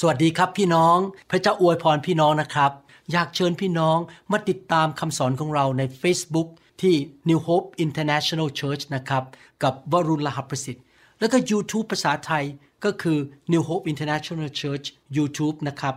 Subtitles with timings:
[0.00, 0.98] สวัสดีครับพี่น้อง
[1.30, 2.72] พระเจ้าอวยพรพี่น้องนะครับ
[3.12, 3.98] อยากเชิญพี่น้อง
[4.32, 6.48] มาติดตามคำสอนของเราใน Facebook
[6.82, 6.94] ที่
[7.28, 9.24] New Hope International Church นะครับ
[9.62, 10.84] กับวรุณลหประสิทธิ์
[11.20, 12.44] แล้วก็ YouTube ภาษาไทย
[12.84, 13.18] ก็คือ
[13.52, 15.94] New Hope International Church YouTube นะครับ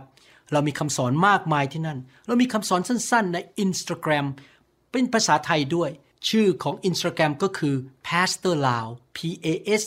[0.52, 4.26] เรามีคำสอนมากมายที่นั่น เรามีคำสอนสั้นๆใน Instagram
[4.92, 5.90] เป็นภาษาไทยด้วย
[6.28, 7.74] ชื่อของ Instagram ก็คือ
[8.06, 9.18] Pastor Lao P
[9.52, 9.84] A S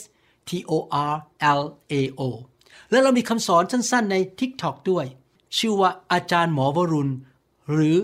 [0.47, 0.73] T O
[1.11, 1.16] R
[1.59, 1.61] L
[1.93, 2.21] A O
[2.92, 5.05] และเรามีคำสอนสั้นๆใน TikTok ด้วย
[5.57, 7.11] ชื่อว่าอาจารย์หมอวรุณ
[7.71, 7.97] หรือ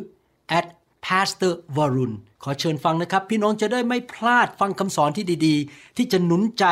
[0.59, 0.67] at
[1.05, 6.65] pastor วรุณ ขอเชิญฟังนะครับ พี่น้องจะได้ไม่พลาดฟังคำสอนที่ดีๆ ที่จะหนุนใจ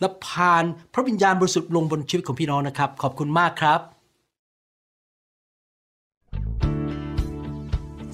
[0.00, 0.64] และพาน
[0.94, 3.80] พระวิญญาณบริสุทธิ์ลงบนชีวิตของพี่น้องนะครับ ขอบคุณมากครับ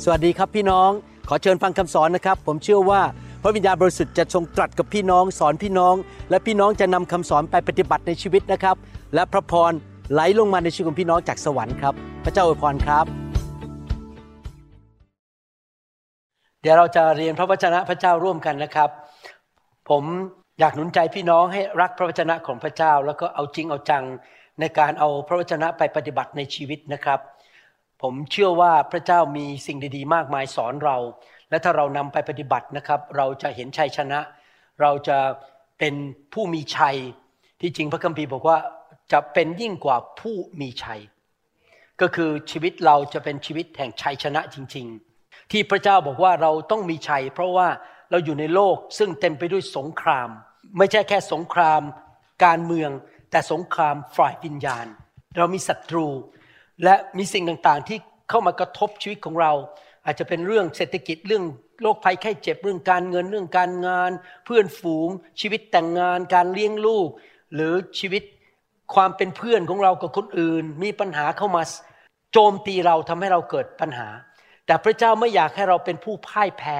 [0.04, 0.90] สวัสดีครับพี่น้อง
[1.28, 3.02] ขอเชิญฟังคำสอนนะครับ ผมเชื่อว่า
[3.42, 5.94] พระวิญญาณบริสุทธิ์จะทรงตรัสกับพี่น้องสอนพี่น้อง
[6.30, 8.76] และพี่น้องจะนำคำสอนไปปฏิบัติในชีวิตนะครับ
[9.14, 9.72] และพระพร
[10.12, 13.06] ไหลลงมาในชีวิตของพี่น้องจากสวรรค์ครับ พระเจ้าอวยพรครับ
[16.62, 18.90] เดี๋ยวเราจะเรียนพระวจนะพระเจ้าร่วมกันนะครับ
[19.90, 20.04] ผม
[20.60, 24.04] อยากหนุนใจพี่น้องให้รักพระวจนะของพระเจ้า แล้วก็เอาจริงเอาจัง
[24.60, 27.20] ในการเอาพระวจนะไปปฏิบัติในชีวิตนะครับ
[28.02, 30.96] ผมเชื่อว่าพระเจ้ามีสิ่งดีๆ มากมายสอนเรา
[31.50, 34.20] และถ้าเรานำไปปฏิบัตินะครับ เราจะเห็นชัยชนะ
[34.80, 35.18] เราจะ
[35.78, 35.94] เป็น
[36.32, 36.96] ผู้มีชัย
[37.60, 38.58] ที่จริงพระคัมภีร์บอกว่า
[39.12, 41.00] จะเป็นยิ่งกว่าผู้มีชัย
[42.00, 44.86] ก็คือชีวิตเราจะเป็นชีวิตแห่งชัยชนะจริง
[45.18, 47.68] ๆ ที่พระเจ้าบอกว่าเราต้องมีชัย เพราะว่า
[48.10, 50.28] เราอยู่ในโลกซึ่งเต็มไปด้วยสงคราม
[50.78, 51.82] ไม่ใช่แค่สงคราม
[52.44, 52.90] การเมือง
[53.30, 54.86] แต่สงครามฝ่ายวิญญาณ
[55.36, 56.06] เรามีศัตรู
[56.84, 57.98] และมีสิ่งต่างๆที่
[58.28, 59.52] เข้ามากระทบชีวิตของเรา
[60.04, 61.44] อาจจะเป็นเรื่องเศรษฐกิจเรื่อง
[61.82, 64.10] โรคภัยไข้เจ็บเรื่องการเงินเรื่องการงาน
[64.44, 65.08] เพื่อนฝูง
[65.40, 67.08] ชีวิตแต่งงาน การเลี้ยงลูก
[67.54, 68.22] หรือชีวิต
[68.94, 71.62] ความเป็นเพื่อนของเรากับคนอื่น มีปัญหาเข้ามา
[72.32, 74.08] โจมตีเราทำให้เราเกิดปัญหา
[74.66, 76.78] แต่พระเจ้าไม่อยากให้เราเป็นผู้พ่ายแพ้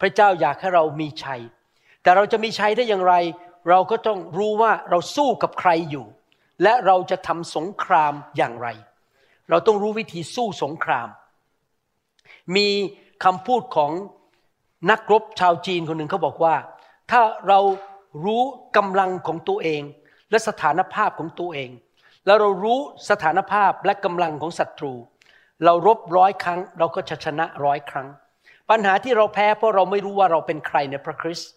[0.00, 1.40] พระเจ้าอยากให้เรามีชัย
[2.02, 3.14] แต่เราจะมีชัยได้อย่างไร
[3.68, 6.06] เราก็ต้องรู้ว่าเราสู้กับใครอยู่
[6.62, 8.68] และเราจะทำสงครามอย่างไร
[9.50, 11.08] เราต้องรู้วิธีสู้สงคราม
[12.56, 12.68] มี
[13.24, 13.92] คำพูดของ
[14.90, 16.54] นักรบชาวจีนคนหนึ่งเขาบอกว่า
[17.10, 17.60] ถ้าเรา
[18.24, 18.42] รู้
[18.76, 19.82] กำลังของตัวเอง
[20.30, 21.70] และสถานภาพของตัวเอง
[22.26, 22.78] แล้วเรารู้
[23.10, 24.92] สถานภาพและกำลังของศัตรู
[25.64, 28.08] เรารบร้อยครั้ง เราก็จะชนะร้อยครั้ง
[28.70, 31.50] ปัญหาที่เราแพ้เพราะเราไม่รู้ว่าเราเป็นใครในพระคริสต์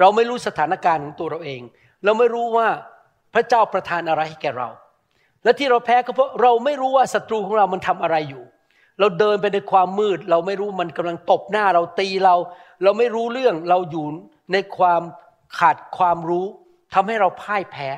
[0.00, 1.60] เราไม่รู้สถานการณ์ของตัวเราเอง
[2.04, 2.68] เราไม่รู้ว่า
[3.34, 4.68] พระเจ้าประทานอะไรให้แก่เรา
[5.44, 8.44] และที่เราแพ้ก็เพราะเราไม่รู้ว่าศัตรูของเรามันทำอะไรอยู่
[8.98, 12.36] เราเดินไปในความมืด เราไม่รู้มันกำลังตบหน้าเราตีเรา
[12.82, 14.06] เราไม่รู้เรื่องเราอยู่
[14.52, 15.02] ในความ
[15.58, 16.46] ขาดความรู้
[16.94, 17.88] ทำให้เราพ่ายแพ้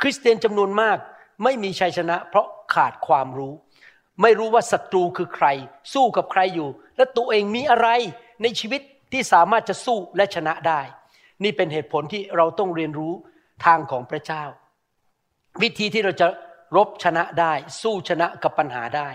[0.00, 0.98] คริสเตียนจำนวนมาก
[1.44, 3.52] ไม่มีชัยชนะ เพราะขาดความรู้
[4.22, 5.46] ไม่รู้ว่าศัตรูคือใคร
[5.92, 7.88] สู้กับใครอยู่ และตัวเองมีอะไร
[8.42, 8.80] ในชีวิต
[9.12, 10.80] ที่สามารถจะสู้และชนะได้
[11.42, 13.12] นี่เป็นเหตุผลที่เราต้องเรียนรู้
[13.64, 14.44] ทางของพระเจ้า
[15.62, 16.26] วิธีที่เราจะ
[16.76, 19.08] รบชนะได้ สู้ชนะกับปัญหาได้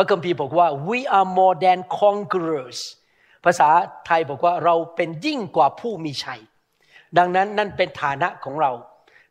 [0.00, 2.78] พระคัมภีร์บอกว่า we are more than conquerors
[3.44, 3.68] ภาษา
[4.06, 6.40] ไทยบอกว่าเราเป็นยิ่งกว่าผู้มีชัย
[7.18, 8.72] ดังนั้นนั่นเป็นฐานะของเรา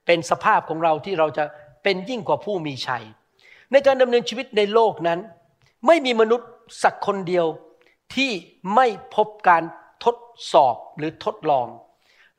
[0.06, 1.44] เป็นสภาพของเราที่เราจะ
[1.84, 3.04] เป็นยิ่งกว่าผู้มีชัย
[3.72, 5.20] ในการดำเนินชีวิตในโลกนั้น
[5.88, 6.50] ไม่มีมนุษย์
[6.84, 7.46] สักคนเดียว
[8.16, 8.32] ที่
[8.76, 9.64] ไม่พบการ
[10.04, 10.18] ทด
[10.54, 11.68] สอบหรือทดลอง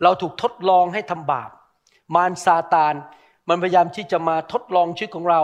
[0.03, 1.51] เราถูกทดลองให้ทำบาป
[2.15, 2.95] มารซาตาน
[3.49, 5.43] มันพยายามที่จะมาทดลองชีวิตของเรา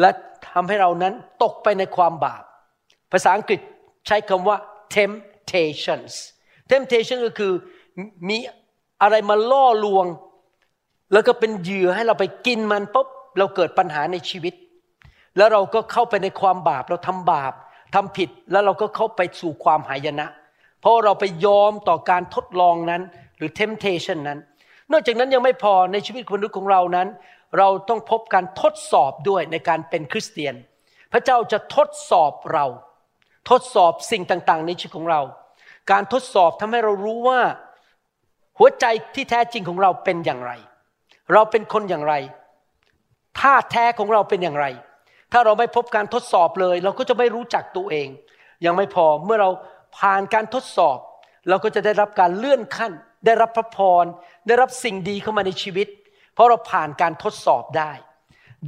[0.00, 0.10] และ
[0.48, 2.42] ทำให้เรานั้นตกไปในความบาป
[3.12, 3.60] ภาษาอังกฤษ
[4.06, 4.56] ใช้คำว่า
[4.96, 6.12] temptations
[6.70, 7.52] temptation ก็คือ
[8.28, 8.38] มี
[9.02, 10.06] อะไรมาล่อลวง
[11.12, 13.08] แล้วก็เป็นเหยื่อให้เราไปกินมันปุ๊บ
[13.38, 14.54] เราเกิดปัญหาในชีวิต
[15.36, 17.52] แล้วเราก็เข้าไปในความบาป เราทำบาป
[17.94, 20.26] ทำผิดแล้วเราก็เข้าไปสู่ความหายนะ
[20.80, 23.02] เพราะเราไปยอมต่อการทดลองนั้น
[23.36, 24.38] หรือ temptation นั้น
[24.92, 27.08] นอกจากนั้นยังไม่พอในชีวิตคนนุษย์ของเรานั้น
[27.58, 30.54] เราต้องพบการทดสอบด้วยในการเป็นคริสเตียน
[31.12, 32.66] พระเจ้าจะทดสอบเรา
[33.50, 35.20] ทดสอบสิ่งต่างๆ ในชีวิตของเรา
[35.90, 37.40] การทดสอบทำให้เรารู้ว่า
[38.58, 38.84] หัวใจ
[39.14, 40.52] ที่แท้จริงของเราเป็นอย่างไร
[41.32, 42.14] เราเป็นคนอย่างไร
[43.38, 44.66] ท่าแท้ของเราเป็นอย่างไร
[45.32, 48.08] ถ้าเราไม่พบการทดสอบเลย เราก็จะไม่รู้จักตัวเอง
[48.64, 49.50] ยังไม่พอเมื่อเรา
[49.98, 50.98] ผ่านการทดสอบ
[51.48, 52.92] เราก็จะได้รับการเลื่อนขั้น
[53.26, 54.04] ได้รับพระพร
[54.46, 55.88] ได้รับสิ่งดีเข้ามาในชีวิต
[56.42, 57.92] ราะเราผ่านการทดสอบได้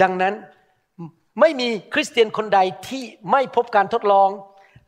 [0.03, 0.35] ดังนั้น
[1.41, 4.29] ไม่มีคริสเตียนคนใดที่ไม่พบการทดลอง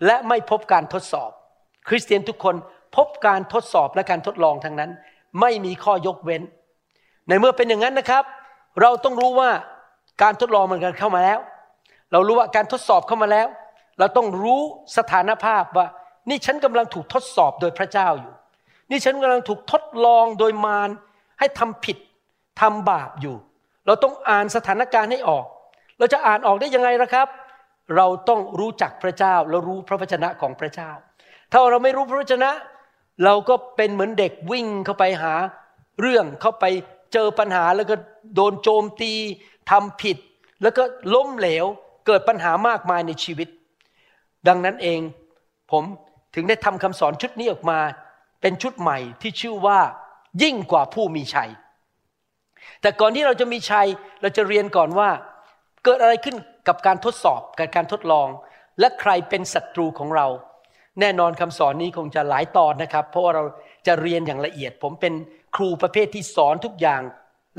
[0.06, 1.30] และไม่พบการทดสอบ
[1.88, 2.54] คริสเตียนทุกคน
[2.96, 4.90] พบการทดสอบและการทดลองทั้งนั้น
[5.40, 6.42] ไม่มีข้อยกเว้น
[7.28, 8.24] ในเมื่อเป็นอย่างนั้นนะครับ
[8.80, 9.50] เราต้องรู้ว่า
[10.22, 11.38] การทดลองมันกันเข้ามาแล้ว
[12.12, 13.48] เรารู้ว่าการทดสอบเข้ามาแล้ว
[13.98, 14.60] เราต้องรู้
[14.96, 15.86] สถานภาพว่า
[16.28, 18.32] นี่ฉันกำลังถูกทดสอบโดยพระเจ้าอยู่
[18.90, 20.90] นี่ฉันกำลังถูกทดลองโดยมาร
[21.38, 21.96] ให้ทำผิด
[22.60, 23.36] ทำบาปอยู่
[23.86, 25.46] เราต้องอ่านสถานการณ์ให้ออก
[25.98, 27.28] เราจะอ่านออกได้ยังไงล่ะครับ
[27.96, 30.90] เราต้องรู้จักพระเจ้าเรารู้พระวจนะของพระเจ้า
[31.50, 32.50] ถ้าเราไม่รู้พระวจนะ
[33.24, 35.32] เราก็เป็นเหมือนเด็กวิ่งเข้าไปหา
[36.00, 36.64] เรื่องเข้าไป
[37.12, 37.94] เจอปัญหาแล้วก็
[38.34, 39.12] โดนโจมตี
[39.70, 40.16] ทำผิด
[40.62, 40.82] แล้วก็
[41.14, 41.64] ล้มเหลว
[42.06, 43.48] เกิดปัญหามากมายในชีวิต
[44.48, 45.00] ดังนั้นเอง
[45.70, 45.84] ผม
[46.34, 47.78] ถึงได้ทำคำสอนชุดนี้ออกมา
[48.40, 49.78] เป็นชุดใหม่ที่ชื่อว่า
[50.42, 51.50] ยิ่งกว่าผู้มีชัย
[52.82, 53.86] แต่ก่อนที่เราจะมีชัย
[54.22, 55.10] เราจะเรียนก่อนว่า
[55.84, 56.36] เกิดอะไรขึ้น
[56.68, 58.28] กับการทดสอบกับการทดลอง
[58.80, 60.26] และใครเป็นศัตรูของเรา
[61.00, 63.44] แน่นอนคำสอนนี้คงจะหลายตอนนะครับ เพราะว่าเรา
[63.86, 65.14] จะเรียนอย่างละเอียด ผมเป็น
[65.56, 67.02] ครูประเภทที่สอนทุกอย่าง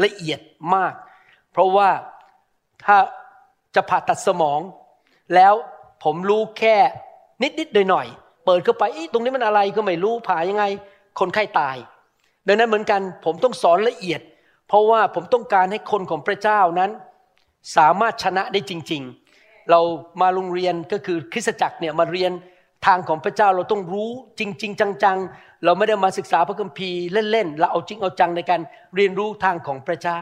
[0.03, 0.39] ละเอียด
[0.75, 0.93] มาก
[1.51, 1.89] เพราะว่า
[2.85, 2.97] ถ้า
[3.75, 4.59] จะผ่าตัดสมอง
[5.35, 5.53] แล้ว
[6.03, 6.75] ผมรู้แค่
[7.41, 8.83] นิดๆหน่อยๆเปิดเข้าไป
[9.13, 10.63] ตรงนี้มันอะไรก็ไม่รู้ผ่ายังไง
[11.19, 11.77] คนไข้ตาย
[12.47, 14.21] ดังนั้นเหมือนกันผมต้องสอนละเอียด
[14.67, 16.91] เพราะว่าผมต้องการให้คนของพระเจ้านั้น
[17.77, 19.03] สามารถชนะได้จริง
[19.35, 19.81] ๆ เรา
[20.21, 22.31] มาโรงเรียนก็คือคริสตจักรเนี่ยมาเรียน
[22.87, 24.09] ทางของพระเจ้าเราต้องรู้
[24.39, 28.61] จริง ๆ จังๆ เราไม่ได้มาศึกษาพระคัมภีร์เล่นๆเราเอาจริงเอาจังในการ
[28.95, 30.19] เรียนรู้ทางของพระเจ้า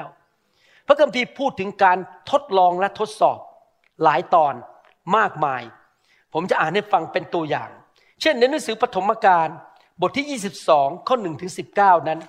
[0.87, 1.97] พระคัมภีร์พูดถึงการ
[2.31, 3.39] ทดลองและทดสอบ
[4.03, 4.53] หลายตอน
[5.17, 5.61] มากมาย
[6.33, 7.69] ผมจะอ่านให้ฟังเป็นตัวอย่าง
[8.21, 9.47] เช่นในหนังสือปฐมกาล
[10.01, 12.19] บทที่ 22 ข้อ1ถึง19 นั้น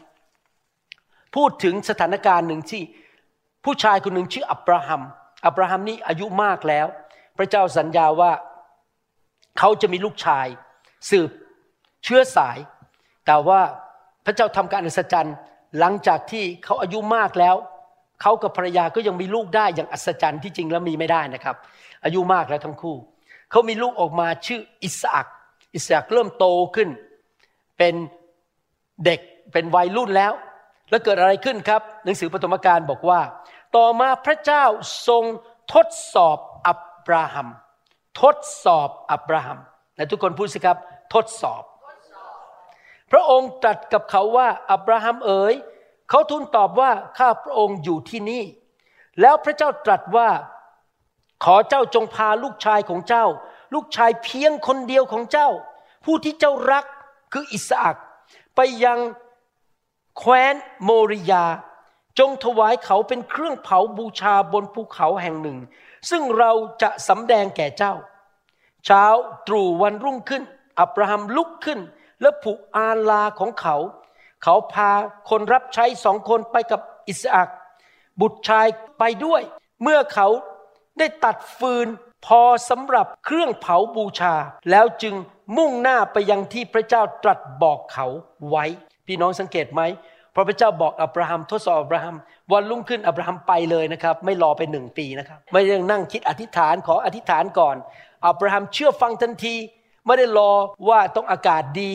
[1.37, 2.83] พูดถึงสถานการณ์หนึ่งที่
[3.65, 5.03] ผู้ชายคนหนึ่งชื่ออับราฮัม
[5.47, 6.87] อับราฮัมนี่อายุมากแล้ว
[7.39, 8.33] พระเจ้าสัญญาว่า
[9.59, 10.47] เขาจะมีลูกชาย
[11.11, 11.31] สืบ
[12.05, 12.59] เชื้อสาย
[13.27, 13.61] แต่ว่า
[14.25, 15.37] พระเจ้าทำการอัศจรรย์
[15.79, 17.57] หลังจากที่เขาอายุมากแล้ว
[18.23, 21.57] เขากับภรรยาก็ยังมีลูกได้อย่างอัศจรรย์ที่จริงแล้วมีไม่ได้นะครับ
[22.05, 22.97] อายุมากแล้วทั้งคู่
[23.51, 25.27] เขามีลูกออกมาชื่ออิสอัก
[25.75, 26.89] อิสอักเริ่มโตขึ้น
[27.79, 27.95] เป็น
[29.05, 29.21] เด็ก
[29.53, 30.33] เป็นวัยรุ่นแล้ว
[30.91, 33.21] แล้วเกิดอะไรขึ้นครับ หนังสือปฐมกาลบอกว่า
[33.77, 34.65] ต่อมาพระเจ้า
[35.09, 35.25] ทรง
[35.75, 36.75] ทดสอบอั
[37.07, 37.49] บราฮัม
[38.23, 39.59] ทดสอบอับราฮัม
[39.97, 40.79] และทุกคนพูดสิครับ
[41.15, 41.63] ทดสอบ
[43.13, 45.55] พระองค์ตรัสกับเขาว่า อับราฮัมเอ๋ย
[46.11, 48.45] เขาทูลตอบว่าข้าพระองค์อยู่ที่นี่
[49.21, 50.29] แล้วพระเจ้าตรัสว่า
[51.45, 53.25] ขอเจ้าจงพาลูกชายของเจ้า
[53.75, 55.49] ลูกชายเพียงคนเดียวของเจ้า
[56.05, 56.85] ผู้ที่เจ้ารัก
[57.33, 57.97] คืออิสอัก
[58.57, 58.99] ไปยัง
[60.19, 60.55] แคว้น
[60.85, 61.45] โมริยา
[62.19, 65.59] จงถวายเขาเป็นเครื่องเผาบูชาบนภูเขาแห่งหนึ่ง
[66.11, 66.53] ซึ่งเรา
[66.83, 67.95] จะสำแดงแก่เจ้า
[68.87, 69.05] เช้า
[69.47, 70.43] ตรู่วันรุ่งขึ้น
[70.81, 71.81] อับราฮัมลุกขึ้น
[72.21, 73.77] และผูกอาลาของเขา
[74.43, 74.91] เขาพา
[75.31, 77.49] คนรับใช้สองคนไปกับอิสอัก
[78.21, 78.67] บุตรชาย
[78.99, 79.43] ไปด้วย
[79.83, 80.29] เมื่อเขา
[80.99, 81.89] ได้ตัดฟืน
[82.27, 84.35] พอสำหรับเครื่องเผาบูชา
[84.71, 85.15] แล้วจึง
[85.57, 88.07] มุ่งหน้าไปยังที่พระเจ้าตรัสบอกเขา
[88.51, 88.65] ไว้
[89.07, 89.83] พี่น้องสังเกตไหม
[90.35, 92.17] พระพระเจ้าบอกอับราฮัมทดสอบอับราฮัม
[92.53, 97.77] วันรุ่งขึ้นอับราฮัมไปเลยนะครับ ไม่รอไปหนึ่งปีนะครับ ไม่ยังนั่งคิดอธิษฐานขออธิษฐานก่อน
[98.27, 99.55] อับราฮัมเชื่อฟังทันที
[100.07, 100.53] ไม่ได้รอ
[100.89, 101.95] ว่าต้องอากาศดี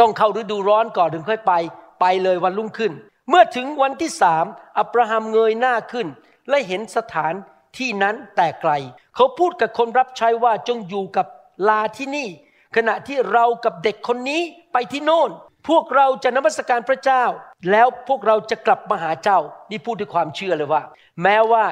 [0.00, 1.52] ต้องเข้าฤดูร้อนก่อนถึงค่อยไป
[2.00, 2.92] ไปเลยวันรุ่งขึ้น
[3.28, 4.44] เมื่อถึงวันที่สาม
[4.78, 6.06] อับราฮัมเงยหน้าขึ้น
[6.48, 7.34] และเห็นสถาน
[7.78, 8.72] ที่นั้นแต่ไกล
[9.14, 11.26] เขาพูดกับคนรับใช้ว่าจงอยู่กับ
[11.68, 12.28] ลาที่นี่
[12.76, 14.42] ขณะที่เรากับเด็กคนนี้
[14.72, 15.30] ไปที่โน่น
[15.68, 17.24] พวกเราจะนมัสการพระเจ้า
[17.70, 19.38] แล้วพวกเราจะกลับมาหาเจ้า
[19.70, 20.82] นี่พูดด้วยความเชื่อเลยว่า
[21.22, 21.64] แม้ว่า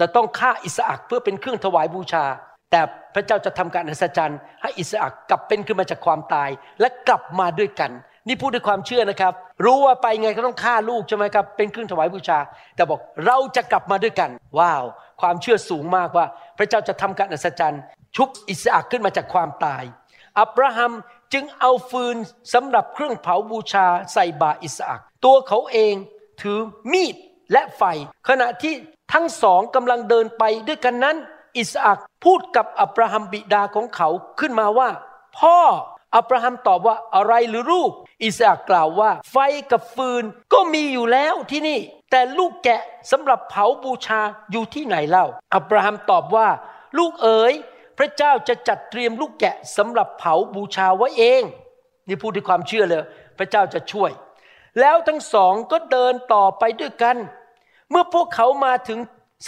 [0.00, 2.24] จะต้องฆ่าอิสอักเพื่อเป็นเครื่องถวายบูชา
[2.70, 2.80] แต่
[3.14, 6.50] พระเจ้าจะทำการอัศจรรย์ให้อิสอักกลับเป็นขึ้นมาจากความตาย
[6.80, 7.90] และกลับมาด้วยกัน
[8.28, 9.32] นี่พูดด้วยความเชื่อนะครับ
[9.64, 12.38] รู้ว่าไปไงก็ต้องฆ่าลูกใช่ไหมครับเป็นเครื่องถวายบูชา
[12.76, 14.84] แต่บอกเราจะกลับมาด้วยกัน ว้าว
[15.20, 16.26] ความเชื่อสูงมากว่า
[16.58, 17.82] พระเจ้าจะทำการอัศจรรย์
[18.16, 19.82] ชุบอิสอักขึ้นมาจากความตาย
[20.40, 20.92] อับราฮัม
[21.32, 22.16] จึงเอาฟืน
[22.52, 25.94] สำหรับเครื่องเผาบูชาใส่บาอิสอักตัวเขาเอง
[26.40, 26.58] ถือ
[26.92, 27.16] มีด
[27.52, 27.82] และไฟ
[28.28, 28.74] ขณะที่
[29.12, 31.16] ทั้งสองกำลังเดินไปด้วยกันนั้น
[31.58, 34.08] อิสอักพูดกับอับราฮัมบิดาของเขา
[34.40, 34.88] ขึ้นมาว่า
[35.38, 35.58] พ่อ
[36.16, 37.90] อับราฮัมตอบว่าอะไรหรือลูก
[38.24, 39.36] อิสอักกล่าวว่า ไฟ
[39.70, 41.78] กับฟืนก็มีอยู่แล้วที่นี่
[42.10, 42.80] แต่ลูกแกะ
[43.10, 46.48] สำหรับเผาบูชาอยู่ที่ไหนเล่าอับราฮัมตอบว่า
[46.98, 47.54] ลูกเอ๋ย
[47.98, 51.42] พระเจ้าจะจัดเตรียมลูกแกะสำหรับเผาบูชาไว้เอง
[52.08, 53.04] นี่พูดด้วยความเชื่อเลย
[53.38, 54.10] พระเจ้าจะช่วย
[54.80, 57.16] แล้วทั้งสองก็เดินต่อไปด้วยกัน
[57.90, 58.98] เมื่อพวกเขามาถึง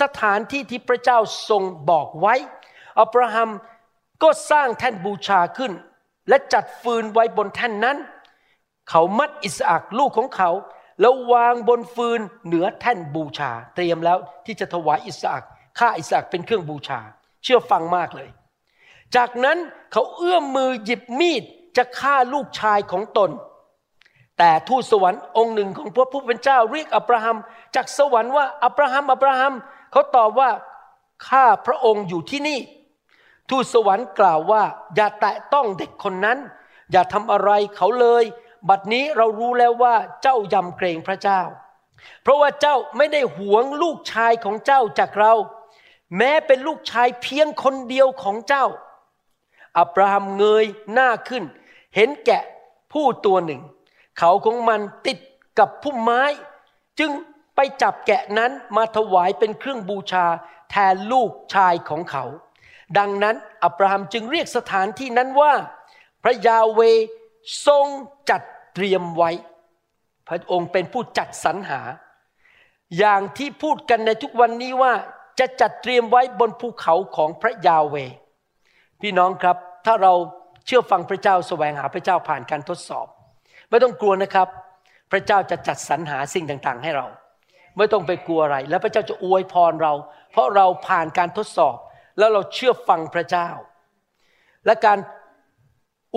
[0.01, 2.35] สถานที่ที่พระเจ้าทรงบอกไว้
[3.01, 3.51] อับราฮัม
[4.23, 5.73] ก็สร้างแท่นบูชาขึ้น
[6.29, 7.97] และจัดฟืนไว้บนแท่นนั้น
[8.91, 10.51] เขามัดอิสอักลูกของเขา
[11.01, 15.45] แล้ววางบนฟืนเหนือแท่นบูชา เตรียมแล้วที่จะถวายอิสอัก
[15.79, 17.01] ฆ่าอิสระเป็นเครื่องบูชา
[17.43, 18.29] เชื่อฟังมากเลย
[19.17, 19.59] จากนั้น
[19.93, 21.43] เขาเอื้อมมือหยิบมีด
[21.77, 23.31] จะฆ่าลูกชายของตน
[24.39, 27.37] แต่ทูตสวรรค์องค์หนึ่งของพระผู้เป็นเจ้าเรียกอับราฮัม
[27.75, 29.55] จากสวรรค์ว่าอับราฮัมอับราฮัม
[29.93, 30.51] เขาตอบว่า
[31.29, 32.59] ข้าพระองค์อยู่ที่นี่
[33.51, 34.63] ทูตสวรรค์กล่าวว่า
[34.97, 36.39] อย่าแตะต้องเด็กคนนั้น
[36.93, 38.25] อย่าทำอะไรเขาเลย
[38.69, 41.41] บัดนี้เรารู้แล้วว่าเจ้ายำเกรงพระเจ้า
[42.23, 45.33] เพราะว่าเจ้าไม่ได้หวงลูกชายของเจ้าจากเรา
[46.17, 48.67] แม้เป็นลูกชายเพียงคนเดียวของเจ้า
[49.79, 51.45] อับราฮัมเงยหน้าขึ้น
[51.95, 52.43] เห็นแกะ
[52.93, 53.61] ผู้ตัวหนึ่ง
[54.19, 55.19] เขาของมันติด
[55.59, 56.23] กับพุ่มไม้
[56.99, 57.11] จึง
[57.55, 60.27] ไปจับแกะนั้นมาถวายเป็นเครื่องบูชา
[60.71, 62.25] แทนลูกชายของเขา
[62.99, 65.53] ดังนั้นอับราฮัมจึงเรียกสถานที่นั้นว่า
[66.23, 66.81] พระยาเว
[67.67, 67.87] ทรง
[68.31, 68.43] จัด
[68.75, 69.31] เตรียมไว้
[70.29, 71.81] พระองค์เป็นผู้จัดสรรหา
[72.99, 74.95] อย่างที่พูดกันในทุกวันนี้ว่า
[75.39, 77.97] จะจัดเตรียมไว้บนภูเขาของพระยาเว
[79.01, 80.13] พี่น้องครับ ถ้าเรา
[80.67, 83.07] เชื่อฟังพระเจ้าแสวงหาพระเจ้าผ่านการทดสอบ
[83.71, 84.49] ไม่ต้องกลัวนะครับ
[85.13, 87.07] พระเจ้าจะจัดสรรหาสิ่งต่างๆ ให้เรา
[87.77, 89.93] ไม่ต้องไปกลัวอะไร แล้วพระเจ้าจะอวยพรเรา
[90.33, 91.77] เพราะเราผ่านการทดสอบ
[92.19, 93.49] แล้วเราเชื่อฟังพระเจ้า
[94.67, 94.99] และการ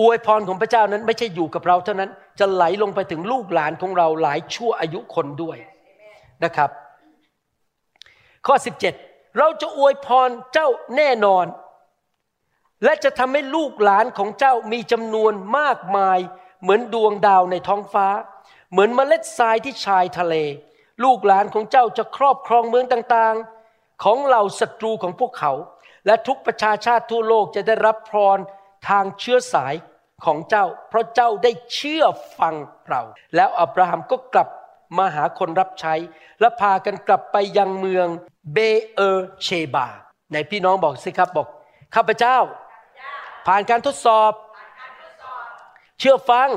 [0.00, 5.58] อวยพรของพระเจ้านั้นไม่ใช่อยู่กับเราเท่านั้นจะไหลลงไปถึงลูกหลานของเราหลายชั่วอายุคนด้วย
[6.44, 6.70] นะครับ
[8.46, 11.46] ข้อ 17 เราจะอวยพรเจ้าแน่นอน
[12.84, 16.18] และจะทำให้ลูกหลานของเจ้ามีจำนวนมากมาย
[16.62, 18.08] เหมือนดวงดาวในท้องฟ้า
[18.70, 20.34] เหมือนเมล็ดทรายที่ชายทะเล
[21.04, 25.52] ลูกหลานของเจ้าจะครอบครองเมืองต่างๆ ของเหล่าศัตรูของพวกเขา
[26.06, 28.38] และทุกประชาชาติทั่วโลกจะได้รับพร
[28.88, 29.74] ทางเชื้อสาย
[30.24, 32.04] ของเจ้า เพราะเจ้าได้เชื่อ
[32.38, 32.54] ฟัง
[32.88, 33.02] เรา
[33.34, 34.48] แล้วอับราฮัมก็กลับ
[34.98, 35.94] มาหาคนรับใช้
[36.40, 38.06] และพากันกลับไปยังเมือง
[38.52, 38.58] เบ
[38.94, 39.00] เอ
[39.42, 39.86] เชบา
[40.32, 41.46] ในพี่น้องบอกสิครับบอก
[41.94, 42.36] ข้าพเจ้า
[43.46, 44.32] ผ่านการทดสอบ
[45.98, 46.48] เชื่อฟัง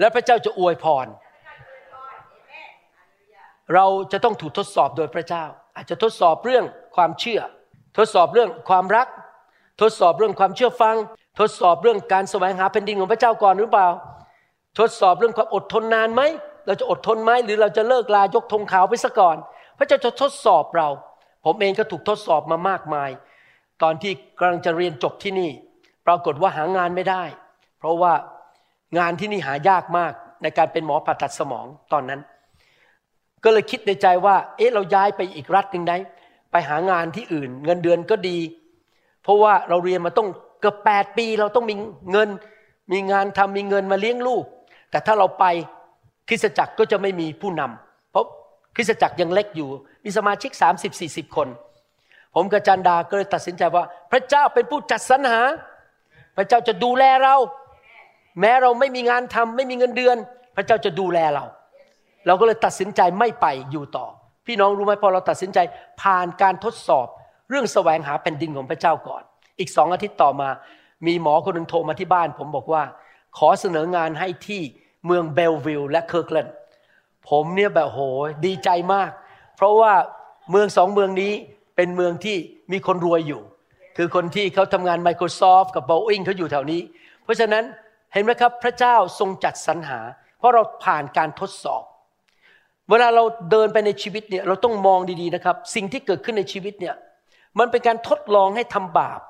[0.00, 1.06] และพระเจ้าจะอวยพร
[3.74, 5.44] เราจะต้องถูกทดสอบโดยพระเจ้า
[5.76, 6.64] อาจจะทดสอบเรื่อง
[6.96, 7.40] ความเชื่อ
[7.98, 9.08] ทดสอบเรื่องความรัก
[9.80, 10.96] ทดสอบเรื่องความเชื่อฟัง
[11.40, 13.88] ทดสอบเรื่องการแสวงหาแผ่นดินของพระเจ้าก่อนหรือเปล่า
[14.78, 16.22] ทดสอบเรื่องความอดทนนานไหม
[16.66, 19.36] เราจะอดทนไหมหรือเราจะเลิกลายกธงขาวไปซะก่อน
[19.78, 20.88] พระเจ้าจะทดสอบเรา
[21.44, 23.10] ผมเองก็ถูกทดสอบมามากมาย
[23.82, 25.50] ตอนที่กำลังจะเรียนจบที่นี่
[26.06, 27.22] ปรากฏว่าหางานไม่ได้
[27.78, 28.12] เพราะว่า
[28.98, 30.12] งานที่นี่หายากมาก
[30.42, 32.20] ในการเป็นหมอผ่าตัดสมองตอนนั้น
[33.44, 35.96] ก็เลยคิดในใจว่า เอ๊ะเราย้ายไปอีกรัฐหนึ่งได้
[36.50, 38.38] ไปหางานที่อื่น เงินเดือนก็ดี
[39.22, 40.28] เพราะว่าเราเรียนมาต้อง
[40.60, 41.74] เกือบแปดปีเราต้องมี
[42.12, 42.28] เงิน
[42.92, 44.44] มีงานทำมีเงินมาเลี้ยงลูก
[44.90, 45.44] แต่ถ้าเราไป
[46.30, 48.26] คริสตจักรก็จะไม่มีผู้นำเพราะ
[48.76, 49.68] คริสตจักรยังเล็กอยู่
[50.04, 50.50] มีสมาชิก
[50.82, 51.48] 30 40 คน
[52.34, 55.42] ผมกับจันดาก็เลยตัดสินใจว่า พระเจ้าเป็นผู้จัดสรรหา
[56.36, 57.36] พระเจ้าจะดูแลเรา
[58.40, 60.16] แม้เราไม่มีงานทำไม่มีเงินเดือน
[60.56, 61.44] พระเจ้าจะดูแลเรา
[62.26, 64.06] เราก็เลยตัดสินใจไม่ไปอยู่ต่อ
[64.46, 65.58] พี่น้องรู้ไหมพอเราตัดสินใจ
[66.02, 67.06] ผ่านการทดสอบ
[67.48, 69.22] เรื่องแสวงหาแผ่นดินของพระเจ้าก่อน
[69.58, 70.48] อีกสองอาทิตย์ต่อมา
[71.06, 72.82] มีหมอคนหนึ่งโทรมาที่บ้าน ผมบอกว่า
[73.38, 74.62] ขอเสนองานให้ที่
[75.06, 76.54] เมืองเบลวิลและเคิร์กแลนด์
[77.30, 78.00] ผมเนี่ยแบบโห
[78.46, 79.10] ดีใจมาก
[79.56, 79.92] เพราะว่า
[80.50, 81.32] เมืองสองเมืองนี้
[81.76, 82.36] เป็นเมืองที่
[82.72, 83.42] มีคนรวยอยู่
[83.96, 86.80] คือคนที่เขาทำงาน Microsoft กับ Boeing เขาอยู่แถวนี้
[87.24, 87.64] เพราะฉะนั้น
[88.12, 90.00] เห็นไหมครับพระเจ้าทรงจัดสรรหา
[90.38, 91.82] เพราะเราผ่านการทดสอบ
[92.90, 96.94] เวลาเราเดินไปในชีวิตเนี่ยเราต้องมองดีๆนะครับ สิ่งที่เกิดขึ้นในชีวิตเนี่ย
[97.58, 99.20] มันเป็นการทดลองให้ทำบาป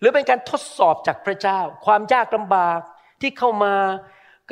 [0.00, 2.78] หรือเป็นการทดสอบจากพระเจ้า ความยากลำบาก
[3.20, 3.74] ที่เข้ามา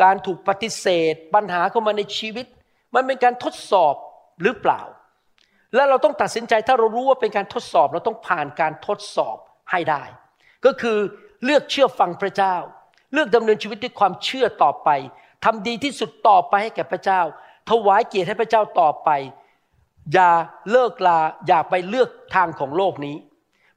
[0.02, 2.46] การถูกปฏิเสธ ปัญหาเข้ามาในชีวิต
[2.94, 3.94] มันเป็นการทดสอบ
[4.42, 4.82] หรือเปล่า
[5.74, 9.36] และเราต้องตัดสินใจถ้าเรารู้ว่าเป็นการทดสอบเราต้องผ่านการทดสอบ
[9.70, 10.02] ให้ได้
[10.64, 10.98] ก็คือ
[11.44, 12.56] เลือกเชื่อฟังพระเจ้า
[13.12, 14.88] เลือกดำเนินชีวิตด้วยความเชื่อต่อไป
[15.44, 17.20] ทำดีที่สุดต่อไปให้แก่พระเจ้า
[17.70, 19.10] ถวายเกียรติให้พระเจ้าต่อไป
[20.12, 20.30] อย่า
[20.70, 23.16] เลิกลาอย่าไปเลือกทางของโลกนี้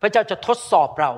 [0.01, 1.11] พระเจ้าจะทดสอบเรา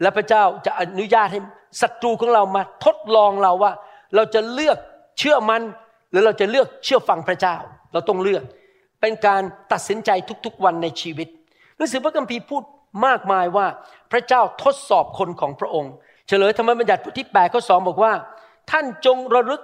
[0.00, 1.40] และพระเจ้าจะอนุญาตให้
[1.80, 3.72] ศัตรูของเรามาทดลองเราว่า
[4.16, 4.78] เราจะเลือก
[5.18, 5.62] เชื่อมัน
[6.10, 7.56] หรือเราจะเลือกเชื่อฟังพระเจ้า
[7.92, 8.44] เราต้องเลือก
[9.00, 9.42] เป็นการ
[9.72, 10.10] ตัดสินใจ
[10.44, 11.28] ทุกๆวันในชีวิต
[11.76, 12.62] หนังสือพระคัมภีร์พูด
[13.06, 13.66] มากมายว่า
[14.12, 15.92] พระเจ้าทดสอบคนของพระองค์
[16.26, 18.12] เฉลยธรรมบัญญัติบทที่8ข้อสองบอกว่า
[18.70, 19.62] ท่านจงระลึก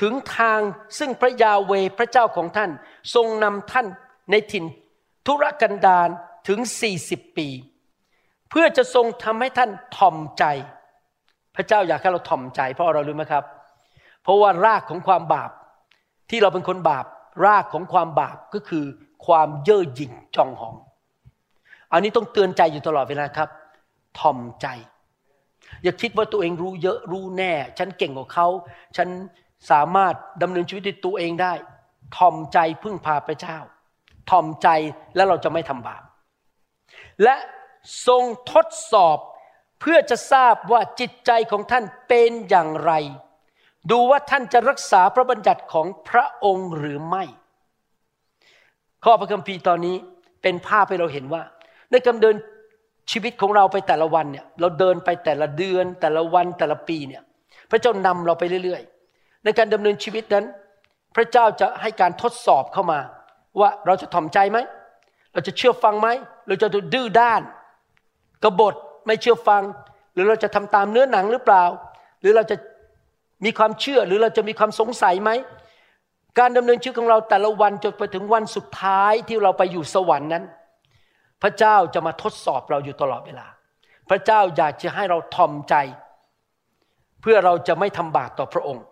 [0.00, 0.60] ถึงทาง
[0.98, 2.70] ซึ่งพระยาเวพระเจ้าของท่าน
[3.14, 3.86] ทรงนำท่าน
[4.30, 4.64] ในถิ่น
[5.26, 6.08] ธุรกันดาร
[6.48, 6.58] ถึง
[6.98, 7.48] 40 ปี
[8.50, 10.44] เพื่อจะทรงทำให้ท่านทอมใจ
[11.56, 13.44] พระเจ้าอยากให้เราทอมใจเพราะเรารู้ไหมครับ
[14.22, 15.50] เพราะว่ารากของความบาป
[16.30, 17.06] ที่เราเป็นคนบาป
[17.46, 18.84] รากของความบาปก็คือ
[19.26, 20.74] ความเย่อหยิ่งจองหอง
[21.92, 23.48] อันนี้ต้องเตือนใจอยู่ตลอดเวลาครับ
[24.18, 24.66] ทอมใจ
[25.82, 28.48] อย่าคิดว่าตัวเองรู้เยอะรู้แน่ ฉันเก่งกว่าเขา
[28.96, 29.08] ฉัน
[29.70, 31.52] สามารถดำเนินชีวิตด้วยตัวเองได้
[32.16, 33.58] ทอมใจพึ่งพาพระเจ้า
[34.30, 34.68] ทอมใจ
[35.16, 36.02] แล้วเราจะไม่ทำบาป
[37.22, 37.36] และ
[38.06, 39.18] ทรงทดสอบ
[39.80, 42.92] เพื่อจะทราบว่าจิตใจของท่านเป็นอย่างไร
[43.90, 47.24] ดูว่าท่านจะรักษาพระบัญญัติของพระองค์หรือไม่
[49.04, 49.96] ข้อพระคัมภีร์ตอนนี้
[50.42, 51.42] เป็นภาพให้เราเห็นว่า
[51.90, 52.36] ในการเดิน
[53.10, 57.22] ชีวิตของเราไปแต่ละวันเนี่ยเราเดินไปแต่ละเดือนแต่ละวันแต่ละปีเนี่ย
[57.70, 60.44] พระเจ้านำเราไปเรื่อยๆ ในการดำเนินชีวิตนั้น
[61.16, 63.00] พระเจ้าจะให้การทดสอบเข้ามา
[63.60, 64.58] ว่าเราจะถ่อมใจไหม
[65.32, 66.08] เราจะเชื่อฟังไหม
[66.46, 67.42] เราจะดื้อด้าน
[68.42, 68.74] กบฏ
[69.06, 69.62] ไม่เชื่อฟัง
[70.12, 71.64] หรือเราจะทำตามเนื้อหนังหรือเปล่า
[72.20, 72.56] หรือเราจะ
[73.44, 75.30] มีความเชื่อหรือเราจะมีความสงสัยไหม
[76.38, 80.44] การดำเนินชีวิตของเราแต่ละวันจนไปถึงวันสุดท้ายที่เราไปอยู่สวรรค์นั้น
[81.42, 83.46] พระเจ้าจะมาทดสอบเราอยู่ตลอดเวลา
[84.10, 85.74] พระเจ้าอยากจะให้เราทอมใจ
[87.20, 88.84] เพื่อเราจะไม่ทำบาปต่อพระองค์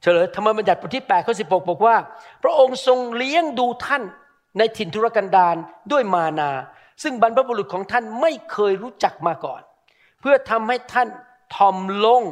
[0.00, 1.96] เฉลยธรรมบัญญัติบทที่8ข้อสิบอกว่า
[2.42, 4.02] พระองค์ทรงเลี้ยงดูท่าน
[4.58, 5.56] ในถิ่นทุรกันดาร
[5.92, 6.50] ด้วยมานา
[7.02, 9.62] ซึ่งบรรพบุรุษของท่านไม่เคยรู้จักมาก่อน
[10.20, 11.08] เพื่อทำให้ท่าน
[11.54, 12.22] ทอมลง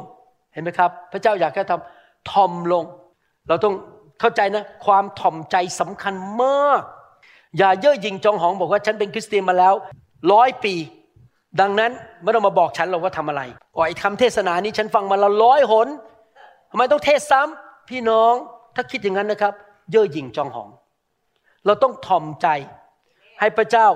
[0.52, 2.84] เห็นไหมครับ พระเจ้าอยากให้ทำทอมลง
[3.48, 3.74] เราต้อง
[4.20, 6.82] เข้าใจนะ ความถ่อมใจสำคัญมาก
[7.58, 9.74] อย่าเย่อหยิ่งจองหองบอกว่าฉันเป็นคริสเตียนมาแล้ว
[10.32, 10.74] ร้อยปี
[11.60, 11.90] ดังนั้น
[12.22, 13.42] ไม่ต้องมาบอกฉันหรอกว่าทำอะไร
[13.74, 15.88] อ๋อไอ้คำเทศนานี้ฉันฟังมาแล้วร้อยหน
[16.70, 18.34] ทำไมต้องเทศซ้ำพี่น้อง
[18.74, 19.54] ถ้าคิดอย่างนั้นนะครับ
[19.90, 20.68] เย่อหยิ่งจองหอง
[21.66, 22.48] เราต้องถ่อมใจ
[23.40, 23.86] ให้พระเจ้า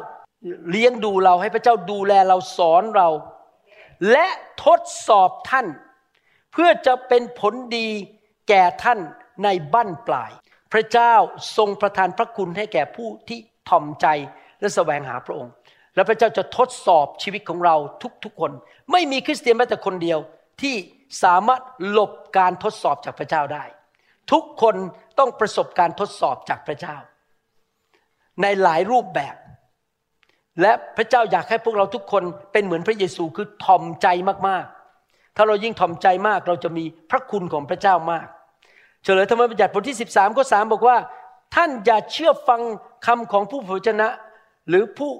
[0.71, 3.09] เลี้ยงดูเราให้พระเจ้าดูแลเราสอนเรา
[4.11, 4.27] และ
[4.65, 5.67] ทดสอบท่าน
[6.55, 7.89] เพื่อจะเป็นผลดี
[8.49, 8.99] แก่ท่าน
[9.45, 10.31] ในบั้นปลาย
[10.73, 11.15] พระเจ้า
[11.57, 14.07] ทรงประทานพระคุณให้แก่ผู้ที่ถ่อมใจ
[14.61, 15.53] และแสวงหาพระองค์
[15.95, 17.77] และพระเจ้าจะทดสอบชีวิตของเรา
[18.25, 18.53] ทุกๆคน
[18.93, 20.19] ไม่มีคริสเตียนแม้แต่คนเดียว
[20.63, 20.77] ที่
[21.23, 23.65] สามารถหลบการทดสอบจากพระเจ้าได้
[24.33, 24.77] ทุกคน
[25.19, 26.97] ต้องประสบการทดสอบจากพระเจ้า
[28.43, 29.37] ในหลายรูปแบบ
[30.61, 34.07] และพระเจ้าอยากให้พวกเราทุกคนเป็นเหมือนพระเยซูคือทอมใจ
[34.49, 34.67] มาก
[35.37, 38.27] ถ้าเรายิ่งทอมใจมากเราจะมีพระคุณของพระเจ้ามาก
[39.03, 40.97] เฉลยธรรมบัญญัติบทที่ 13ข้อ3บอกว่า
[41.55, 42.61] ท่านอย่าเชื่อฟัง
[43.07, 44.09] คำของผู้เผยชนะ
[44.69, 45.13] หรือผู้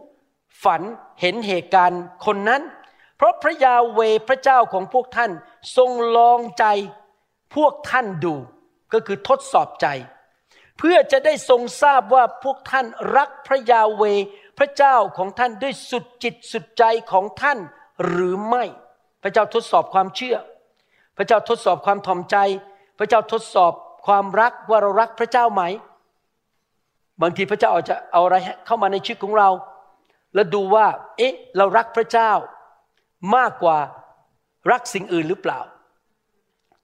[0.65, 0.83] ฝัน
[1.21, 2.63] เห็นเหตุการณ์คนนั้น
[3.17, 5.31] เพราะพระยาเวพระเจ้าของพวกท่าน
[5.77, 6.65] ทรงลองใจ
[7.55, 8.35] พวกท่านดู
[8.93, 9.87] ก็คือทดสอบใจ
[10.79, 14.03] เพื่อจะได้ทรงทราบว่าพวกท่านรักพระยาเว
[14.59, 17.59] พระเจ้าของท่านด้วยสุดจิตสุดใจของท่าน
[18.07, 18.65] หรือไม่
[19.25, 20.37] พระเจ้าทดสอบความเชื่อ
[21.17, 22.37] พระเจ้าทดสอบความถ่อมใจ
[22.99, 23.73] พระเจ้าทดสอบ
[24.07, 25.63] ความรักว่าเรารักพระเจ้าไหม
[27.23, 29.49] บางทีพระเจ้าอาจจะเอาอะไรเข้ามาในชีวิตของเรา
[30.35, 32.31] แล้วดูว่า เอ๊ะ เรารักพระเจ้า
[33.37, 33.79] มากกว่า
[34.71, 35.61] รักสิ่งอื่นหรือเปล่า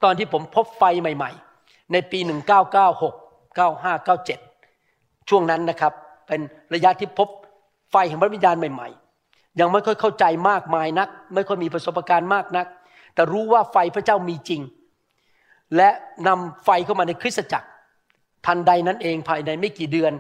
[0.03, 1.31] ตอนที่ผมพบไฟใหม่
[1.63, 2.19] ๆ ในปี
[2.89, 4.07] 1996 95
[4.59, 5.93] 97 ช่วงนั้นนะครับ
[6.27, 6.41] เป็น
[6.75, 7.29] ระยะที่พบ
[7.91, 9.10] ไฟแห่งพระวิญญาณใหม่ ๆ
[9.61, 12.67] ยังไม่ค่อยเข้าใจมากมายนัก ไม่ค่อยมีประสบการณ์มากนัก
[13.15, 14.61] แต่รู้ว่าไฟพระเจ้ามีจริง
[15.77, 15.91] และ
[16.29, 17.69] นำไฟเข้ามาในคริสตจักร
[18.47, 20.13] ทันใดนั้นเองภายในไม่กี่เดือน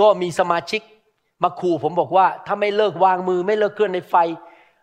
[0.00, 0.80] ก็มีสมาชิก
[1.42, 4.14] มาขู่ผมบอกว่าถ้าไม่เลิกวางมือไม่เลิกเคลื่อนในไฟ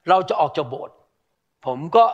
[0.10, 0.96] เราจะออกจากโบสถ์
[1.66, 2.06] ผมก็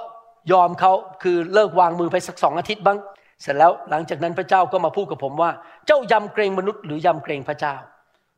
[0.52, 0.94] ยอมเขา
[1.24, 2.98] คือเลิกวางมือไปสักสองอาทิตย์บ้าง
[3.42, 5.52] เสร็จแล้วหลังจากนั้นพระเจ้าก็มาพูดกับผมว่า
[5.86, 7.76] เจ้ายำเกรงมนุษย์หรือยำเกรงพระเจ้า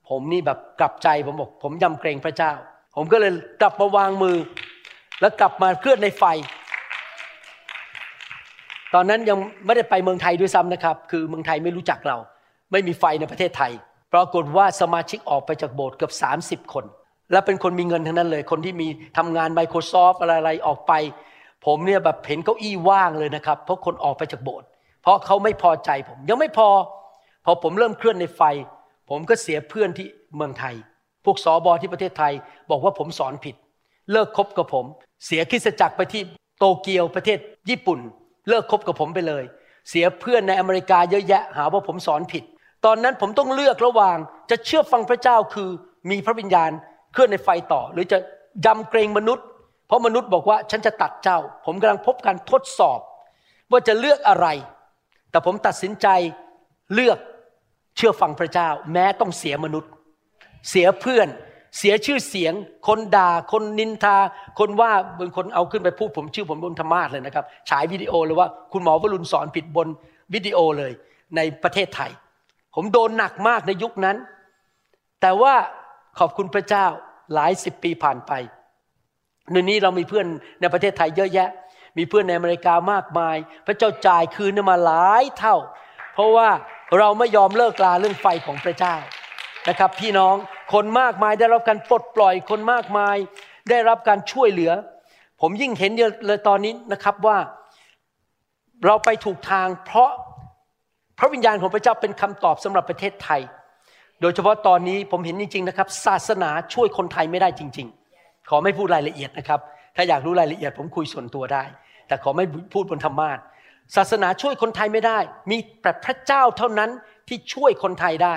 [0.09, 2.51] ผมนี่แบบกลับใจผมบอก ผมยำเกรงพระเจ้า
[2.95, 4.37] ผมก็เลยกลับมาวางมือ
[5.21, 6.23] แล้วกลับมาเคลื่อนในไฟ
[8.93, 12.17] ตอนนั้นยังไม่ได้ไปเมืองไทยด้วยซ้ำนะครับ คือเมืองไทยไม่รู้จักเรา
[12.71, 13.71] ไม่มีไฟในประเทศไทย
[14.13, 16.13] ปรากฏว่าสมาชิกออกไปจากโบสถ์เกือบ
[16.65, 16.85] 30 คน
[17.31, 20.93] และเป็นคนมีเงินทั้งนั้นเลย คนที่มีทำงาน Microsoft อะไรๆออกไป
[21.65, 24.67] ผมเนี่ยแบบเห็นเก้าอี้ว่างเลยนะครับ เพราะคนออกไปจากโบสถ์
[25.01, 26.69] เพราะเขาไม่พอใจผมยังไม่พอ
[27.45, 28.41] พอผมเริ่มเคลื่อนในไฟ
[29.09, 30.75] ผมก็เสียเพื่อนที่เมืองไทย
[31.25, 32.33] พวกสอบอที่ประเทศไทย
[32.69, 33.55] บอกว่าผมสอนผิด
[34.11, 34.85] เลิกคบกับผม
[35.25, 36.21] เสียคริสจักรไปที่
[36.59, 37.99] โตเกียวประเทศญี่ปุ่น
[38.49, 39.43] เลิกคบกับผมไปเลย
[39.89, 42.43] เสียเพื่อนในอเมริกาเยอะแยะหาว่าผมสอนผิด
[42.85, 44.17] ตอนนั้นผมต้องเลือกระหว่าง
[44.49, 45.69] จะเชื่อฟังพระเจ้าคือ
[46.09, 46.71] มีพระวิญญาณ
[47.13, 48.17] เคลื่อนในไฟต่อ หรือจะ
[48.65, 49.45] ยำเกรงมนุษย์
[49.87, 52.99] เพราะมนุษย์บอกว่าฉันจะตัดเจ้า ผมกำลังพบการทดสอบ
[53.71, 54.47] ว่าจะเลือกอะไร
[55.31, 56.07] แต่ผมตัดสินใจ
[56.93, 57.17] เลือก
[57.95, 59.89] เชื่อฟังพระเจ้า แม้ต้องเสียมนุษย์
[60.69, 61.27] เสียเพื่อน
[61.77, 62.53] เสียชื่อเสียง
[62.87, 64.17] คนด่า คนนินทา
[64.59, 69.87] คนว่าบางคนเอาขึ้นไปพูดผมชื่อผมบนธรรมาสเลยนะครับ ฉายวิดีโอเลยว่าคุณหมอวรุณสอนผิดบน
[70.33, 70.91] วิดีโอเลย
[71.35, 72.11] ในประเทศไทย
[72.75, 74.17] ผมโดนหนักมากในยุคนั้น
[75.21, 75.53] แต่ว่า
[76.19, 76.85] ขอบคุณพระเจ้า
[77.33, 78.31] หลายสิบปีผ่านไป
[79.51, 80.25] ในนี้เรามีเพื่อน
[80.61, 81.49] ในประเทศไทยเยอะแยะ
[81.97, 85.55] มีเพื่อนในอเมริกามากมาย พระเจ้าจ่ายคืนมาหลายเท่า
[86.13, 86.49] เพราะว่า
[86.97, 88.95] เราไม่ยอมเลิกลาเรื่องไฟของพระเจ้า
[89.69, 90.35] นะครับ พี่น้อง
[90.73, 93.17] คนมากมายได้รับการปลดปล่อยคนมากมาย
[93.69, 94.71] ได้รับการช่วยเหลือ
[95.41, 95.91] ผมยิ่งเห็น
[96.25, 97.37] เลยตอนนี้นะครับว่า
[98.85, 100.11] เราไปถูกทาง เพราะ
[101.19, 103.41] พระวิญญาณของพระเจ้าเป็นคำตอบสำหรับประเทศไทย
[104.21, 109.59] โดยเฉพาะตอนนี้ผมเห็นจริงๆนะครับ ศาสนาช่วยคนไทยไม่ได้จริง ๆ ขอไม่พูดรายละเอียดนะครับ
[109.95, 111.63] ถ้าอยากรู้รายละเอียด ผมคุยส่วนตัวได้
[112.07, 113.39] แต่ขอไม่พูดบนธรรมาท
[113.95, 116.89] ศาสนาช่วยคนไทยไม่ได้ มีแต่พระเจ้าเท่านั้น
[117.27, 118.35] ที่ช่วยคนไทยได้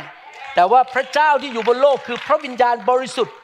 [0.54, 3.34] แต่ว่าพระเจ้าที่อยู่บนโลกคือพระวิญญาณบริสุทธิ์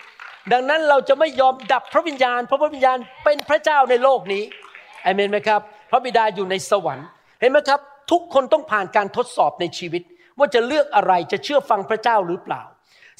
[0.52, 4.42] ดังนั้นเราจะไม่ยอมดับพระวิญญาณ เพราะพระวิญญาณเป็นพระเจ้าในโลกนี้
[5.04, 7.06] อเมนไหมครับ พระบิดาอยู่ในสวรรค์
[7.40, 10.02] เห็นไหมครับ ทุกคนต้องผ่านการทดสอบในชีวิต
[10.38, 12.62] ว่าจะเลือกอะไรจะเชื่อฟังพระเจ้าหรือเปล่า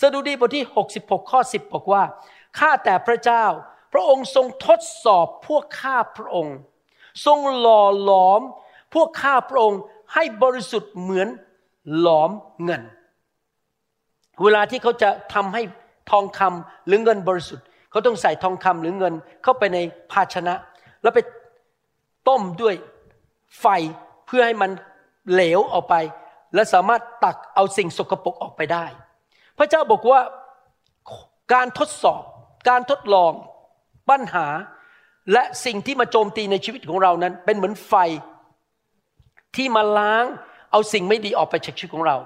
[0.01, 0.65] สดุดีบทที่
[0.99, 2.03] 66 ข้อ 10 บอกว่า
[2.59, 3.45] ข้าแต่พระเจ้า
[3.93, 6.57] พระองค์ทรงทดสอบพวกข้าพระองค์
[7.27, 8.41] ทรงหล่อหลอม
[8.95, 9.81] พวกข้าพระองค์
[10.15, 11.29] ให้บริสุทธิ์เหมือน
[11.99, 12.31] หลอม
[12.65, 12.83] เงิน
[14.43, 15.63] เวลาที่เขาจะทำให้
[16.11, 19.79] ทองคำหรือเงินบริสุทธิ์เขาต้องใส่ทองคำหรือเงินเข้าไปใน
[20.13, 20.55] ภาชนะ
[21.03, 21.21] แล้วไป
[22.29, 22.75] ต้มด้วย
[23.61, 23.67] ไฟ
[24.27, 24.71] เพื่อให้มัน
[25.33, 25.95] เหลวออกไป
[26.55, 28.85] และสามารถตักเอาสิ่งสกปรกออกไปได้
[29.59, 30.21] พระเจ้าบอกว่า
[31.53, 32.23] การทดสอบ
[32.69, 33.33] การทดลอง
[34.11, 34.47] ปัญหา
[35.33, 37.95] และสิ่งที่มาโจมตีในชีวิตของเรานั้น เป็นเหมือนไฟ
[39.57, 40.25] ที่มาล้าง
[40.71, 42.17] เอาสิ่งไม่ดีออกไปจากชีวิตของเรา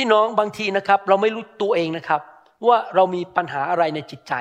[0.00, 2.20] พี่น้องบางทีนะครับ เราไม่รู้ตัวเองนะครับ
[2.66, 4.32] ว่าเรามีปัญหาอะไรในจิตใจ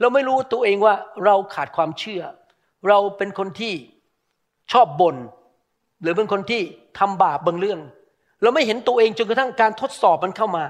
[0.00, 2.22] เราไม่รู้ตัวเองว่าเราขาดความเชื่อ
[2.88, 3.74] เราเป็นคนที่
[4.72, 5.16] ชอบบน่น
[6.02, 6.62] หรือเป็นคนที่
[6.98, 7.80] ทำบาปบางเรื่อง
[8.42, 10.64] เราไม่เห็นตัวเองจนกระทั่งการทดสอบมันเข้ามา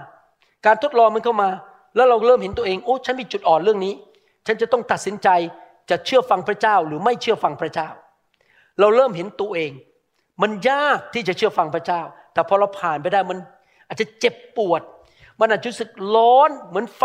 [0.66, 1.50] การทดลองมันเข้ามา
[1.96, 3.94] แล้วเราเริ่มเห็นตัวเองโอ้ฉันมีจุดอ่อนเรื่องนี้
[4.46, 5.28] ฉันจะต้องตัดสินใจ
[5.90, 7.88] จะเชื่อฟังพระเจ้าหรือไม่เชื่อฟังพระเจ้า
[8.80, 9.72] เราเริ่มเห็นตัวเอง
[10.42, 12.00] มันยากที่จะเชื่อฟังพระเจ้า
[12.32, 13.38] แต่พอเราผ่านไปได้มัน
[13.86, 14.82] อาจจะเจ็บปวด
[15.40, 17.04] มันอาจจะรู้สึกร้อนเหมือนไฟ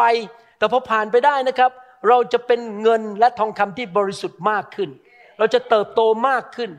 [0.57, 1.71] แต่พอผ่านไปได้นะครับ
[2.07, 4.89] เราจะเป็นเงินและทองคำที่บริสุทธิ์มากขึ้น
[5.39, 6.71] เราจะเติบโตมากขึ้น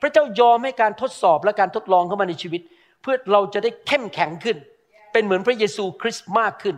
[0.00, 2.60] พระเจ้ายอมให้การทดสอบและการทดลองเข้ามาในชีวิต
[3.02, 4.56] เพื่อเราจะได้เข้มแข็งขึ้น
[5.12, 6.76] เป็นเหมือนพระเยซูคริสต์มากขึ้น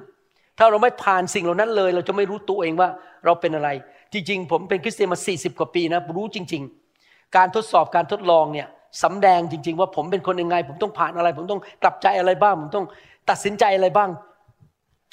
[0.58, 2.88] ถ้าเราไม่ผ่านสิ่งเหล่านั้นเลย เราจะไม่รู้ตัวเองว่า
[3.24, 3.68] เราเป็นอะไร
[4.12, 6.62] จริงๆ ผมเป็นคริสเตียนมา 40 กว่าปีนะรู้จริง
[6.98, 8.68] ๆ การทดสอบการทดลองเนี่ย
[9.02, 12.86] สำแดงจริง ๆ ว่าผมเป็นคนยังไง ผมต้องผ่านอะไร ผมต้องกลับใจอะไรบ้าง ผมต้อง
[13.30, 14.10] ตัดสินใจอะไรบ้าง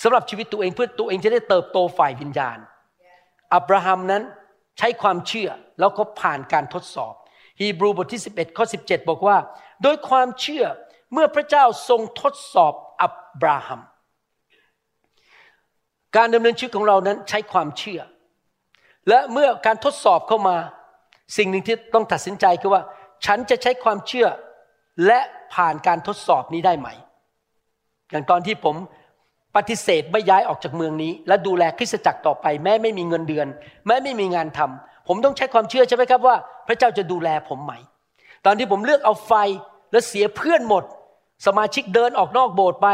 [0.03, 2.57] สำหรับชีวิตตัวเองเพื่อตัวเองจะได้เติบโตฝ่ายวิญญาณ
[3.53, 4.23] อับราฮัมนั้น
[4.77, 7.13] ใช้ความเชื่อแล้วก็ผ่านการทดสอบ
[7.59, 9.37] ฮีบรูบทที่ 11ข้อ17 บอกว่า
[9.83, 10.65] โดยความเชื่อ
[11.13, 13.81] เมื่อพระเจ้าทรงทดสอบอับราฮัม
[16.15, 18.01] การดำเนินชีวิตของเรานั้นใช้ความเชื่อ
[19.09, 20.57] และเมื่อการทดสอบเข้ามา
[21.37, 22.81] สิ่งหนึ่งที่ต้องตัดสินใจคือว่า
[23.25, 24.27] ฉันจะใช้ความเชื่อ
[25.05, 25.19] และ
[25.53, 26.89] ผ่านการทดสอบนี้ได้ไหม
[28.11, 28.75] อย่างตอนที่ผม
[29.55, 33.47] ปฏิเสธไม่ย้ายออกจากเมืองนี้ และดูแลคริสตจักรต่อไป แม้ไม่มีเงินเดือน
[33.87, 36.35] แม้ไม่มีงานทำผมต้องใช้ความเชื่อใช่ไหมครับว่า
[36.67, 37.73] พระเจ้าจะดูแลผมไหม
[38.45, 39.33] ตอนที่ผมเลือกเอาไฟ
[39.91, 40.83] และเสียเพื่อนหมด
[41.45, 42.87] สมาชิกเดินออกนอกโบสถ์ไป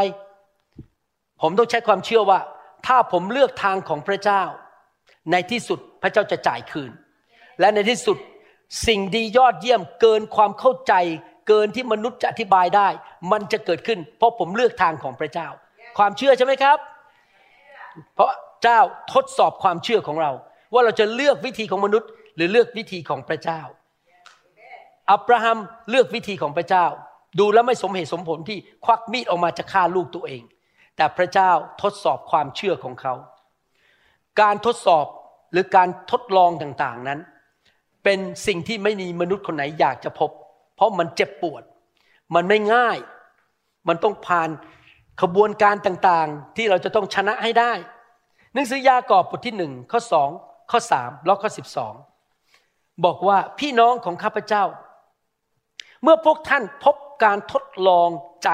[1.42, 2.40] ผมต้องใช้ความเชื่อว่า
[2.86, 4.42] ถ้าผมเลือกทางของพระเจ้า
[5.30, 6.90] ในที่สุดพระเจ้าจะจ่ายคืน
[7.60, 8.16] และในที่สุด
[8.86, 10.94] สิ่งดียอดเยี่ยมเกินความเข้าใจ
[11.48, 12.88] เกินที่มนุษย์จะอธิบายได้
[13.32, 15.48] มันจะเกิดขึ้น เพราะผมเลือกทางของพระเจ้า
[15.98, 16.78] ความเชื่อใช่ไหมครับ
[18.14, 18.30] เพราะ
[18.62, 18.80] เจ้า
[19.12, 20.30] ทดสอบความเชื่อของเรา
[20.72, 23.60] ว่าเราจะเลือกวิธีของมนุษย์ หรือเลือกวิธีของพระเจ้า
[25.10, 25.58] อับราฮัม
[25.90, 26.86] เลือกวิธีของพระเจ้า
[27.38, 30.42] ดูแล้วไม่สมเหตุสมผลที่ควักมีดออกมาจะฆ่าลูกตัวเอง
[30.96, 31.50] แต่พระเจ้า
[31.82, 33.14] ทดสอบความเชื่อของเขา
[34.40, 35.06] การทดสอบ
[35.52, 37.20] หรือการทดลองต่างๆนั้น
[38.04, 40.30] เป็นสิ่งที่ไม่มีมนุษย์คนไหนอยากจะพบ
[40.76, 41.62] เพราะมันเจ็บปวด
[42.34, 42.98] มันไม่ง่าย
[43.88, 44.48] มันต้องผ่าน
[45.22, 47.72] ขบวนการต่างๆ ที่เราจะต้องชนะให้ได้
[48.52, 50.30] หนังสือยากอบบทที่หนึ่งข้อสอง
[50.70, 51.94] ข้อสามแล้วข้อสิบสอง
[53.04, 54.64] บอกว่าพี่น้องของข้าพเจ้า
[56.02, 58.08] เมื่อพวกท่านพบการทดลอง
[58.44, 58.50] ใจ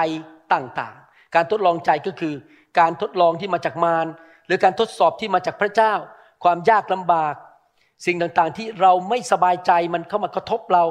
[0.53, 2.33] ต่างๆ การทดลองใจก็คือ
[2.79, 4.07] การทดลองที่มาจากมาร
[4.45, 5.93] หรือการทดสอบที่มาจากพระเจ้า
[6.43, 7.35] ความยากลำบาก
[8.05, 10.85] สิ่งต่างๆที่เราไม่สบายใจมันเข้ามากระทบเรา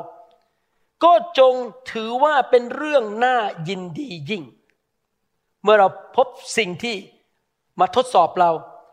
[1.04, 1.54] ก็จง
[1.92, 3.36] ถือว่าเป็นเรื่องน่า
[3.68, 4.42] ยินดียิ่ง
[5.62, 6.26] เมื่อเราพบ
[6.58, 6.96] สิ่งที่
[7.80, 8.50] มาทดสอบเรา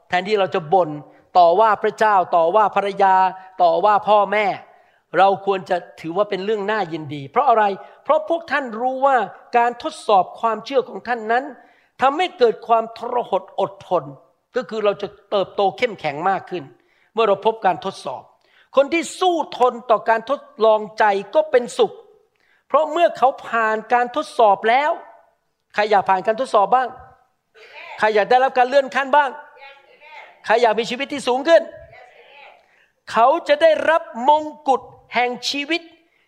[0.09, 0.89] แทนที่เราจะบน่น
[1.37, 3.15] ต่อว่าพระเจ้าต่อว่าภรรยา
[3.61, 4.45] ต่อว่าพ่อแม่
[5.17, 7.63] เราควรจะถือว่าเป็นเรื่องน่ายินดี เพราะอะไร
[8.03, 9.17] เพราะพวกท่านรู้ว่า
[9.57, 11.43] การทดสอบความเชื่อของท่านนั้น
[12.01, 14.03] ทำให้เกิดความทรหดอดทน
[14.55, 16.63] ก็คือเราจะเติบโตเข้มแข็งมากขึ้น
[17.13, 18.23] เมื่อเราพบการทดสอบ
[18.75, 21.03] คนที่สู้ทนต่อการทดลองใจ
[21.35, 21.91] ก็เป็นสุข
[22.67, 24.91] เพราะเมื่อเขาผ่านการทดสอบแล้ว
[25.73, 26.87] ใครอยากผ่านการทดสอบบ้าง
[27.99, 29.29] ใครอยากได้รับการเลื่อนขั้นบ้าง
[30.45, 31.63] ใครอยากมีชีวิตที่สูงขึ้น
[33.11, 34.81] เขาจะได้รับมงกุฎ
[35.13, 35.81] แห่งชีวิต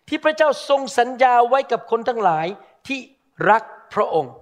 [0.08, 2.46] ที่พระเจ้าทรงสัญญาไว้กับคนทั้งหลาย
[2.86, 2.98] ที่
[3.50, 3.62] รัก
[3.94, 4.32] พระองค์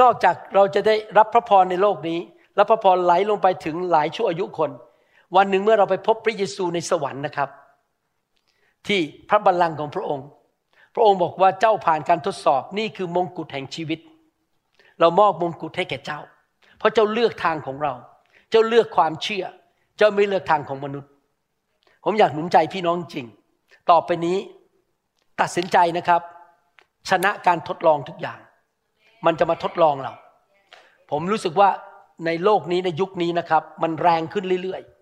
[0.00, 2.20] นอกจากเราจะได้รับพระพรในโลกนี้
[2.56, 4.70] และพระพรไหลลงไปถึงหลายชั่วอายุคน
[5.36, 7.50] วันหนึ่งเมื่อเราไปพบพระเยซูในสวรรค์นะครับ
[8.86, 10.26] ที่พระบัลลังก์ของพระองค์
[10.94, 14.00] พระองค์บอกว่าเจ้าผ่านการทดสอบนี่คือมงกุฎแห่งชีวิต
[15.00, 16.20] เรามอบมงกุฎให้แก่เจ้า
[16.78, 17.92] เพราะเจ้าเลือกทางของเรา
[18.50, 19.44] เจ้าเลือกความเชื่อ
[19.98, 21.10] เจ้าไม่เลือกทางของมนุษย์
[22.04, 23.26] ผมอยากหนุนใจพี่น้องจริง
[23.90, 24.36] ต่อไปนี้
[25.40, 26.22] ตัดสินใจนะครับ
[27.10, 28.38] ชนะการทดลองทุกอย่าง
[29.26, 30.12] มันจะมาทดลองเรา
[31.10, 31.68] ผมรู้สึกว่า
[32.26, 34.95] ในโลกนี้ในยุคนี้นะครับ มันแรงขึ้นเรื่อยๆ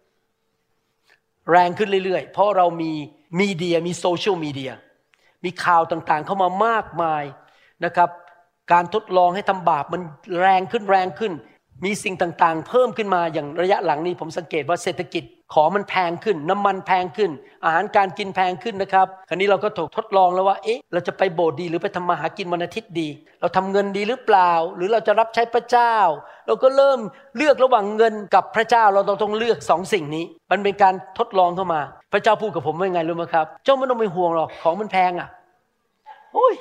[1.50, 2.92] แรงขึ้นเรื่อยๆ เพราะเรามี
[3.40, 4.72] มีเดียมีโซเชียลมีเดีย
[5.44, 7.24] มีข่าวต่างๆเข้ามามากมาย
[7.84, 8.10] นะครับ
[8.72, 10.02] การทดลองให้ทำบาปมัน
[10.40, 11.32] แรงขึ้นแรงขึ้น
[11.84, 17.30] มีสิ่งต่างๆ เพิ่มขึ้นมาอย่างระยะหลังนี้ผมสังเกตว่าเศรษฐกิจของมันแพงขึ้น น้ำมันแพงขึ้น
[17.64, 23.08] อาหารการกินแพงขึ้นนะครับ คราวนี้เราก็ถูกทดลองแล้วว่า เอ๊ะ เราจะไปโบสถ์ดีหรือไปทำมาหากินวันอาทิตย์ดี
[23.40, 25.94] เราทำเงินดีหรือเปล่า หรือเราจะรับใช้พระเจ้า
[26.46, 26.98] เราก็เริ่ม
[27.36, 31.80] เลือกระหว่างเงินกับพระเจ้า เราต้องเลือกสองสิ่งนี้ มันเป็นการทดลองเข้ามา
[32.12, 35.28] พระเจ้าพูดกับผมว่าไงรู้ไหมครับ เจ้าไม่ต้องไปห่วงหรอก ของมันแพงอะ
[36.34, 36.54] โอ้ย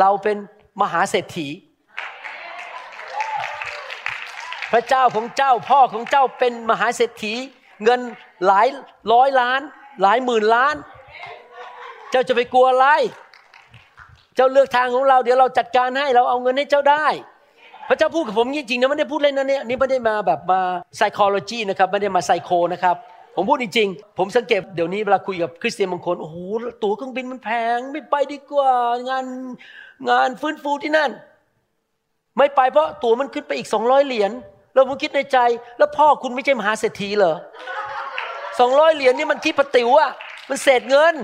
[0.00, 0.36] เราเป็น
[0.80, 1.48] มหาเศรษฐี
[4.72, 7.34] พระเจ้าของเจ้าพ่อของเจ้าเป็นมหาเศรษฐี
[7.84, 8.00] เงิน
[8.46, 8.66] หลาย
[9.12, 9.60] ร้อยล้าน
[10.02, 10.74] หลายหมื่นล้าน
[12.10, 12.86] เจ้าจะไปกลัวอะไร
[14.34, 17.06] เจ้าเลือกทางของเรา เดี๋ยวเราจัดการให้เราเอาเงินให้เจ้าได้
[17.88, 20.60] พระเจ้าพูดกับผมจริงๆนะไม่ได้พูดเล่นนะเนี่ยนี่ไม่ได้มาแบบมา
[20.98, 22.96] psychology นะครับไม่ได้มาไซโคนะครับ
[23.34, 26.36] ผมพูดจริงๆ ผมสังเกตเดี๋ยวนี้เวลาคุยกับคริสเตียนบางคน โอ้โห
[26.82, 28.72] ตั๋วเครื่องบินมันแพง ไม่ไปดีกว่า
[29.08, 29.24] งาน
[30.10, 31.10] งานฟื้นฟูที่นั่น
[32.38, 34.32] ไม่ไปเพราะตั๋วมันขึ้นไปอีกสองร้อยเหรียญ
[34.72, 35.38] เราผมคิดในใจ
[35.78, 37.34] แล้วพ่อคุณไม่ใช่มหาเศรษฐีเหรอ
[38.60, 40.10] สองร้อยเหรียญนี่มันคิดปติวอะ
[40.48, 41.14] มันเศษเงิน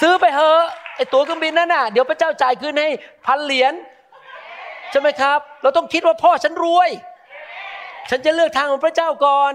[0.00, 0.60] ซื้อไปเถอะ
[0.96, 2.88] ไอตั๋วเครื่องบินนั่นน่ะเดี๋ยวพระเจ้าจ่ายคืนให้
[3.26, 3.72] พันเหรียญ
[4.90, 6.90] ใช่ไหมครับ เราต้องคิดว่าพ่อฉันรวย
[8.10, 9.52] ฉันจะเลือกทางของพระเจ้าก่อน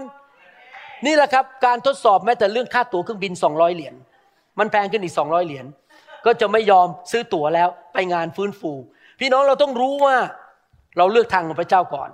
[1.06, 3.94] นี่แหละครับ การทดสอบแม้แต่เรื่องค่าตั๋วเครื่องบินสองร้อยเหรียญ
[4.58, 5.66] มันแพงขึ้นอีกสองร้อยเหรียญ
[6.26, 8.72] ก็จะไม่ยอมซื้อตั๋วแล้วไปงานฟื้นฟู
[9.20, 10.16] พี่น้องเราต้องรู้ว่า
[10.96, 12.10] เราเลือกทางของพระเจ้าก่อน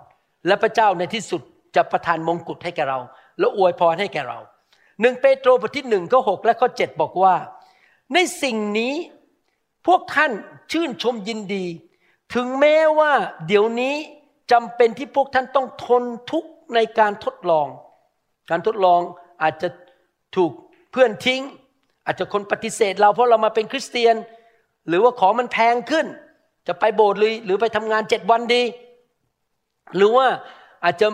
[0.46, 1.42] และพระเจ้าในที่สุด
[1.76, 2.98] จะประทานมงกุฎให้แก่เรา
[3.38, 4.38] และอวยพรให้แก่เรา
[5.00, 7.34] หนึ่งเปโตรบทที่หนึ่งข้อหและข้อเจ็ดบอกว่า
[8.14, 8.94] ในสิ่งนี้
[9.86, 10.32] พวกท่าน
[10.72, 11.64] ชื่นชมยินดี
[12.34, 13.12] ถึงแม้ว่า
[13.46, 13.94] เดี๋ยวนี้
[14.52, 17.66] จำเป็นที่พวกท่านต้องทนทุกข์ในการทดลอง
[18.50, 19.00] การทดลอง
[19.42, 19.68] อาจจะ
[20.36, 20.52] ถูก
[20.92, 21.42] เพื่อนทิ้ง
[22.06, 24.14] อาจจะคนปฏิเสธเราเพราะเรามาเป็นคริสเตียน
[24.88, 26.06] หรือว่าของมันแพงขึ้น
[26.66, 28.62] จะไปโบสถ์เลยหรือไปทำงานเจ็ดวันดี
[29.96, 30.26] หรือว่า
[30.84, 31.06] อาจจะ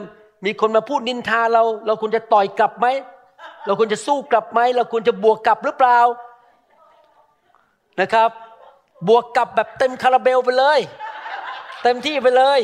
[0.44, 2.86] มีคนมาพูดนินทาเรา เราควรจะต่อยกลับไหม
[3.66, 5.98] เราควรจะสู้กลับไหม เราควรจะบวกกลับหรือเปล่า
[8.00, 8.30] นะครับ
[9.08, 10.78] บวกกลับแบบเต็มคาราเบลไปเลย
[11.82, 12.60] เต็มที่ไปเลย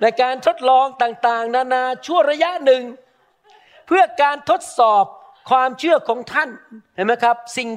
[0.00, 2.82] ในการทดลองต่างๆ นานาชั่วระยะหนึ่ง
[3.86, 5.04] เพื่อการทดสอบ
[5.50, 6.48] ความเชื่อของท่าน
[6.94, 7.68] เห็นไหมครับ สิ่ง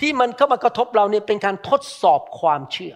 [0.00, 2.94] ที่มันเข้ามากระทบเราเนี่ยเป็นการทดสอบความเชื่อ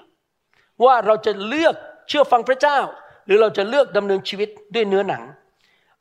[0.85, 1.75] ว่าเราจะเลือก
[2.09, 2.79] เชื่อฟังพระเจ้า
[3.27, 5.23] หรือเราจะเลือกดำเนินชีวิตด้วยเนื้อหนัง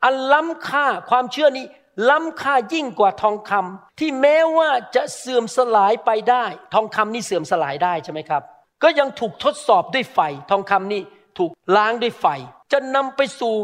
[0.04, 1.66] อันล้ำค่าความเชื่อนี้
[2.10, 8.44] ล้ำค่ายิ่งกว่าทองคำที่แม้ว่าจะเสื่อมสลายไปได้ ทองคำนี่เสื่อมสลายได้ใช่ไหมครับ
[8.84, 10.20] ก็ยังถูกทดสอบด้วยไฟ
[10.52, 11.02] ทองคำนี่
[11.38, 12.26] ถูกล้างด้วยไฟ
[12.72, 13.56] จะนำไปสู่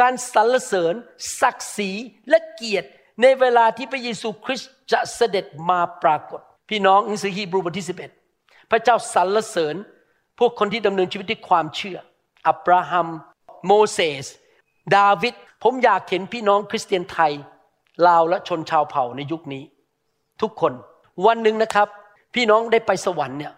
[0.00, 0.94] การสรรเสริญ
[1.40, 1.90] ศักดิ์ศรี
[2.28, 2.88] และเกียรติ
[3.22, 7.86] ในเวลาที่พระเยซูคริสต์จะเสด็จมาปรากฏ พี่น้องหนังสือฮีบรูบทที่
[8.28, 9.76] 11 พระเจ้าสรรเสริญ
[10.40, 11.98] พวกคนที่ดำเนินชีวิตด้วยความเชื่อ
[12.46, 13.08] อับราฮัม
[13.66, 14.26] โมเสส
[14.96, 17.32] ดาวิด ผมอยากเห็นพี่น้องคริสเตียนไทย
[18.06, 19.64] ลาวและชนชาวเผ่าในยุคนี้
[20.42, 20.72] ทุกคน
[21.26, 21.88] วันหนึ่งนะครับ
[22.34, 23.52] พี่น้องได้ไปสวรรค์เนี่ย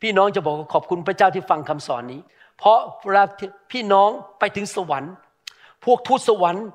[0.00, 2.20] พี่น้องจะบอกขอบคุณพระเจ้าที่ฟังคำสอนนี้
[2.58, 3.24] เพราะเวลา
[3.72, 5.12] พี่น้องไปถึงสวรรค์
[5.84, 6.66] พวกทูตสวรรค์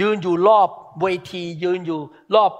[0.00, 0.68] ยืนอยู่รอบ
[1.00, 2.00] เวที ยืนอยู่
[2.34, 2.52] รอบ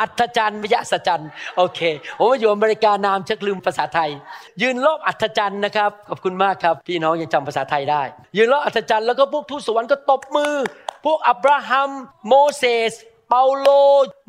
[0.00, 1.80] อัศจรรย์ไม่ใช่อัศจรรย์โอเค
[2.18, 4.10] ผมมาอยู่อเมริกานามชักลืมภาษาไทย
[4.62, 8.02] ยืนรอบอัศจรรย์นะครับขอบคุณมากครับพี่น้องยังจำภาษาไทยได้
[8.36, 10.54] ยืนรอบอัศจรรย์แล้วก็พวกทูตสวรรค์ก็ตบมือ
[11.04, 11.90] พวกอับราฮัม
[12.28, 12.92] โมเสส
[13.28, 13.68] เปาโล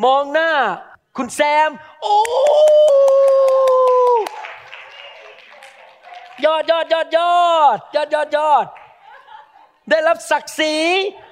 [0.05, 0.51] มองหน้า
[1.17, 1.69] คุณแซม
[2.01, 2.17] โอ้
[6.45, 7.35] ยอดยอดยอดยอ
[7.75, 8.65] ดยอดยอดยอด
[9.89, 10.75] ได้รับศักดิ์ศรี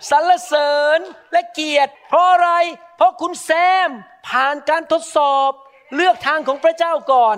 [0.09, 0.99] สรรเสริญ
[1.31, 2.49] และเกียรติเพราะอะไร
[3.03, 3.49] ราะคุณแซ
[3.87, 3.89] ม
[4.27, 5.51] ผ่านการทดสอบ
[5.95, 7.35] เลือกทางของพระเจ้าก่อน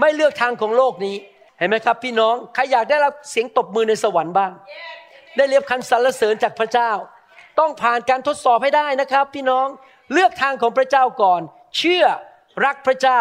[0.00, 1.16] ไม่เลือกทางของโลกนี้
[1.58, 4.52] เห็นไหมครับ พี่น้อง ใครอยากได้รับเสียงตบมือในสวรรค์บ้าง
[5.36, 6.90] ได้เรียบคันสรรเสริญจากพระเจ้า
[7.58, 9.66] ต้องผ่านการทดสอบให้ได้นะครับ พี่น้อง
[10.12, 11.40] เลือกทางของพระเจ้าก่อน
[11.78, 12.04] เชื่อ
[12.64, 13.20] รักพระเจ้า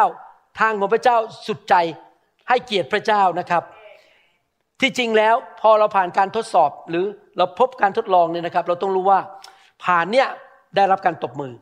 [0.59, 1.75] ทางของพระเจ้าสุดใจ
[2.49, 3.63] ให้เกียรติพระเจ้านะครับ
[4.81, 7.05] ที่จริงแล้วพอเราผ่านการทดสอบหรือ
[7.37, 9.19] เราพบการทดลองเนี่ยนะครับ เราต้องรู้ว่า
[9.83, 10.27] ผ่านเนี่ย
[10.75, 11.53] ได้รับการตบมือ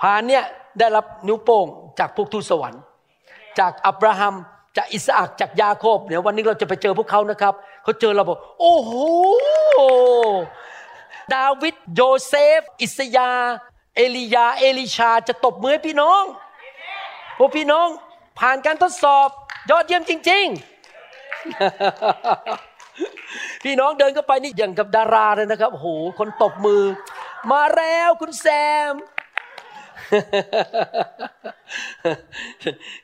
[0.00, 0.44] ผ่านเนี่ย
[0.78, 1.66] ได้รับนิ้วโป้ง
[1.98, 2.82] จากพวกทูตสวรรค์
[3.58, 4.34] จากอับราฮัม
[4.76, 8.92] จากอิสอักจากยาโคบเนี่ยวันนี้เราจะไปเจอพวกเขานะครับเขาเจอเราบอกโอ้โห
[11.34, 13.30] ดาวิดโยเซฟ อิสยา
[13.96, 16.22] เอลียา เอลิชาจะตบมือพี่น้อง
[17.38, 17.88] พวกพี่น้อง
[18.38, 19.28] ผ่านการทดสอบ
[19.70, 20.46] ยอดเยี่ยมจริง
[22.10, 25.86] ๆ พี่น้องเดินเข้าไปนี่อย่างกับดาราเลยนะครับโห
[26.18, 26.82] คนตบมือ
[27.50, 28.46] มาแล้วคุณแซ
[28.90, 28.92] ม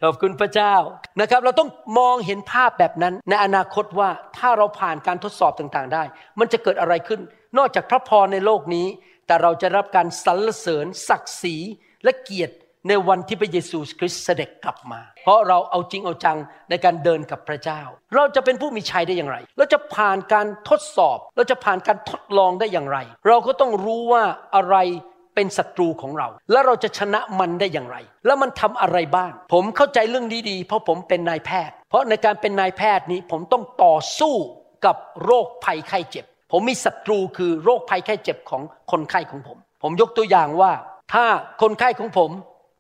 [0.03, 0.75] ขอบคุณพระเจ้า
[1.21, 1.69] นะครับ เราต้อง
[1.99, 6.03] มองเห็นภาพแบบนั้น ในอนาคตว่าถ้าเราผ่านการทดสอบต่างๆได้
[6.39, 7.21] มันจะเกิดอะไรขึ้น
[7.59, 8.87] นอกจากพระพรในโลกนี้
[9.27, 11.57] แต่เราจะรับการสรรเสริญ ศักดิ์ศรี
[12.05, 12.55] และเกียรติ
[12.89, 16.39] ในวันที่พระเยซูคริสต์เสด็จกลับมา เพราะเราเอาจริงเอาจัง
[16.71, 17.81] ในการเดินกับพระเจ้า
[18.15, 24.25] เราจะเป็นผู้มีชัยได้อย่างไร เราจะผ่านการทดสอบ เราจะผ่านการทดลองได้อย่างไร เราก็ต้องรู้ว่า
[24.57, 24.77] อะไร
[25.39, 27.97] เป็นศัตรูของเรา แล้วเราจะชนะมันได้อย่างไร
[28.27, 34.35] แล้วมันทำอะไรบ้าง ผมเข้าใจเรื่องนี้ดี เพราะผมเป็นนายแพทย์ เพราะในการเป็นนายแพทย์นี้ผมต้องต่อสู้
[34.87, 40.73] กับโรคภัยไข้เจ็บ ผมมีศัตรูคือโรคภัยไข้เจ็บของคนไข้ของผม ผมยกตัวอย่างว่า
[41.13, 41.25] ถ้า
[41.63, 42.31] คนไข้ของผม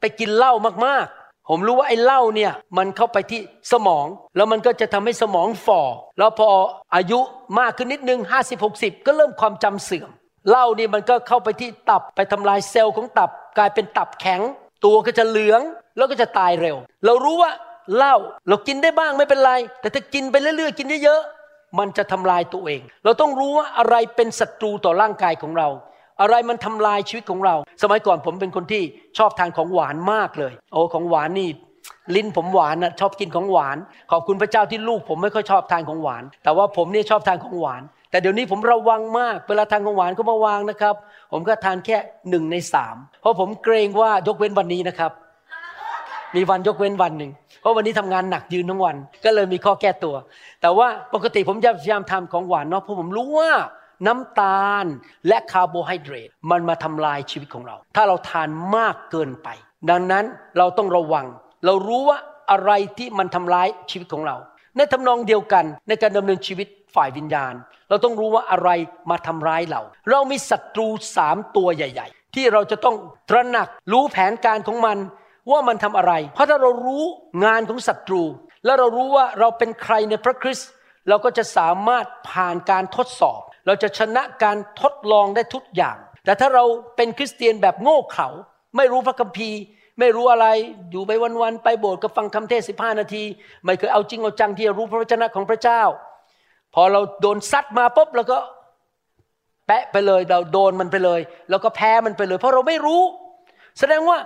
[0.00, 0.52] ไปกินเหล้า
[0.86, 3.40] มากๆ ผมรู้ว่าไอ้เหล้าเนี่ยมันเข้าไปที่
[3.72, 5.80] สมอง แล้วมันก็จะทำให้สมองฝ่อ
[6.18, 6.46] แล้วพอ
[6.94, 7.18] อายุ
[7.58, 10.10] มากขึ้นนิดนึง50 60 ก็เริ่มความจำเสื่อม
[10.48, 14.40] เหล้านี่มันก็เข้าไปที่ตับไปทำลายเซลล์ของตับกลายเป็นตับแข็ง
[14.84, 15.60] ตัวก็จะเหลือง
[15.96, 17.50] แล้วก็จะตายเร็ว เรารู้ว่า
[17.96, 18.14] เหล้า
[18.48, 25.68] เรากินได้บ้างไม่เป็นไร แต่ถ้ากินไปเรื่อยๆกินเยอะๆมันจะทำลายตัวเอง เราต้องรู้ว่าอะไรเป็นศัตรูต่อร่างกายของเรา
[26.20, 28.82] อะไรมันทำลายชีวิตของเรา สมัยก่อนผมเป็นคนที่
[29.18, 31.48] ชอบทานของหวานมากเลย โอ้ของหวานนี่
[32.14, 33.76] ลิ้นผมหวานนะชอบกินของหวาน
[34.10, 40.94] ขอบคุณพระเจ้าที่ลูกผมไม่ค่อยชอบทานของหวาน แต่ว่าผมนี่ชอบทานของหวาน แต่เดี๋ยวนี้ผมระวังมาก เวลาทานของหวานก็มาวางนะครับ
[41.32, 41.96] ผมก็ทานแค่
[42.30, 45.12] หนึ่งในสามเพราะผมเกรงว่ายกเว้นวันนี้นะครับ
[46.36, 50.14] มีวันยกเว้นวันหนึ่งเพราะวันนี้ทำงานหนักยืนทั้งวัน ก็เลยมีข้อแก้ตัว
[50.60, 53.52] แต่ว่าปกติผมพยายามทำของหวานเนาะเพราะผมรู้ว่า
[54.06, 54.84] น้ำตาล
[55.28, 59.48] และคาร์โบไฮเดรตมันมาทำลายชีวิตของเรา ถ้าเราทานมากเกินไป
[59.90, 60.24] ดังนั้น
[60.58, 61.26] เราต้องระวัง
[61.64, 62.18] เรารู้ว่า
[62.50, 64.36] อะไรที่มันทำร้ายชีวิตของเรา
[64.76, 67.54] ในทำนองเดียวกันในการดำเนินชีวิตฝ่ายวิญญาณ
[67.88, 68.70] เราต้องรู้ว่าอะไร
[69.10, 72.96] มาทำร้ายเรา เรามีศัตรูสามตัวใหญ่ ๆ ที่เราจะต้อง
[73.30, 74.98] ตระหนักรู้แผนการของมัน
[75.50, 77.04] ว่ามันทำอะไร เพราะถ้าเรารู้
[77.44, 78.22] งานของศัตรู
[78.64, 80.68] และเรารู้ว่าเราเป็นใครในพระคริสต์
[81.08, 86.64] เราก็จะสามารถผ่านการทดสอบ เราจะชนะการทดลองได้ทุกอย่าง แต่ถ้าเรา
[86.96, 88.28] เป็นคริสเตียนแบบโง่เขลา
[88.76, 89.60] ไม่รู้พระคัมภีร์
[89.98, 90.46] ไม่รู้อะไร
[90.90, 91.10] อยู่ไป
[91.42, 93.24] วันๆไปโบสถ์ก็ฟังคำเทศสิบห้านาที
[93.64, 95.82] ไม่เคยเอาจริงเอาจังที่จะรู้พระวจนะของพระเจ้า
[96.80, 98.38] อเราโดนซัดมาปุ๊บเราก็
[99.66, 103.02] แปะไปเลยเราโดนมันไปเลย แล้วก็แพ้มันไปเลย เพราะเราไม่รู้
[103.78, 104.18] แสดงว่า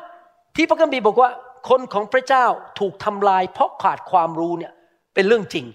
[0.57, 1.31] ที่พระคัมภีร์บอกว่า
[1.69, 2.45] คนของพระเจ้า
[2.79, 4.73] ถูกทำลาย เพราะขาดความรู้เนี่ย
[5.15, 5.67] เป็นเรื่องจริง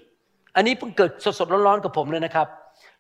[0.55, 2.47] อันนี้เพิ่งเกิดสดๆร้อนๆกับผมเลยนะครับ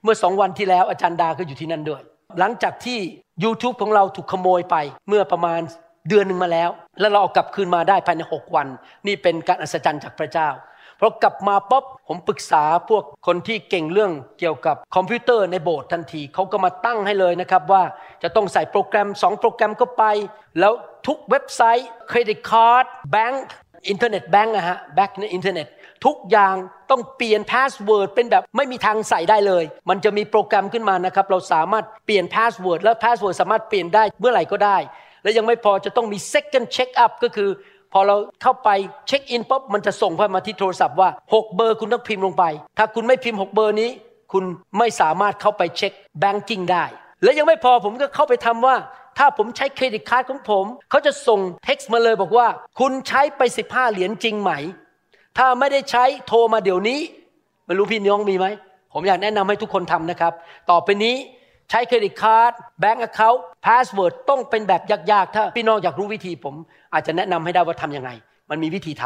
[0.03, 2.01] เมื่อสองวันที่แล้วอาจารย์ดาก็อยู่ที่นั่นด้วย
[2.39, 2.99] หลังจากที่
[3.43, 4.75] YouTube ของเราถูกขโมยไป
[5.09, 5.61] เมื่อประมาณ
[6.09, 8.67] เดือนหนึ่งมาแล้ว แล้วเราเอากลับคืนมาได้ภายในหกวัน
[9.07, 10.49] นี่เป็นการอัศจรรย์จากพระเจ้า
[10.99, 17.83] พอกลับมาป๊บผมปรึกษาพวกคนที่เก่งเรื่องเกี่ยวกับคอมพิวเตอร์ในโบสถ์ทันทีเขาก็มาตั้งให้เลยนะครับว่า
[18.23, 20.03] จะต้องใส่โปรแกรมสองโปรแกรมเข้าไป
[20.59, 20.73] แล้ว
[21.07, 23.45] ทุกเว็บไซต์ credit card แบงก์
[23.89, 25.67] อินเทอร์เน็ตแบงก์อะฮะแบงก์ในอินเทอร์เน็ต
[26.05, 26.55] ทุกอย่าง
[26.91, 34.77] ต้องเปลี่ยน password เป็นแบบไม่มีทางใส่ได้เลย มันจะมีโปรแกรมขึ้นมานะครับ เราสามารถเปลี่ยน password แล้ว password สามารถเปลี่ยนได้เมื่อไหร่ก็ได้
[35.23, 37.49] และยังไม่พอจะต้องมี second check up ก็คือ
[37.97, 38.69] อเราเข้าไป
[39.07, 42.43] check in ปุ๊บมันจะส่งเข้ามาที่โทรศัพท์ว่า 6 เบอร์คุณต้องพิมพ์ลงไป
[42.77, 43.89] ถ้าคุณไม่พิมพ์ 6 เบอร์นี้
[44.31, 44.43] คุณ
[44.77, 46.83] ไม่สามารถเข้าไป check banking ได้
[47.23, 48.75] และยังไม่พอผมก็เข้าไปทำว่า
[49.17, 52.47] ถ้าผมใช้ credit card ของผม เขาจะส่งเท็กซ์มาเลยบอกว่า
[52.79, 54.51] คุณใช้ไป 15 เหรียญจริงไหม
[55.37, 56.99] ถ้าไม่ได้ใช้โทรมาเดี๋ยวนี้
[57.65, 58.45] ไม่รู้พี่น้องมีไหม
[58.93, 60.33] ผมอยากแนะนำให้ทุกคนทำนะครับ
[60.69, 61.15] ต่อไปนี้
[61.69, 64.81] ใช้ credit card bank account password ต้องเป็นแบบ
[65.11, 66.55] ยากๆ ถ้าพี่น้องอยากรู้วิธีผม
[66.93, 68.09] อาจจะแนะนำให้ได้ว่าทำยังไง
[68.49, 69.03] มันมีวิธี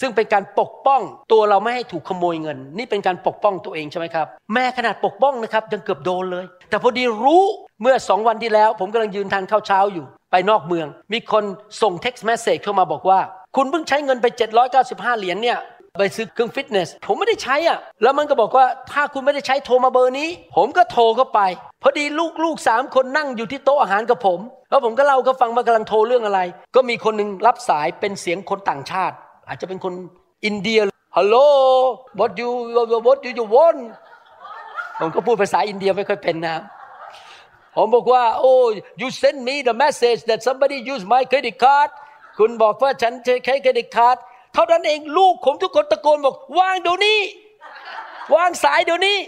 [0.00, 1.00] ซึ่งเป็นการปกป้อง
[1.32, 7.44] ตัวเราไม่ให้ถูกขโมยเงิน นี่เป็นการปกป้องตัวเองใช่ไหมครับ แม้ขนาดปกป้องนะครับยังเกือบโดนเลย แต่พอดีรู้
[7.82, 11.44] เมื่อสองวันที่แล้ว ผมกำลังยืนทานข้าวเช้าอยู่ ไปนอกเมือง มีคน
[11.82, 13.20] ส่ง text message เข้ามาบอกว่า
[13.56, 14.26] คุณเพิ่งใช้เงินไป
[14.72, 15.58] 795 เหรียญเนี่ย
[15.98, 21.40] ไปซื้อเครื่องฟิตเนส ผมไม่ได้ใช้อะ แล้วมันก็บอกว่าถ้าคุณไม่ได้ใช้โทรมาเบอร์นี้ ผมก็โทรเข้าไป
[21.82, 26.40] พอดีลูกลูกสามคนนั่งอยู่ที่โต๊ะอาหารกับผม แล้วผมก็เล่าก็ฟังว่ากำลังโทรเรื่องอะไร
[26.74, 29.16] ก็มีคนหนึ่งรับสายเป็นเสียงคนต่างชาติ
[29.48, 29.94] อาจจะเป็นคน
[30.44, 30.80] อินเดีย
[31.16, 31.36] ฮัลโหล
[32.18, 32.50] what you
[33.06, 33.80] what do you want
[35.00, 36.56] ผมก็พูดภาษาอินเดียไม่ค่อยเป็นนะ
[37.76, 38.54] ผมบอกว่า โอ้
[39.00, 41.90] you send me the message that somebody use my credit card
[42.38, 44.16] คุณบอกว่าฉันใช้เครดิตการ์ด
[44.54, 47.18] เท่านั้นเองลูกผมทุกคนตะโกนบอกวางเดี๋ยวนี้
[48.34, 49.18] วางสายเดี๋ยวนี้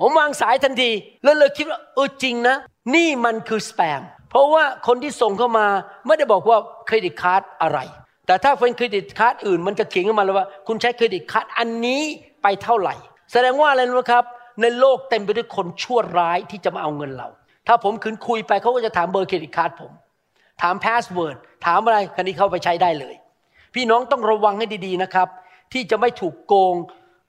[0.00, 0.90] ผมวางสายทันที
[1.22, 2.56] แล้วเลยคิดว่าเออจริงนะ
[2.94, 5.66] นี่มันคือสแปม เพราะว่าคนที่ส่งเข้ามา
[6.06, 7.78] ไม่ได้บอกว่า credit card อะไร
[8.26, 12.02] แต่ถ้าเป็น credit card อื่นมันจะเขียนขึ้นมาเลยว่า คุณใช้ credit card อันนี้
[12.42, 12.94] ไปเท่าไหร่
[13.32, 14.24] แสดงว่าอะไรนะครับ
[14.60, 17.28] ในโลกเต็มไปด้วยคนชั่วร้ายที่จะมาเอาเงินเรา
[17.66, 19.92] ถ้าผมขืนคุยไปเขาก็จะถามเบอร์ credit card ผม
[20.62, 21.36] ถาม password
[21.66, 23.14] ถามอะไรคราวนี้เข้าไปใช้ได้เลย
[23.74, 25.28] พี่น้องต้องระวังให้ดีๆนะครับ
[25.72, 26.74] ที่จะไม่ถูกโกง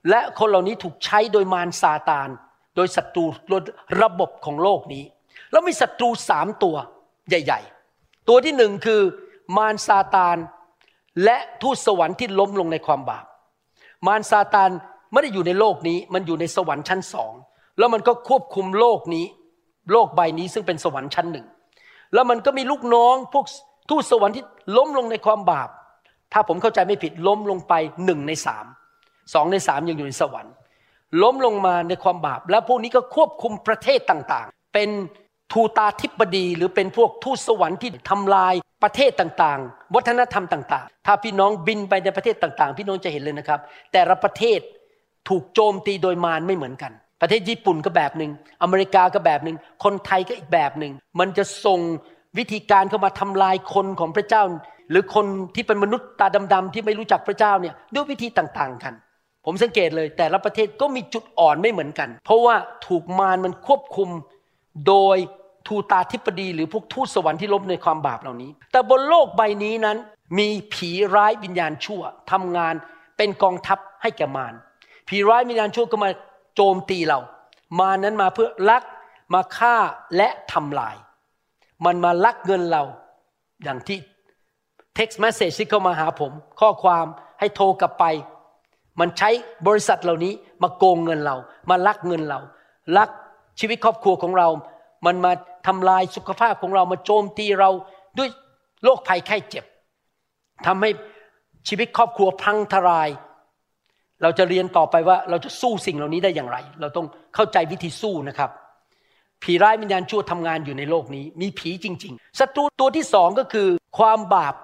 [0.10, 2.30] และคนเหล่านี้ถูกใช้โดยมารซาตาน
[2.76, 3.26] โดยศัตรู
[4.02, 5.04] ระบบของโลกนี้
[5.52, 6.76] แล้วมีศัตรูสามตัว
[7.30, 7.62] ใหญ่
[7.94, 9.02] ๆ ตัวที่หนึ่งคือ
[9.58, 10.38] มารซาตาน
[11.24, 13.26] และทูตสวรรค์ที่ล้มลงในความบาป
[14.08, 14.70] มารซาตาน
[15.12, 17.34] ไม่ได้อยู่ในโลกนี้ มันอยู่ในสวรรค์ชั้นสอง
[17.78, 19.26] แล้วมันก็ควบคุมโลกนี้
[19.92, 21.46] โลกใบนี้ซึ่งเป็นสวรรค์ชั้นหนึ่ง
[22.14, 23.46] แล้วมันก็มีลูกน้องพวก
[23.90, 24.44] ทูตสวรรค์ที่
[24.78, 25.70] ล้มลงในความบาป
[26.34, 27.74] ถ้าผมเข้าใจไม่ผิดล้มลงไป
[28.06, 28.66] หนึ่งในสาม
[29.34, 30.54] สองในสามยังอยู่ในสวรรค์
[31.22, 34.90] ล้มลงมาในความบาป แล้วพวกนี้ก็ควบคุมประเทศต่างๆ เป็น
[35.54, 43.60] ทูตาธิบดีหรือเป็นพวกทูตสวรรค์ที่ทำลายประเทศต่างๆ วัฒนธรรมต่างๆ ถ้าพี่น้องบินไปในประเทศต่างๆ พี่น้องจะเห็นเลยนะครับ
[43.94, 44.60] แต่ละประเทศ
[45.30, 46.92] ถูกโจมตีโดยมารไม่เหมือนกัน
[47.22, 48.32] ประเทศญี่ปุ่นก็แบบหนึ่ง
[48.62, 51.80] อเมริกาก็แบบหนึ่งคนไทยก็อีกแบบหนึ่งมันจะส่ง
[52.38, 54.44] วิธีการเข้ามาทำลายคนของพระเจ้า
[54.92, 55.26] หรือคน
[55.56, 58.94] ที่เป็นมนุษย์ตาดำๆที่ไม่รู้จักพระเจ้าเนี่ยด้วยวิธีต่างๆกัน
[59.46, 62.56] ผมสังเกตเลยแต่ละประเทศก็มีจุดอ่อนไม่เหมือนกัน เพราะว่า
[62.88, 64.10] ถูกมารมันควบคุม
[64.88, 65.18] โดย
[65.68, 69.98] ทูตาธิปดี หรือพวกทูตสวรรค์ที่ล้มในความบาปเหล่านี้ แต่บนโลกใบนี้นั้น
[70.40, 72.02] มีผีร้ายวิญญาณชั่ว
[72.32, 72.74] ทำงาน
[73.18, 74.54] เป็นกองทัพให้แก่มาร
[75.08, 76.10] ผีร้ายวิญญาณชั่วก็มา
[76.56, 77.20] โจมตีเรา
[77.80, 78.84] มานั้นมาเพื่อลัก
[79.34, 79.76] มาฆ่า
[80.18, 80.96] และทำลาย
[81.86, 82.84] มันมาลักเงินเรา
[83.64, 83.98] อย่างที่
[84.98, 87.06] text message ที่เข้ามาหาผม ข้อความ
[87.40, 88.06] ให้โทรกลับไป
[89.00, 89.30] มันใช้
[89.68, 91.36] บริษัทเหล่านี้มาโกงเงินเรา
[91.70, 92.40] มาลักเงินเรา
[92.98, 93.10] ลัก
[93.60, 94.48] ชีวิตครอบครัวของเรา
[95.06, 95.32] มันมา
[95.68, 97.70] ทำลายสุขภาพของเรามาโจมตีเรา
[98.18, 98.30] ด้วย
[98.84, 99.66] โรคภัยไข้เจ็บ
[100.66, 100.90] ทำให้
[101.68, 103.10] ชีวิตครอบครัวพังทลาย
[104.22, 108.50] เราจะเรียนต่อไปว่าเราจะสู้สิ่งเหล่านี้ได้อย่างไร เราต้องเข้าใจวิธีสู้นะครับ
[109.44, 113.68] ผีร้ายวิญญาณชั่วทำงานอยู่ในโลกนี้ มีผีจริงๆศัตรูตัวที่สองก็คือ
[113.98, 114.56] ความบาป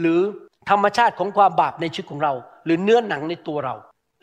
[0.00, 0.20] หรือ
[0.70, 2.32] ธรรมชาติของความบาปในชีวิตของเรา
[2.64, 3.74] หรือเนื้อหนังในตัวเรา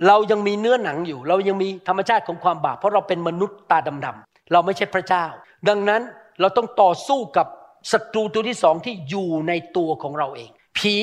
[0.07, 5.25] เรายังมีเนื้อหนังอยู่ เรายังมีธรรมชาติของความบาปเพราะเราเป็นมนุษย์ตาดำๆเราไม่ใช่พระเจ้า
[5.67, 6.01] ดังนั้น
[6.41, 7.47] เราต้องต่อสู้กับ
[7.91, 10.95] ศัตรูตัวที่สองที่อยู่ในตัวของเราเอง ผี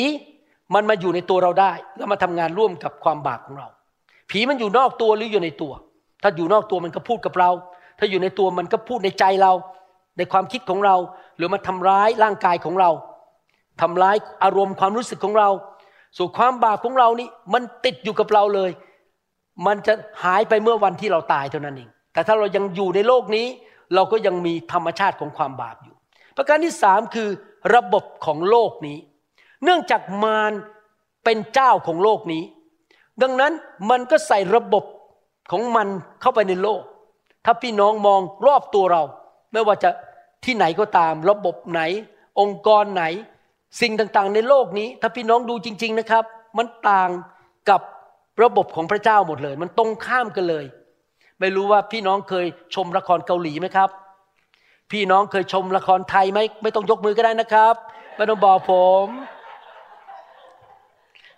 [0.74, 3.68] มันมาอยู่ในตัวเราได้ แล้วมาทำงานร่วมกับความบาปของเรา
[4.30, 5.72] ผีมันอยู่นอกตัวหรืออยู่ในตัว
[6.22, 7.50] ถ้าอยู่นอกตัวมันก็พูดกับเรา
[7.98, 9.52] ถ้าอยู่ในตัวมันก็พูดในใจเรา
[10.18, 10.96] ในความคิดของเรา
[11.36, 12.90] หรือมาทำร้ายร่างกายของเรา
[13.80, 15.48] ทำร้ายอารมณ์ความรู้สึกของเรา
[16.16, 18.70] ส่วนความบาปของเรานี่มันติดอยู่กับเราเลย
[19.66, 19.92] มันจะ
[20.24, 23.46] หายไปเมื่อวันที่เราตายเท่านั้นเองแต่ถ้าเรายังอยู่ในโลกนี้
[23.94, 25.96] เราก็ยังมีธรรมชาติของความบาปอยู่
[26.36, 27.28] ประการที่สามคือ
[27.74, 28.98] ระบบของโลกนี้
[29.64, 30.52] เนื่องจากมาร
[31.24, 32.42] เป็นเจ้าของโลกนี้
[33.22, 33.52] ดังนั้น
[33.90, 34.84] มันก็ใส่ระบบ
[35.52, 35.88] ของมัน
[36.20, 36.82] เข้าไปในโลก
[37.44, 39.02] ถ้าพี่น้องมองรอบตัวเรา
[39.52, 39.90] ไม่ว่าจะ
[40.44, 41.80] ที่ไหนก็ตาม ระบบไหน
[42.40, 43.04] องค์กรไหน
[43.80, 46.24] สิ่งต่างๆ ในโลกนี้ ถ้าพี่น้องดูจริง ๆนะครับ
[46.58, 47.10] มันต่าง
[47.70, 47.80] กับ
[48.42, 50.64] ระบบของพระเจ้าหมดเลย มันตรงข้ามกันเลย
[51.42, 53.90] ไม่รู้ว่าพี่น้องเคยชมละครเกาหลีไหมครับ
[54.92, 57.74] พี่น้องเคยชมละครไทยไหมไม่ต้องยกมือก็ได้นะครับ
[58.16, 58.72] ไม่ต้องบอกผ
[59.04, 59.06] ม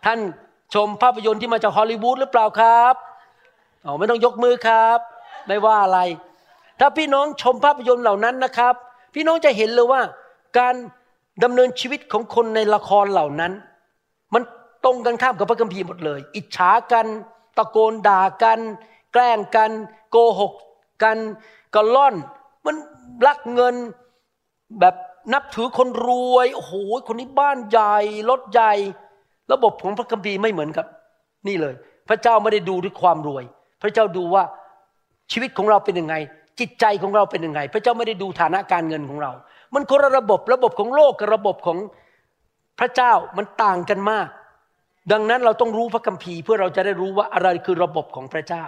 [0.04, 0.18] ท่าน
[0.74, 2.94] ชมภาพยนตร์ที่มาจากฮอลลีวูดหรือเปล่าครับ
[3.84, 4.98] อ๋อไม่ต้องยกมือครับ
[5.46, 6.00] ไม่ว่าอะไร
[6.80, 8.74] ถ้าพี่น้องชมภาพยนตร์เหล่านั้นนะครับ
[9.14, 10.00] พี่น้องจะเห็นเลยว่า
[10.58, 10.74] การ
[11.44, 13.52] ดำเนินชีวิตของคนในละครเหล่านั้น
[14.34, 14.42] มัน
[14.84, 17.06] ตรงกันข้ามกับพระคัมภีร์หมดเลย อิจฉากัน
[17.58, 18.58] ตะโกนด่ากัน
[19.14, 19.70] แกล้งกัน
[20.10, 20.52] โกหก
[21.02, 21.18] กัน
[21.74, 22.14] กระล่อน
[22.66, 22.74] มัน
[23.26, 23.74] ลักเงิน
[24.80, 24.94] แบบ
[25.32, 26.72] นับถือคนรวยโอ้โห
[27.06, 27.96] คนนี้บ้านใหญ่
[28.30, 28.72] รถใหญ่
[29.52, 30.86] ระบบของพระคัมภีร์ไม่เหมือนกับ
[31.48, 31.74] นี่เลย
[32.08, 33.44] พระเจ้าไม่ได้ดูด้วยความรวย
[33.82, 34.44] พระเจ้าดูว่า
[35.32, 36.14] ชีวิตของเราเป็นยังไง
[36.60, 39.32] จิตใจของเราเป็นยังไง พระเจ้าไม่ได้ดูฐานะการเงินของเรา
[39.74, 41.78] มันคนละระบบระบบของโลกกับระบบของ
[42.78, 44.28] พระเจ้ามันต่างกันมาก
[45.12, 48.64] ดังนั้นเราต้องรู้พระคัมภีร์เพื่อเราจะได้รู้ว่าอะไรคือระบบของพระเจ้า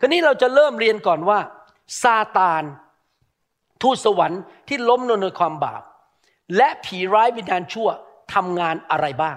[0.00, 1.38] คราวนี้เราจะเริ่มเรียนก่อนว่า
[2.02, 2.62] ซาตาน
[3.82, 5.82] ทูตสวรรค์ที่ล้มในความบาป
[6.56, 7.88] และผีร้ายวิญญาณชั่ว
[8.34, 9.36] ทำงานอะไรบ้าง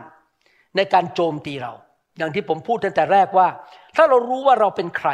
[0.76, 1.74] ในการโจมตีเรา
[2.18, 3.48] อย่างที่ผมพูดตั้งแต่แรกว่า
[3.96, 5.10] ถ้าเรารู้ว่าเราเป็นใคร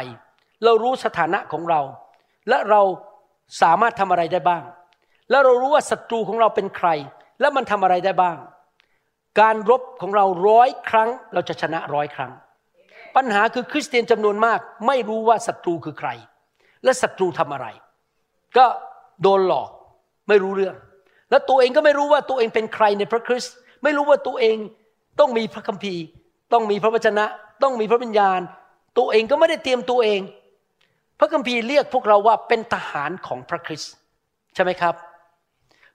[0.64, 1.80] เรารู้สถานะของเรา
[2.48, 2.82] และเรา
[3.62, 4.62] สามารถทำอะไรได้บ้าง
[5.30, 6.88] และเรารู้ว่าศัตรูของเราเป็นใคร
[7.40, 8.36] และมันทำอะไรได้บ้าง
[9.40, 12.32] การรบของเราร้อยครั้ง เราจะชนะร้อยครั้ง
[13.16, 16.08] ปัญหาคือคริสเตียนจำนวนมาก ไม่รู้ว่าศัตรูคือใคร
[16.84, 17.66] และศัตรูทำอะไร
[18.56, 18.66] ก็
[19.22, 19.70] โดนหลอก
[20.28, 20.76] ไม่รู้เรื่อง
[21.30, 24.56] แล้วตัวเองก็ไม่รู้ว่าตัวเองเป็นใครในพระคริสต์ไม่รู้ว่าตัวเอง
[25.20, 26.02] ต้องมีพระคัมภีร์
[26.52, 27.24] ต้องมีพระวจนะ
[27.62, 28.40] ต้องมีพระวิญญาณ
[28.98, 30.20] ตัวเองก็ไม่ได้เตรียมตัวเอง
[31.18, 33.92] พระคัมภีร์เรียกพวกเราว่าเป็นทหารของพระคริสต์
[34.54, 34.94] ใช่ไหมครับ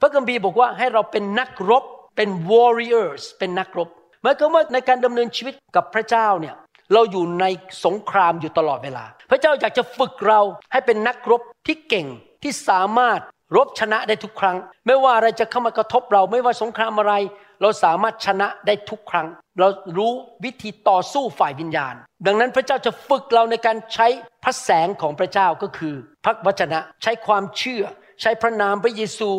[0.02, 1.84] พระคัมภีร์บอกว่าให้เราเป็นนักรบ
[2.16, 3.90] เป็น warriors เป็นนักรบ
[4.22, 6.56] หมายความว่าในการดำเนินชีวิตกับพระเจ้าเนี่ย
[6.94, 7.46] เราอยู่ใน
[7.86, 12.08] สงครามอยู่ตลอดเวลา พระเจ้าอยากจะฝึกเราให้เป็นนักรบที่เก่ง
[12.44, 13.20] ที่สามารถ
[13.56, 17.14] รบชนะได้ทุกครั้ง ไม่ว่าอะไรจะเข้ามากระทบเราไม่ว่าสงครามอะไร
[17.62, 19.28] เราสามารถชนะได้ทุกครั้ง
[19.60, 19.68] เรา
[19.98, 20.12] รู้
[20.44, 24.08] วิธีต่อสู้ฝ่ายวิญญาณ ดังนั้นพระเจ้าจะฝึกเราในการใช้
[24.44, 27.84] พระแสงของพระเจ้าก็คือ พระวจนะใช้ความเชื่อ
[28.22, 29.30] ใช้พระนามพระเยซู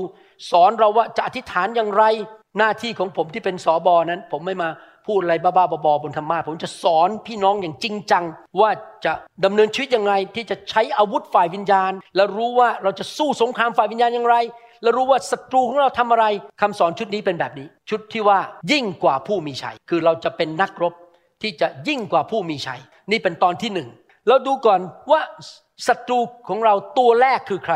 [0.50, 2.04] สอนเราว่าจะอธิษฐานอย่างไร
[2.58, 4.68] หน้าที่ของผมที่เป็นสอบอนั้น ผมไม่มา
[5.06, 8.24] พูดอะไรบ้าๆบอๆบนธรรมะผมจะสอนพี่น้องอย่างจริงจัง
[8.60, 8.70] ว่า
[9.04, 9.12] จะ
[9.44, 14.36] ดำเนินชีวิตยังไงที่จะใช้อาวุธฝ่ายวิญญาณ และรู้ว่าเราจะสู้สงครามฝ่ายวิญญาณอย่างไร
[14.82, 16.24] และรู้ว่าศัตรูของเราทำอะไร
[16.60, 18.38] คำสอนชุดนี้เป็นแบบนี้ ชุดที่ว่า
[18.72, 20.94] ยิ่งกว่าผู้มีชัย คือเราจะเป็นนักรบ
[21.42, 22.80] ที่จะยิ่งกว่าผู้มีชัย
[23.10, 23.88] นี่เป็นตอนที่หนึ่ง
[24.28, 24.80] เราดูก่อน
[25.10, 25.20] ว่า
[25.88, 27.74] ศัตรูของเราตัวแรกคือใคร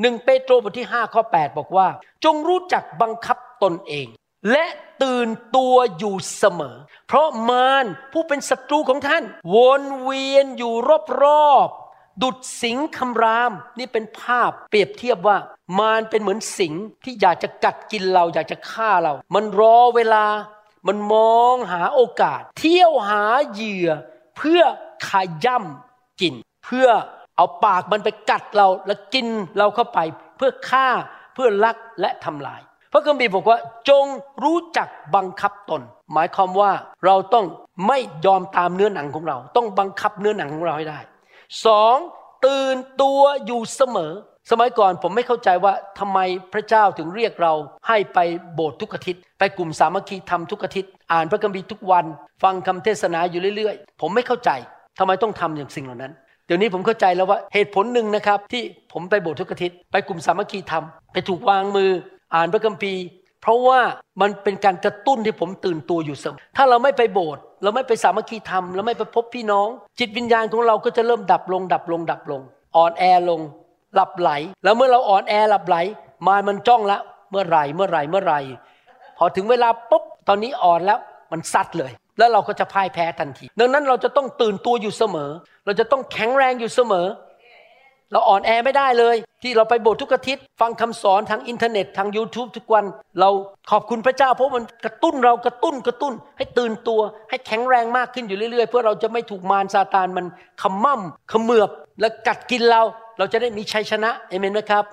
[0.00, 1.86] หนึ่งเปโตรบทที่5ข้อ8บอกว่า
[2.24, 4.06] จงรู้จักบังคับตนเอง
[4.50, 4.66] และ
[5.02, 6.76] ตื่นตัวอยู่เสมอ
[7.06, 9.24] เพราะมารผู้เป็นศัตรูของท่าน
[9.54, 10.74] วนเวียนอยู่
[11.22, 15.36] รอบๆ ดุดสิงคำราม นี่เป็นภาพเปรียบเทียบว่า
[15.78, 16.74] มารเป็นเหมือนสิง
[17.04, 20.26] ที่อยากจะกัดกินเราอยากจะฆ่าเรา มันรอเวลา
[20.86, 23.88] มันมองหาโอกาส เที่ยวหาเหยื่อ
[24.36, 24.62] เพื่อ
[25.08, 25.10] ข
[25.44, 26.34] ย่ำกิน
[26.64, 26.88] เพื่อ
[27.36, 29.26] เอาปากมันไปกัดเราแล้วกิน
[29.58, 29.98] เราเข้าไป
[30.36, 30.88] เพื่อฆ่า
[31.34, 32.60] เพื่อลักและทำลาย
[32.92, 34.06] พระคัมภีร์บอกว่าจง
[34.44, 35.82] รู้จักบังคับตน
[36.12, 36.72] หมายความว่า
[37.04, 37.46] เราต้อง
[37.86, 40.98] ไม่ยอมตามเนื้อหนังของเรา ต้องบังคับเนื้อหนังของเราให้ได้
[41.66, 41.96] สอง
[42.46, 44.12] ตื่นตัวอยู่เสมอ
[44.50, 46.18] สมัยก่อนผมไม่เข้าใจว่าทำไม
[46.52, 47.52] พระเจ้าถึงเรียกเรา
[47.88, 48.18] ให้ไป
[48.54, 52.04] โบสถ์ทุกอาทิตย์ ไปกลุ่มสามัคคีทำทุกอาทิตย์ อ่านพระคัมภีร์ทุกวัน
[52.42, 54.50] ฟังคำเทศนาอยู่เรื่อยๆ ผมไม่เข้าใจ
[54.98, 56.12] ทำไมต้องทำอย่างสิ่งเหล่านั้น
[56.46, 58.62] เดี๋ยวนี้ผมเข้าใจแล้วว่าเหตุผลหนึ่งนะครับที่
[58.92, 61.90] ผมไปโบสถ์ทุกอาทิตย์ ไปกลุ่มสามัคคีทำไปถูกวางมือ
[62.34, 63.02] อ่านพระคัมภีร์
[63.42, 63.80] เพราะว่า
[64.20, 69.68] มันเป็นการกระตุ้นที่ผมตื่นตัวอยู่เสมอ ถ้าเราไม่ไปโบสถ์เราไม่ไปสามัคคีธรรมเราไม่ไปพบพี่น้อง
[69.98, 72.40] จิตวิญญาณของเราก็จะเริ่มดับลง ดับลง ดับลง
[72.76, 73.40] อ่อนแอลง
[73.94, 74.30] หลับไหล
[74.64, 75.76] แล้วเมื่อเราอ่อนแอหลับไหล
[76.26, 78.34] มามันจ้องแล้วเมื่อไรเมื่อไรเมื่อไร
[79.18, 80.98] พอถึงเวลาปุ๊บตอนนี้อ่อนแล้ว
[81.32, 85.30] มันซัดเลย แล้วเราก็จะพ่ายแพ้ทันที ดังนั้นเราจะต้องตื่นตัวอยู่เสมอ
[85.66, 87.06] เราจะต้องแข็งแรงอยู่เสมอ
[88.12, 92.84] เราอ่อนแอไม่ได้เลย ที่เราไปโบสถ์ทุกอาทิตย์ฟังคำสอนทางอินเทอร์เน็ตทาง YouTube ทุกวัน
[93.20, 93.30] เรา
[93.70, 97.00] ขอบคุณพระเจ้า เพราะมันกระตุ้นเรากระตุ้นกระตุ้น ให้ตื่นตัว
[97.30, 100.26] ให้แข็งแรงมากขึ้นอยู่เรื่อยๆ เพื่อเราจะไม่ถูกมารซาตานมัน
[100.62, 101.00] ขมั่ม
[101.32, 102.82] ขมือบและกัดกินเรา
[103.18, 104.84] เราจะได้มีชัยชนะเอเมนไหมครับ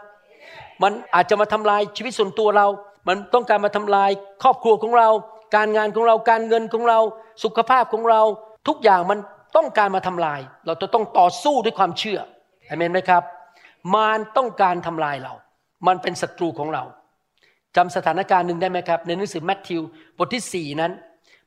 [0.83, 2.67] มันอาจจะมาทำลายชีวิตส่วนตัวเรา
[3.07, 4.09] มันต้องการมาทำลาย
[4.43, 5.09] ครอบครัวของเรา
[5.55, 6.99] การงานของเราการเงินของเรา
[7.43, 8.21] สุขภาพของเรา
[8.67, 9.19] ทุกอย่างมัน
[9.55, 12.19] ต้องการมาทำลาย เราจะต้องต่อสู้ด้วยความเชื่อ
[12.69, 13.23] อเมนไหมครับ
[13.93, 15.33] มารต้องการทำลายเรา
[15.87, 16.83] มันเป็นศัตรูของเรา
[17.75, 19.81] จำสถานการณ์หนึ่งได้ไหมครับ ในหนังสือแมทธิว
[20.17, 20.91] บทที่สี่นั้น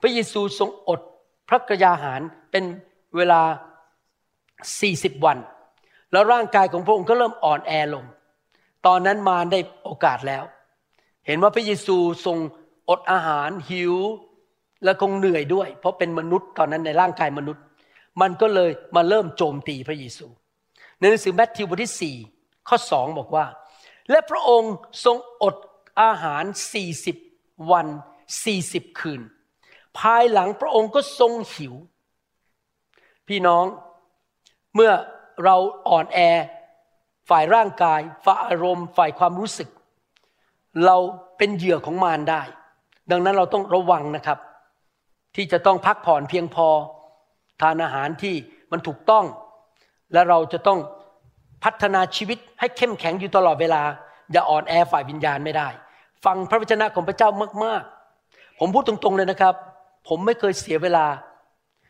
[0.01, 1.01] พระเยซูทรงอด
[1.49, 2.65] พระกยาหารเป็น
[3.17, 3.41] เวลา
[4.81, 5.39] สี่สิบวัน
[6.13, 8.05] แล้วร่างกายของพระองค์ก็เริ่มอ่อนแอลง
[8.87, 10.45] ตอนนั้นมารได้โอกาสแล้ว
[11.27, 11.97] เห็นว่าพระเยซู
[12.27, 12.39] ทรง
[12.91, 13.95] อดอาหารหิว
[14.85, 17.63] และคงเหนื่อยด้วย เพราะเป็นมนุษย์ตอนนั้นในร่างกายมนุษย์
[18.21, 20.27] มันก็เลยมาเริ่มโจมตีพระเยซู
[21.01, 22.17] ในหนังสือแมทธิวบทที่สี่
[22.69, 23.47] ข้อสองบอกว่า
[24.11, 24.75] และพระองค์
[25.05, 25.57] ทรงอด
[26.01, 27.17] อาหารสี่สิบ
[27.71, 27.87] วัน
[28.45, 29.21] สี่สิบคืน
[29.99, 31.75] ภายหลังพระองค์ก็ทรงหิว
[33.29, 33.65] พี่น้อง
[34.75, 34.93] เมื่อ
[35.45, 35.57] เรา
[35.89, 36.19] อ่อนแอ
[37.29, 39.69] ฝ่ายร่างกาย ฝ่ายอารมณ์ ฝ่ายความรู้สึก
[40.85, 40.97] เรา
[41.37, 42.43] เป็นเหยื่อของมารได้
[43.11, 44.39] ดังนั้นเราต้องระวังนะครับ
[45.35, 46.69] ที่จะต้องพักผ่อนเพียงพอ
[47.61, 48.35] ทานอาหารที่
[48.71, 49.25] มันถูกต้อง
[50.13, 50.79] และเราจะต้อง
[51.65, 53.83] พัฒนาชีวิตให้เข้มแข็งอยู่ตลอดเวลา
[54.33, 55.69] อย่าอ่อนแอฝ่ายวิญญาณไม่ได้
[56.25, 57.29] ฟังพระวจนะของพระเจ้า
[57.65, 59.55] มากๆ ผมพูดตรงๆเลยนะครับ
[60.09, 61.07] ผมไม่เคยเสียเวลา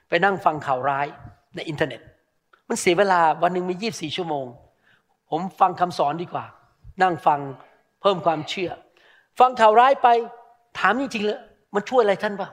[0.08, 1.06] ไปนั่งฟังข่าวร้าย
[1.54, 2.00] ในอินเทอร์เน็ต
[2.68, 4.46] มันเสียเวลาวันหนึ่งมียี่สี่ชั่วโมง
[5.30, 6.44] ผมฟังคำสอนดีกว่า
[7.02, 7.40] นั่งฟัง
[8.00, 8.70] เพิ่มความเชื่อ
[9.40, 10.08] ฟังข่าวร้ายไป
[10.78, 11.40] ถามจริงๆเลย
[11.74, 12.48] มันช่วยอะไรท่านเปล่า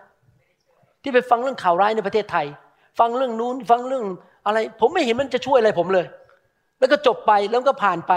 [1.01, 2.47] ที่ไปฟังเรื่องข่าวร้ายในประเทศไทย
[2.99, 4.05] ฟังเรื่องนู้นฟังเรื่อง
[4.48, 6.06] อะไร ผมไม่เห็นมันจะช่วยอะไรผมเลย
[6.80, 8.14] แล้วก็จบไปแล้วก็ผ่านไป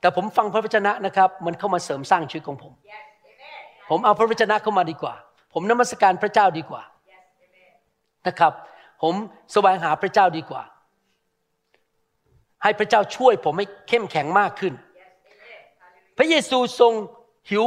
[0.00, 2.72] แต่ผมฟังพระวจนะนะครับ มันเข้ามาเสริมสร้างชีวิตของผม
[3.90, 5.14] ผมเอาพระวจนะเข้ามาดีกว่า
[5.52, 6.82] ผมนมัสการพระเจ้าดีกว่า
[8.26, 8.52] นะครับ
[9.02, 9.14] ผม
[9.52, 10.62] แสวงหาพระเจ้าดีกว่า
[12.62, 14.74] ให้พระเจ้าช่วยผมให้เข้มแข็งมากขึ้น
[16.18, 16.92] พระเยซูทรง
[17.50, 17.64] หิว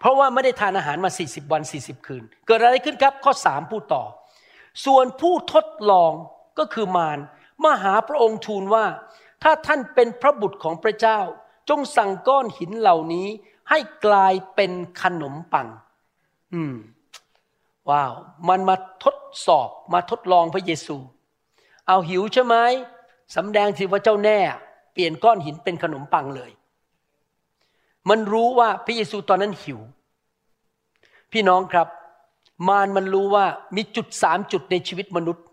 [0.00, 4.04] เพราะว่าไม่ได้ทานอาหารมา 40 วัน 40 คืน เกิดอะไรขึ้นครับ ข้อสามพูดต่อ
[4.84, 6.12] ส่วนผู้ทดลอง
[6.58, 7.18] ก็คือมาร
[7.64, 8.84] มาหาพระองค์ทูลว่า
[9.42, 11.20] ถ้าท่านเป็นพระบุตรของพระเจ้า
[11.68, 13.26] จงสั่งก้อนหินเหล่านี้
[13.70, 15.68] ให้กลายเป็นขนมปัง
[16.54, 16.74] อืม
[17.90, 18.12] ว้าว
[18.48, 20.96] มันมาทดสอบมาทดลองพระเยซู
[21.86, 22.56] เอาหิวใช่ไหม
[23.36, 24.38] สำแดงทีว่าเจ้าแน่
[24.92, 26.50] เปลี่ยนก้อนหินเป็นขนมปังเลย
[28.08, 29.80] มันรู้ว่าพระเยซูตอนนั้นหิว
[31.32, 31.88] พี่น้องครับ
[32.68, 33.44] มารมันรู้ว่า
[33.76, 35.45] มีจุดสามจุดในชีวิตมนุษย์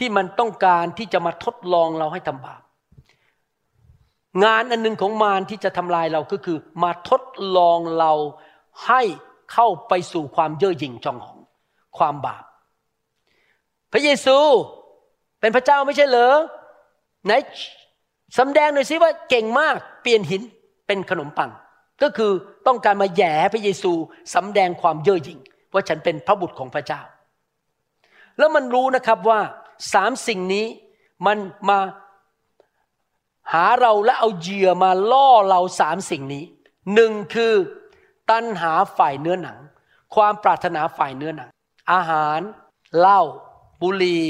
[0.00, 2.62] ที่มันต้องการที่จะมาทดลองเราให้ทำบาป
[4.44, 7.22] งานอันหนึ่งของมารที่จะทำลายเราก็คือ มาทด
[7.56, 8.12] ลองเรา
[8.86, 9.02] ให้
[9.52, 11.38] เข้าไปสู่ความเย่อหยิ่งจองหอง
[11.98, 12.44] ความบาป
[13.92, 14.38] พระเยซู
[15.40, 16.36] เป็นพระเจ้าไม่ใช่เหรอ
[17.24, 17.32] ไหน
[18.38, 20.42] สำแดงหน่อยสิว่าเก่งมากเปลี่ยนหิน
[20.86, 21.50] เป็นขนมปัง
[22.02, 22.32] ก็คือ
[22.66, 23.92] ต้องการมาแย่พระเยซู
[24.34, 25.38] สำแดงความเย่อหยิ่ง
[25.72, 27.00] ว่าฉันเป็นพระบุตรของพระเจ้า
[28.38, 29.40] แล้วมันรู้นะครับว่า
[29.92, 30.66] สามสิ่งนี้
[31.26, 31.78] มันมา
[33.52, 36.44] หาเราและเอาเหยื่อมาล่อเราสามสิ่งนี้
[36.94, 37.54] หนึ่งคือ
[38.30, 39.58] ตัณหาฝ่ายเนื้อหนัง
[40.14, 41.50] ความปรารถนาฝ่ายเนื้อหนัง
[41.92, 42.40] อาหาร
[42.98, 43.20] เหล้า
[43.82, 44.24] บุหรี่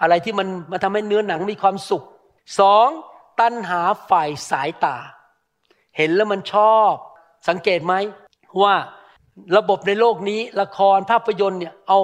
[0.00, 2.04] อะไรที่มันมาทำให้เนื้อหนังมีความสุข
[2.60, 2.88] สอง
[3.40, 3.80] ตัณหา
[4.10, 4.96] ฝ่ายสายตา
[5.96, 6.92] เห็นแล้วมันชอบ
[7.48, 7.94] สังเกตไหม
[8.62, 8.74] ว่า
[9.56, 11.98] ระบบในโลกนี้ละครภาพยนตร์เนี่ยเอา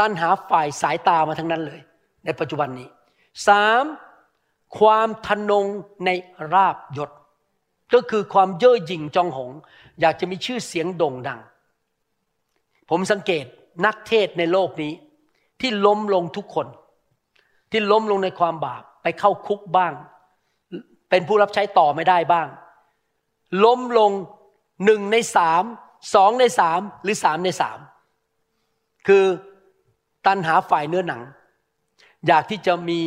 [0.00, 1.80] ตัณหาฝ่ายสายตามาทั้งนั้นเลย
[2.24, 2.88] ในปัจจุบันนี้
[3.48, 3.84] สาม
[4.78, 5.66] ความทนง
[6.06, 6.10] ใน
[6.54, 7.10] ราบยศ
[7.94, 9.50] ก็คือความเย่อหยิ่งจองหง
[10.00, 11.40] อยากจะมีชื่อเสียงโด่งดัง
[12.90, 13.44] ผมสังเกต
[13.86, 14.92] นักเทศในโลกนี้
[15.60, 16.66] ที่ล้มลงทุกคน
[17.70, 19.92] ที่ล้มลงในความบาปไปเข้าคุกบ้าง
[21.10, 22.48] เป็นผู้รับใช้ต่อไม่ได้บ้าง
[23.64, 24.12] ล้มลง
[24.84, 25.64] หนึ่งในสาม
[26.14, 27.78] สองในสามหรือสามในสาม
[29.06, 29.24] คือ
[30.26, 31.22] ตันหาฝ่ายเนื้อหนัง
[32.26, 33.00] อยากที่จะมี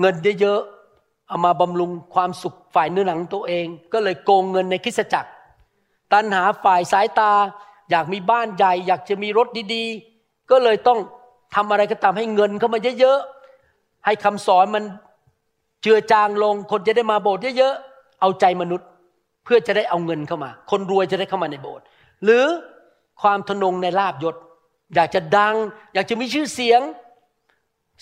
[0.00, 5.30] เงินเยอะๆเอามาบำรุงความสุขฝ่ายเนื้อหนังตัวเอง ก็เลยโกงเงินในคริสตจักร
[6.12, 7.32] ตันหาฝ่ายสายตา
[7.90, 10.98] อยากมีบ้านใหญ่ อยากจะมีรถดีๆ ก็เลยต้อง
[11.54, 14.84] ทำอะไรก็ตามให้เงินเข้ามาเยอะๆ ให้คำสอนมัน
[15.82, 18.88] เจือจางลง คนจะได้มาโบสถ์เยอะๆ เอาใจมนุษย์
[19.44, 21.84] เพื่อจะได้เอาเงินเข้ามา คนรวยจะได้เข้ามาในโบสถ์
[22.24, 22.44] หรือ
[23.22, 24.36] ความทนงในลาบยศ
[24.94, 25.54] อยากจะดัง
[25.94, 26.80] อยากจะมีชื่อเสียง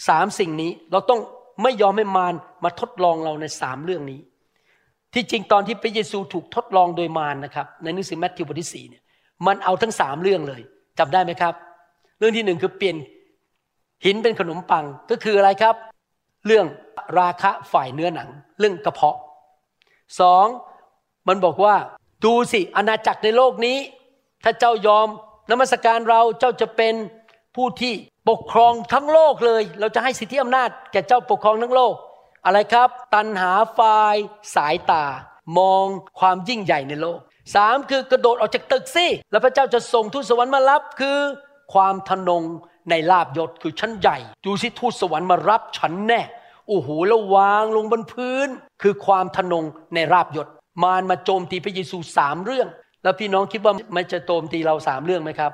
[0.09, 1.21] สามสิ่งนี้เราต้อง
[1.63, 2.35] ไม่ยอมให้มาร
[2.65, 4.21] มาทดลองเราในสามเรื่องนี้
[5.15, 9.03] ที่จริงตอนที่พระเยซูถูกทดลองโดยมารนะครับ ในหนังสือแมทธิวบทที่สี่เนี่ย
[9.47, 10.63] มันเอาทั้งสามเรื่องเลย
[10.99, 11.55] จำได้ไหมครับ
[12.19, 12.97] เรื่องที่หนึ่งคือเปลี่ยน
[14.05, 15.75] หินเป็นขนมปังก็คืออะไรครับ
[16.47, 16.67] เรื่อง
[17.19, 18.29] ราคะฝ่ายเนื้อหนัง
[18.59, 19.19] เรื่องกระเพาะ
[20.21, 20.47] สอง
[21.29, 21.75] มันบอกว่า
[22.25, 23.79] ดูสิอาณาจักรในโลกนี้
[24.45, 25.09] ถ้าเจ้ายอม
[25.51, 26.95] นมัสการเราเจ้าจะเป็น
[27.57, 27.95] ผู้ที่
[28.29, 31.95] ปกครองทั้งโลกเลย เราจะให้สิทธิอำนาจแก่เจ้าปกครองทั้งโลก
[32.45, 34.17] อะไรครับ ตันหาฝ่าย
[34.55, 35.05] สายตา
[35.59, 35.87] มอง
[36.21, 37.19] ความยิ่งใหญ่ในโลก
[37.55, 41.19] สามคือกระโดดออกจากตึกสิแล้วพระเจ้าจะส่งทูตสวรรค์มารับคือ
[41.73, 42.43] ความทนง
[42.91, 46.21] ในลาบยศคือชั้นใหญ่ดูสิทูตสวรรค์มารับฉันแน่
[46.69, 48.49] โอ้โหแล้ววางลงบนพื้น
[48.83, 50.47] คือความทนงในราบยศ
[50.83, 52.69] มารมาโจมตีพระเยซูสามเรื่อง
[53.03, 55.53] แล้วพี่น้องคิดว่ามันจะโจมตีเราสามเรื่องไหมครับ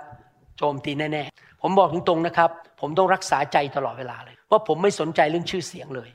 [0.59, 2.51] โจมตีแน่ๆ ผมบอกตรงๆนะครับ
[2.81, 6.09] ผมต้องรักษาใจตลอดเวลาเลย ว่าผมไม่สนใจเรื่องชื่อเสียงเลย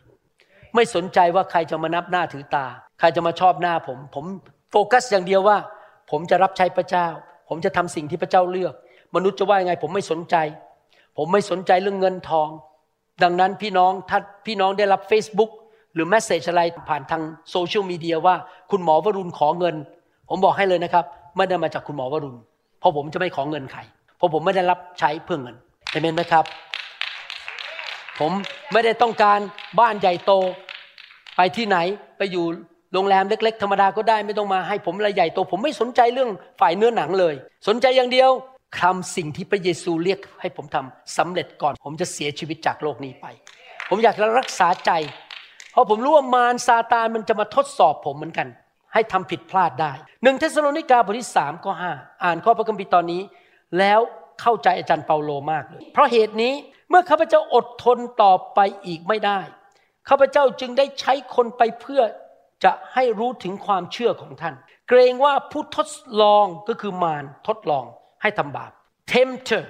[0.75, 2.65] ไม่สนใจว่าใครจะมานับหน้าถือตา
[2.99, 4.25] ใครจะมาชอบหน้าผม ผม
[4.71, 5.57] โฟกัสอย่างเดียวว่า
[6.11, 7.07] ผมจะรับใช้พระเจ้า
[7.49, 8.73] ผมจะทำสิ่งที่พระเจ้าเลือก
[9.15, 10.35] มนุษย์จะว่ายังไง ผมไม่สนใจ
[11.17, 12.49] ผมไม่สนใจเรื่องเงินทอง
[13.23, 15.51] ดังนั้นพี่น้องถ้าพี่น้องได้รับ Facebook
[15.93, 17.21] หรือแมสเซจอะไรผ่านทาง
[17.51, 18.35] โซเชียลมีเดียว่า
[18.71, 19.75] คุณหมอวรุณขอเงิน
[20.29, 21.05] ผมบอกให้เลยนะครับ
[21.37, 22.37] ไม่ได้มาจากคุณหมอวรุณ
[22.79, 23.81] เพราะผมจะไม่ขอเงินใคร
[24.23, 25.55] ราะผมไม่ได้รับใช้เพื่อเงิน
[25.89, 26.45] เอเมนไหมครับ
[28.19, 28.31] ผม
[28.73, 29.39] ไม่ได้ต้องการ
[29.79, 30.31] บ้านใหญ่โต
[31.37, 31.77] ไปที่ไหน
[32.17, 32.45] ไปอยู่
[32.93, 37.35] โรงแรมเล็ก ๆ ธรรมดาก็ได้ไม่ต้องมาให้ผมอะไรใหญ่โต ผมไม่สนใจเรื่องฝ่ายเนื้อหนังเลย
[37.67, 38.29] สนใจอย่างเดียว
[38.81, 43.25] ทำสิ่งที่พระเยซูเรียกให้ผมทำสำเร็จก่อน ผมจะเสียชีวิตจากโลกนี้ไป
[43.89, 44.91] ผมอยากจะรักษาใจ
[45.71, 48.47] เพราะผมรู้ว่ามารซาตานมันจะมาทดสอบผมเหมือนกัน
[48.93, 49.91] ให้ทำผิดพลาดได้
[50.23, 51.91] หนึ่งเทสโลนิกาบทที่สามข้อห้า
[52.23, 53.21] อ่านข้อพระคัมภีร์ตอนนี้
[53.79, 53.99] แล้ว
[54.41, 56.53] เข้าใจอาจารย์เปาโลมากเลย เพราะเหตุนี้
[56.89, 59.39] เมื่อข้าพเจ้าอดทนต่อไปอีกไม่ได้
[60.09, 62.01] ข้าพเจ้าจึงได้ใช้คนไปเพื่อ
[62.63, 64.55] จะให้รู้ถึงความเชื่อของท่าน
[64.89, 65.89] เกรงว่าผู้ทด
[66.21, 67.85] ลองก็คือมารทดลอง
[68.21, 68.71] ให้ทำบาป
[69.13, 69.63] tempter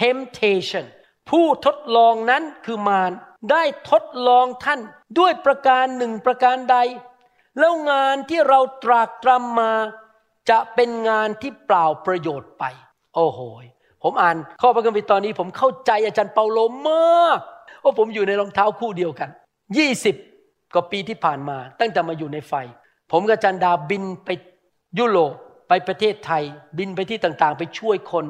[0.00, 0.86] temptation
[1.30, 3.12] ผู้ทดลองนั้นคือมาร
[3.50, 4.80] ได้ทดลองท่าน
[5.18, 6.76] ด้วยประการหนึ่งประการใด
[7.58, 9.72] แล้วงานที่เราตรากตรำมา
[10.50, 12.64] จะเป็นงานที่เปล่าประโยชน์ไป
[13.14, 13.40] โอ้โห
[14.02, 16.58] ผมอ่านข้อพระคัมภีร์ตอนนี้ผมเข้าใจอาจารย์เปาโล
[16.88, 17.38] มาก
[17.84, 19.28] ว่าผมอยู่ในรองเท้าคู่เดียวกัน
[19.76, 20.16] ยี่สิบ
[20.74, 22.54] กว่าปีที่ผ่านมา ตั้งแต่มาอยู่ในไฟ
[23.12, 24.28] ผมกับจันดาบินไป
[24.98, 25.32] ยุโรป
[25.68, 26.42] ไปประเทศไทย
[26.78, 28.24] บินไปที่ต่างๆ ไปช่วยคน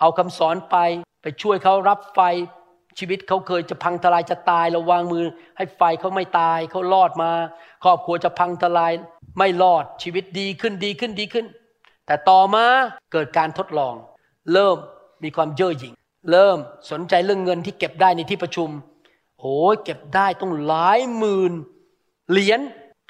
[0.00, 0.76] เอาคำสอนไป
[1.22, 2.20] ไปช่วยเขารับไฟ
[2.98, 5.24] ชีวิตเขาเคยจะพังทลายจะตายเราวางมือ
[5.56, 7.30] ให้ไฟเขาไม่ตายเขารอดมา
[7.84, 8.92] ครอบครัวจะพังทลาย
[9.38, 11.46] ไม่รอดชีวิตดีขึ้นดีขึ้นดีขึ้น
[12.06, 12.64] แต่ต่อมา
[13.12, 13.94] เกิดการทดลอง
[14.52, 14.76] เริ่ม
[15.22, 15.94] มีความเย่อหยิ่ง
[16.30, 16.58] เริ่ม
[16.90, 18.68] สนใจเรื่องเงินที่เก็บได้ในที่ประชุม
[19.40, 21.52] โอ้ยเก็บได้ต้องหลายหมื่น
[22.30, 22.60] เหรียญ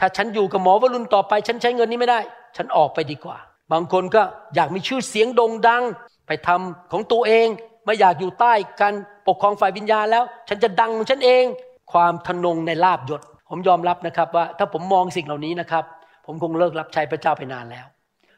[0.00, 2.20] ถ้าฉันอยู่กับหมอวรุณต่อไป ฉันใช้เงินนี้ไม่ได้
[2.56, 3.38] ฉันออกไปดีกว่า
[3.72, 4.22] บางคนก็
[4.54, 5.82] อยากมีชื่อเสียงโด่งดัง
[6.26, 7.48] ไปทำของตัวเอง
[7.84, 8.92] ไม่อยากอยู่ใต้กัน
[9.28, 11.44] ปกครองฝ่ายวิญญาณแล้ว ฉันจะดังของฉันเอง
[11.92, 15.84] ความทนงในลาบยศผมยอมรับนะครับว่า ถ้าผมมองสิ่งเหล่านี้นะครับ
[16.26, 17.86] ผมคงเลิกรับใช้พระเจ้าไปนานแล้ว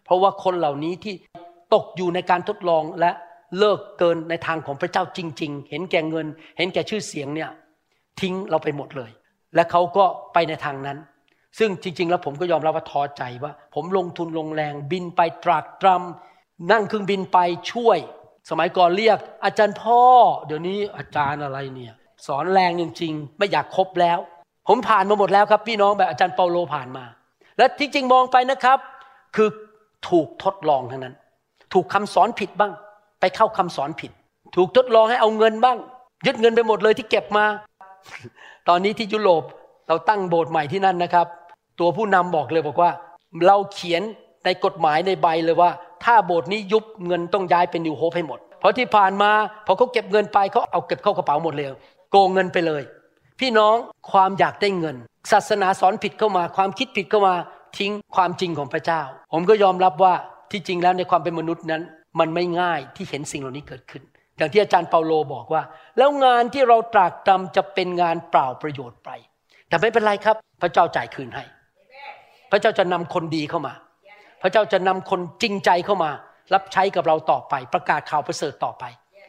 [0.05, 1.15] เพราะว่าคนเหล่านี้ที่
[1.75, 3.11] ตกอยู่ในการทดลองและ
[3.59, 6.27] เลิกเกินในทางของพระเจ้าจริง ๆ เห็นแก่เงิน
[6.59, 7.51] เห็นแก่ชื่อเสียงเนี่ย
[8.21, 9.11] ทิ้งเราไปหมดเลย
[9.55, 10.99] และเขาก็ไปในทางนั้น
[11.59, 17.39] ซึ่งจริง ๆ แล้วผมก็ยอมรับว่าท้อใจว่า ผมลงทุนลงแรงบินไปตรากตรำนั่งเครื่องบินไป
[17.73, 17.99] ช่วย
[18.51, 20.01] สมัยก่อนเรียก อาจารย์พ่อ
[20.47, 21.95] เดี๋ยวนี้อาจารย์อะไรเนี่ย
[22.27, 24.19] สอนแรงจริง ๆ ไม่อยากคบแล้ว
[24.69, 27.05] ผมผ่านมาหมดแล้วครับ พี่น้องแบบอาจารย์เปาโลผ่านมา
[27.59, 28.79] และที่จริงมองไปนะครับ
[29.37, 29.49] คือ
[30.09, 31.15] ถูกทดลองทั้งนั้น
[31.73, 32.73] ถูกคำสอนผิดบ้าง
[33.21, 34.11] ไปเข้าคำสอนผิด
[34.57, 35.79] ถูกทดลองให้เอาเงินบ้าง
[36.27, 37.45] ยึดเงินไปหมดเลยที่เก็บมา
[38.69, 39.43] ตอนนี้ที่ยุโรป
[39.89, 41.27] เราตั้งโบสถ์ใหม่ที่นั่นนะครับ
[41.81, 42.91] ตัวผู้นำบอกเลยบอกว่า
[43.47, 44.03] เราเขียน
[44.45, 45.71] ในกฎหมายในใบเลยว่า
[46.05, 49.31] ถ้าโบสถ์นี้ยุบเงินต้องย้ายเป็นนิวโฮปให้หมด เพราะที่ผ่านมา
[49.67, 51.67] พอเขาเก็บเงินไปเขาเอาเก็บเข้ากระเป๋าหมดเลย
[52.11, 52.83] โกงเงินไปเลย
[53.41, 53.77] พี่น้อง
[54.11, 54.97] ความอยากได้เงิน
[55.33, 57.35] ศาสนาสอนผิดเข้ามา ความคิดผิดเข้ามา
[57.79, 59.01] ทิ้งความจริงของพระเจ้า
[59.33, 60.15] ผมก็ยอมรับว่า
[60.53, 61.83] ที่จริงแล้วในความเป็นมนุษย์นั้น
[62.21, 64.03] มันไม่ง่ายที่เห็นสิ่งเหล่านี้เกิดขึ้น
[64.37, 65.63] อย่างที่อาจารย์เปาโลบอกว่า
[65.99, 69.11] แล้วงานที่เราตรากตรำจะเป็นงานเปล่าประโยชน์ไป
[69.69, 71.45] แต่ไม่เป็นไรครับ พระเจ้าจ่ายคืนให้
[72.51, 73.75] พระเจ้าจะนำคนดีเข้ามา
[74.43, 76.11] พระเจ้าจะนำคนจริงใจเข้ามา
[76.55, 78.85] รับใช้กับเราต่อไป ประกาศข่าวประเสริฐต่อไป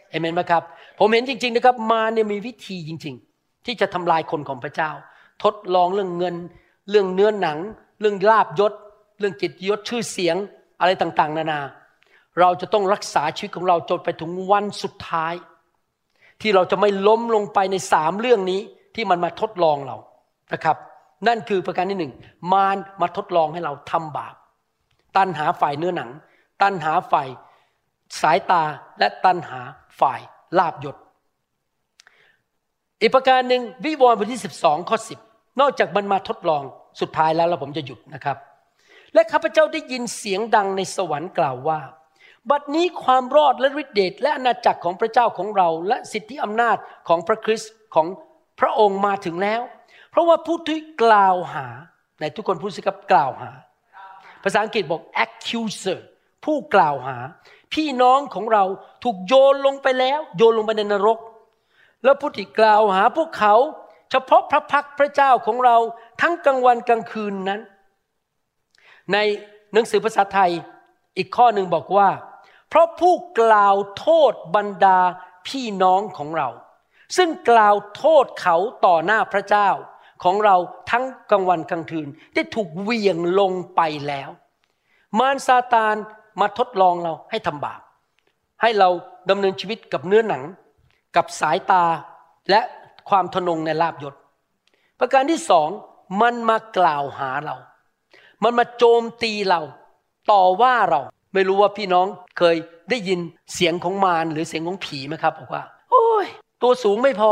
[0.10, 0.64] เอเมนไหมครับ
[1.00, 4.92] ผมเห็นจริง ๆนะครับ มาเนี่ยมีวิธีจริง ๆ ที่จะทำลายคนของพระเจ้า
[5.44, 6.36] ทดลองเรื่องเงิน
[6.90, 7.58] เรื่องเนื้อหนัง
[8.00, 8.74] เรื่องลาบยศ
[9.20, 10.36] เรื่องกิจยศชื่อเสียง
[10.80, 11.62] อะไรต่างๆ นานา
[12.40, 15.34] เราจะต้องรักษาชีวิตของเราจนไปถึงวันสุดท้าย
[16.42, 18.62] ที่เราจะไม่ล้มลงไปในสามเรื่องนี้
[18.96, 19.98] ที่มันมาทดลองเรา
[20.54, 20.78] นะครับ
[21.28, 22.14] นั่นคือประการที่หนึ่ง
[22.54, 24.36] มารมาทดลองให้เราทำบาป
[25.18, 26.10] ตันหาฝ่ายเนื้อหนัง
[26.62, 27.28] ตันหาฝ่าย
[28.22, 28.64] สายตา
[29.00, 29.60] และตันหา
[30.00, 30.20] ฝ่าย
[30.58, 30.96] ลาบยศ
[33.02, 35.20] อีกประการหนึ่งวิวรณ์บทที่สิบสองข้อสิบ
[35.60, 36.64] นอกจากมันมาทดลอง
[37.02, 38.38] สุดท้ายแล้วเราผมจะหยุดนะครับ
[39.14, 41.80] และข้าพเจ้าได้ยินเสียงดังในสวรรค์กล่าวว่า
[42.50, 48.08] บัดนี้ความรอดและฤทธิเดชและอาณาจักรของพระเจ้าของเรา และสิทธิอำนาจของพระคริสต์ของ
[48.60, 49.62] พระองค์มาถึงแล้ว
[50.12, 51.68] เพราะว่าผู้ที่กล่าวหา
[52.22, 53.52] ในทุกคนพูดสิครับกล่าวหา
[54.44, 56.00] ภาษาอังกฤษบอก accuser
[56.46, 57.18] ผู้กล่าวหา
[57.74, 58.64] พี่น้องของเรา
[59.04, 61.20] ถูกโยนลงไปแล้ว โยนลงไปในนรก
[62.04, 63.56] แล้วผู้ที่กล่าวหาพวกเขา
[64.12, 65.78] เฉพาะพระพักพระเจ้าของเรา
[66.22, 67.62] ทั้งกลางวันกลางคืนนั้น
[69.14, 69.18] ใน
[69.74, 70.52] หนังสือภาษาไทย
[71.18, 72.10] อีกข้อหนึ่งบอกว่า
[72.70, 75.00] เพราะผู้กล่าวโทษบรรดา
[75.48, 76.50] พี่น้องของเรา
[77.18, 79.70] ซึ่งกล่าวโทษเขาต่อหน้าพระเจ้า
[80.24, 80.56] ของเรา
[80.92, 84.30] ทั้งกลางวันกลางคืน ได้ถูกเวียงลงไปแล้ว
[85.20, 85.96] มารซาตาน
[86.42, 87.82] มาทดลองเราให้ทำบาป
[88.62, 88.90] ให้เรา
[89.30, 90.44] ดำเนินชีวิตกับเนื้อหนัง
[91.16, 91.84] กับสายตา
[92.50, 92.62] และ
[93.10, 94.14] ความทนงในลาบยศ
[95.00, 95.70] ประการที่สอง
[96.22, 97.56] มันมากล่าวหาเรา
[98.44, 99.62] มันมาโจมตีเรา
[100.32, 101.02] ต่อว่าเรา
[101.34, 102.56] ไม่รู้ว่าพี่น้องเคย
[102.90, 103.20] ได้ยิน
[103.54, 106.26] เสียงของมารหรือเสียงของผีไหมครับบอกว่า โอ้ย
[106.62, 107.32] ตัวสูงไม่พอ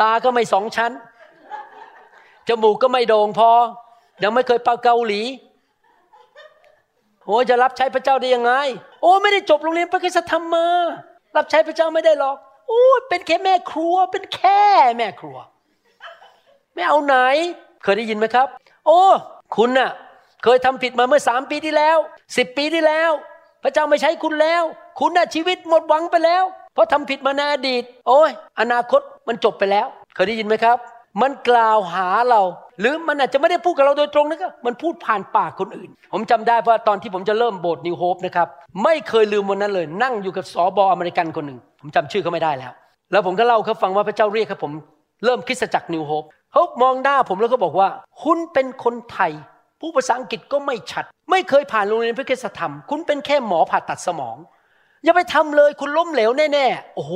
[0.00, 0.92] ตาก็ไม่สองชั้น
[2.48, 3.50] จมูกก็ไม่โด่งพอ
[4.22, 5.22] ยังไม่เคยไปเกาหลี
[7.26, 8.52] โอ้จะรับใช้พระเจ้าได้ยังไง
[9.02, 10.66] โอ้ไม่ได้จบโรงเรียนพระคุณธรรมมา
[11.36, 12.36] รับใช้พระเจ้าไม่ได้หรอก
[12.68, 14.62] โอ้เป็นแค่แม่ครัว เป็นแค่
[14.96, 15.38] แม่ครัว
[16.74, 17.16] ไม่เอาไหน
[17.86, 18.46] เคยได้ยินไหมครับ
[18.86, 19.00] โอ้
[19.56, 19.90] คุณน่ะ
[20.44, 21.96] เคยทำผิดมาเมื่อสามปีที่แล้ว
[22.36, 23.10] สิบปีที่แล้ว
[23.62, 24.62] พระเจ้าไม่ใช้คุณแล้ว
[25.00, 28.30] คุณน่ะชีวิตหมดหวังไปแล้ว เพราะทำผิดมาในอดีต โอ้ย
[28.60, 30.76] อนาคตมันจบไปแล้ว เคยได้ยินไหมครับ
[31.22, 32.42] มันกล่าวหาเรา
[32.80, 38.48] หรือมันอาจจะไม่ได้พูดกับเราโดยตรงนะครับมันพูดผ่านปากคนอื่น ผมจำได้ว่าตอนที่ผมจะเริ่มโบสถ์นิวโฮปนะครับ
[38.84, 42.72] ไม่เคยลืมวันนั้นเลย นั่งอยู่กับสอบออเมริกันคนหนึ่ง ผมจำชื่อเขาไม่ได้แล้ว
[43.12, 44.72] แล้วผมก็เล่าเขาฟังว่าพระเจ้าเรียกครับผม
[45.24, 46.24] เริ่มคริสตจักรนิวโฮป
[46.56, 47.88] เขามองหน้าผมแล้วก็บอกว่า
[48.22, 49.32] คุณเป็นคนไทย
[49.80, 54.36] ผู้ภาษาอังกฤษก็ไม่ชัด ไม่เคยผ่านโรงเรียนพระคุณธรรม คุณเป็นแค่หมอผ่าตัดสมอง
[55.04, 57.12] อย่าไปทำเลยคุณล้มเหลวแน่ๆโอ้โห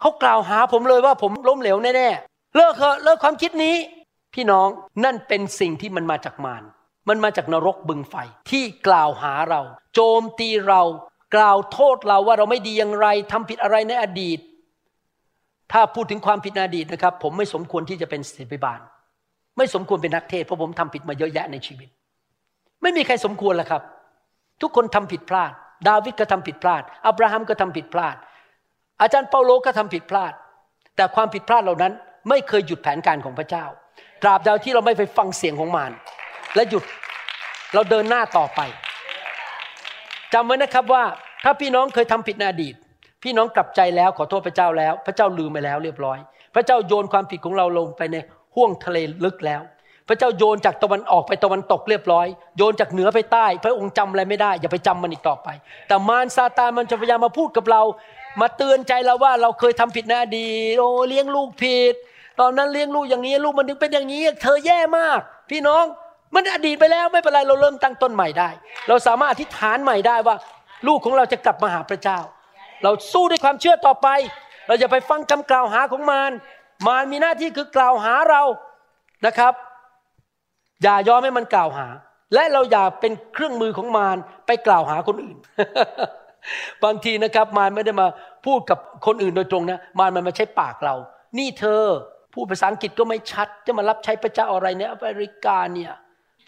[0.00, 3.74] เขากล่าวหาผมเลยว่าผมล้มเหลวแน่ๆเลิกเถอะเลิกความคิดนี้
[4.34, 4.68] พี่น้อง
[5.04, 6.62] นั่นเป็นสิ่งที่มันมาจากมาร
[7.08, 8.14] มันมาจากนรกบึงไฟ
[8.50, 9.60] ที่กล่าวหาเรา
[9.94, 10.82] โจมตีเรา
[11.34, 14.38] กล่าวโทษเราว่าเราไม่ดีอย่างไรทำผิดอะไรในอดีต
[15.72, 18.80] ถ้าพูดถึงความผิดในอดีตนะครับ ผมไม่สมควรที่จะเป็นศิษย์บาล
[19.56, 21.88] ไม่สมควรเป็นนักเทศเพราะผมทำผิดมาเยอะแยะในชีวิต
[22.82, 23.82] ไม่มีใครสมควรละครับ
[24.62, 25.52] ทุกคนทำผิดพลาด
[25.88, 28.16] ดาวิดก็ทำผิดพลาด อับราฮัมก็ทำผิดพลาด
[29.00, 30.32] อาจารย์เปาโลก็ทำผิดพลาด
[30.96, 31.92] แต่ความผิดพลาดเหล่านั้น
[32.28, 33.64] ไม่เคยหยุดแผนการของพระเจ้า
[34.22, 35.92] ตราบใดที่เราไม่ไปฟังเสียงของมาร
[36.54, 36.84] และหยุด
[37.74, 38.60] เราเดินหน้าต่อไป
[40.32, 41.04] จำไว้นะครับว่า
[41.44, 42.74] ถ้าพี่น้องเคยทำผิดในอดีต
[43.22, 46.18] พี่น้องกลับใจแล้วขอโทษพระเจ้าแล้ว พระเจ้าลืมไปแล้วเรียบร้อย
[46.54, 48.16] พระเจ้าโยนความผิดของเราลงไปใน
[48.54, 49.62] ห้วงทะเลลึกแล้ว
[50.08, 55.48] พระเจ้าโยนจากตะวันออกไปตะวันตกเรียบร้อย โยนจากเหนือไปใต้ พระองค์จำอะไรไม่ได้อย่าไปจำมันอีกต่อไป
[55.88, 57.82] แต่มารซาตานมันจะพยายามมาพูดกับเรา
[58.40, 61.94] มาเตือนใจเราว่าเราเคยทำผิดในอดีตโอ้เลี้ยงลูกผิด
[62.40, 65.84] ตอนนั้นเลี้ยงลูกอย่างนี้ลูกมันถึงเป็นอย่างนี้ เธอแย่มาก พี่น้อง
[66.34, 68.48] มันอดีตไปแล้วไม่เป็นไรเราเริ่มตั้งต้นใหม่ได้
[68.88, 70.36] เราสามารถอธิษฐานใหม่ได้ว่า
[70.86, 72.18] ลูกของเราจะกลับมาหาพระเจ้า
[72.82, 74.08] เราสู้ด้วยความเชื่อต่อไป
[74.66, 76.32] เราจะไปฟังคำกล่าวหาของมาร
[76.86, 78.42] มารมีหน้าที่คือกล่าวหาเรา
[79.26, 79.54] นะครับ
[80.82, 81.86] อย่ายอมให้มันกล่าวหา
[82.34, 84.16] และเราอย่าเป็นเครื่องมือของมาร
[84.46, 85.36] ไปกล่าวหาคนอื่น
[86.84, 88.06] บางทีนะครับมารไม่ได้มา
[88.46, 90.94] พูดกับคนอื่นโดยตรงนะมารมันมาใช้ปากเรา
[91.38, 91.82] นี่เธอ
[92.34, 95.92] พูดภาษาอังกฤษก็ไม่ชัด จะมารับใช้พระเจ้าอะไรในอเมริกาเนี่ย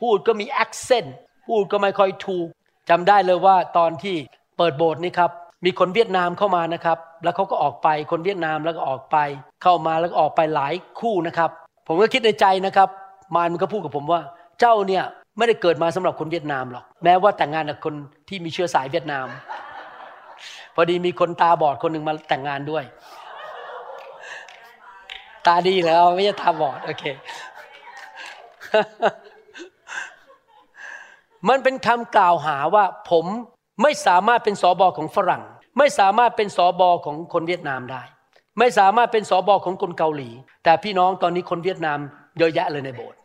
[0.01, 1.17] พูดก็มี accent
[1.49, 2.47] พูดก็ไม่ค่อยถูก
[2.91, 4.17] จำได้เลยว่าตอนที่
[4.57, 5.31] เปิดโบสถ์นี่ครับ
[5.65, 9.17] มีคนเวียดนามเข้ามานะครับ แล้วเขาก็ออกไปคนเวียดนามแล้วก็ออกไป
[9.63, 11.51] เข้ามาแล้วก็ออกไปหลายคู่นะครับ
[11.87, 12.89] ผมก็คิดในใจนะครับ
[13.35, 14.21] มารมันก็พูดกับผมว่า
[14.61, 15.05] เจ้าเนี่ย
[15.39, 17.95] ไม่ได้เกิดมาสำหรับคนเวียดนามหรอกแม้ว่าแต่งงานกับคน
[18.29, 19.27] ที่มีเชื้อสายเวียดนาม
[20.75, 22.85] พอดีมีคนตาบอดคนหนึ่งมาแต่งงานด้วย
[25.47, 27.05] ตาดีแล้วไม่ใช่ตาบอดโอเค
[31.49, 33.25] มันเป็นคำกล่าวหาว่าผม
[33.83, 35.43] ไม่สามารถเป็นสอบอของฝรั่ง
[35.79, 38.03] ไม่สามารถเป็นสอบอของคนเวียดนามได้
[38.59, 40.31] ไม่สามารถเป็นสอบอของคนเกาหลี
[40.65, 41.99] แต่พี่น้องตอนนี้คนเวียดนาม
[42.39, 43.19] เยอะแยะเลยในโบสถ์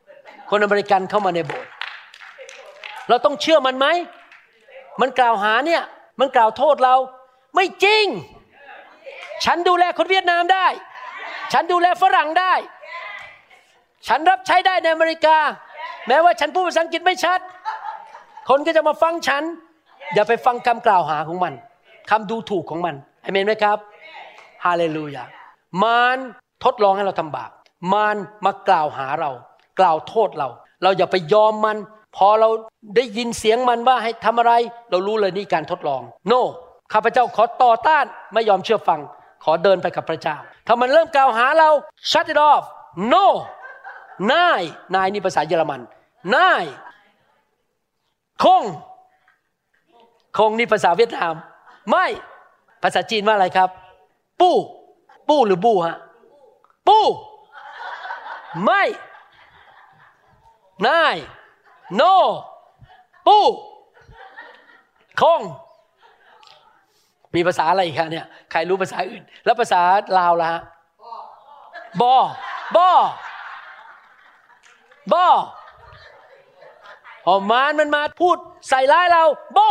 [0.49, 1.71] คนอเมริกันเข้ามาในโบสถ์
[3.09, 3.87] เราต้องเชื่อมันไหม
[5.01, 5.83] มันกล่าวหาเนี่ย
[6.19, 6.95] มันกล่าวโทษเรา
[7.55, 8.05] ไม่จริง
[9.45, 10.67] ฉันดูแลคนเวียดนามได้
[11.53, 12.53] ฉันดูแลฝรั่งได้
[14.07, 15.37] ฉันรับใช้ได้ในอเมริกา
[16.07, 17.39] แม้ว่าฉันพูดภาษาอังกฤษไม่ชัด
[18.49, 19.43] คนก็จะมาฟังฉัน
[20.13, 21.53] อย่าไปฟังคำกล่าวหาของมัน
[22.09, 23.77] คำดูถูกของมันเอเมนไหมครับ
[24.65, 25.23] ฮาเลลูยา
[25.83, 26.17] มาร
[26.63, 27.51] ทดลองให้เราทำบาป
[27.93, 29.31] มารมากล่าวหาเรา
[29.79, 30.49] กล่าวโทษเรา
[30.83, 31.77] เราอย่าไปยอมมัน
[32.15, 32.49] พอเรา
[32.95, 34.53] ได้ยินเสียงมันว่าให้ทำอะไร
[34.89, 36.41] เรารู้เลยนี่การทดลอง โน no,
[36.93, 38.99] ข้าพเจ้าขอต่อต้านไม่ยอมเชื่อฟัง
[39.43, 40.35] ขอเดินไปกับพระเจ้า
[40.67, 41.69] ถ้ามันเริ่มกล่าวหาเรา
[42.11, 42.63] shut it off
[43.13, 43.25] no
[44.31, 44.61] นาย
[44.95, 45.81] นายนี่ภาษาเยอรมัน
[46.35, 46.65] นาย
[48.43, 48.63] คง
[50.37, 51.33] คงนี่ภาษาเวียดนาม
[51.89, 52.05] ไม่
[52.81, 53.69] ภาษาจีนว่าอะไรครับ
[54.41, 54.55] ปู้
[55.29, 55.97] ปู้หรือบูฮะ
[56.87, 57.05] ปู้
[58.63, 58.83] ไม่
[60.87, 61.15] นาย
[61.95, 62.01] โน
[63.27, 63.45] ปู้
[65.21, 65.41] คง
[67.33, 69.81] มีภาษาอะไรอีกคะเนี่ย ใครรู้ภาษาอื่น แล้วภาษา
[70.17, 70.49] ลาวล่ะ
[72.01, 72.15] บอ
[72.75, 72.91] บอ
[75.13, 75.27] บอ
[77.25, 78.37] พอมารมันมาพูด
[78.69, 79.23] ใส่ร้ายเรา
[79.57, 79.69] บ่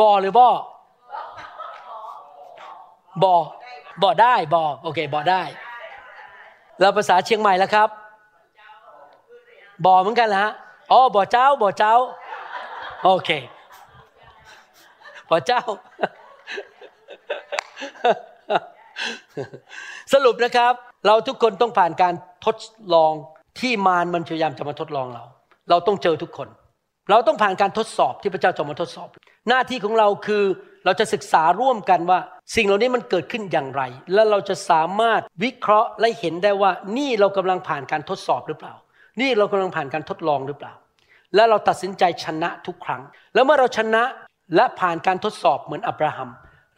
[0.00, 0.48] บ่หรือบ่
[3.22, 3.34] บ่
[4.02, 5.42] บ่ได้บ่โอเคบ่ได้
[6.80, 7.88] แล้วภาษาเชียงใหม่แล้วครับ
[9.84, 10.52] บ่เหมือนกันละฮะ
[10.92, 11.94] อ๋อบ่เจ้าบ่เจ้า
[13.04, 13.30] โอเค
[15.30, 15.62] พระเจ้า
[20.12, 20.72] สรุปนะครับ
[21.06, 22.56] เราทุกคนต้องผ่านการทด
[22.94, 23.12] ลอง
[23.60, 25.24] ที่มารมันพยายามจะมาทดลองเรา
[25.70, 26.48] เราต้องเจอทุกคน
[27.10, 29.08] เราต้องผ่านการทดสอบที่พระเจ้าจะมาทดสอบ
[29.48, 30.44] หน้าที่ของเราคือ
[30.84, 32.18] เราจะศึกษาร่วมกันว่า
[32.54, 33.82] สิ่งเหล่านี้มันเกิดขึ้นอย่างไร
[34.12, 38.74] และเราจะสามารถวิเคราะห์และเห็นได้ว่า นี่เรากำลังผ่านการทดสอบหรือเปล่า
[39.20, 40.74] นี่เรากำลังผ่านการทดลองหรือเปล่า
[41.34, 43.02] และเราตัดสินใจชนะทุกครั้ง
[43.34, 44.02] แล้วเมื่อเราชนะ
[44.56, 46.30] และผ่านการทดสอบเหมือนอับราฮัม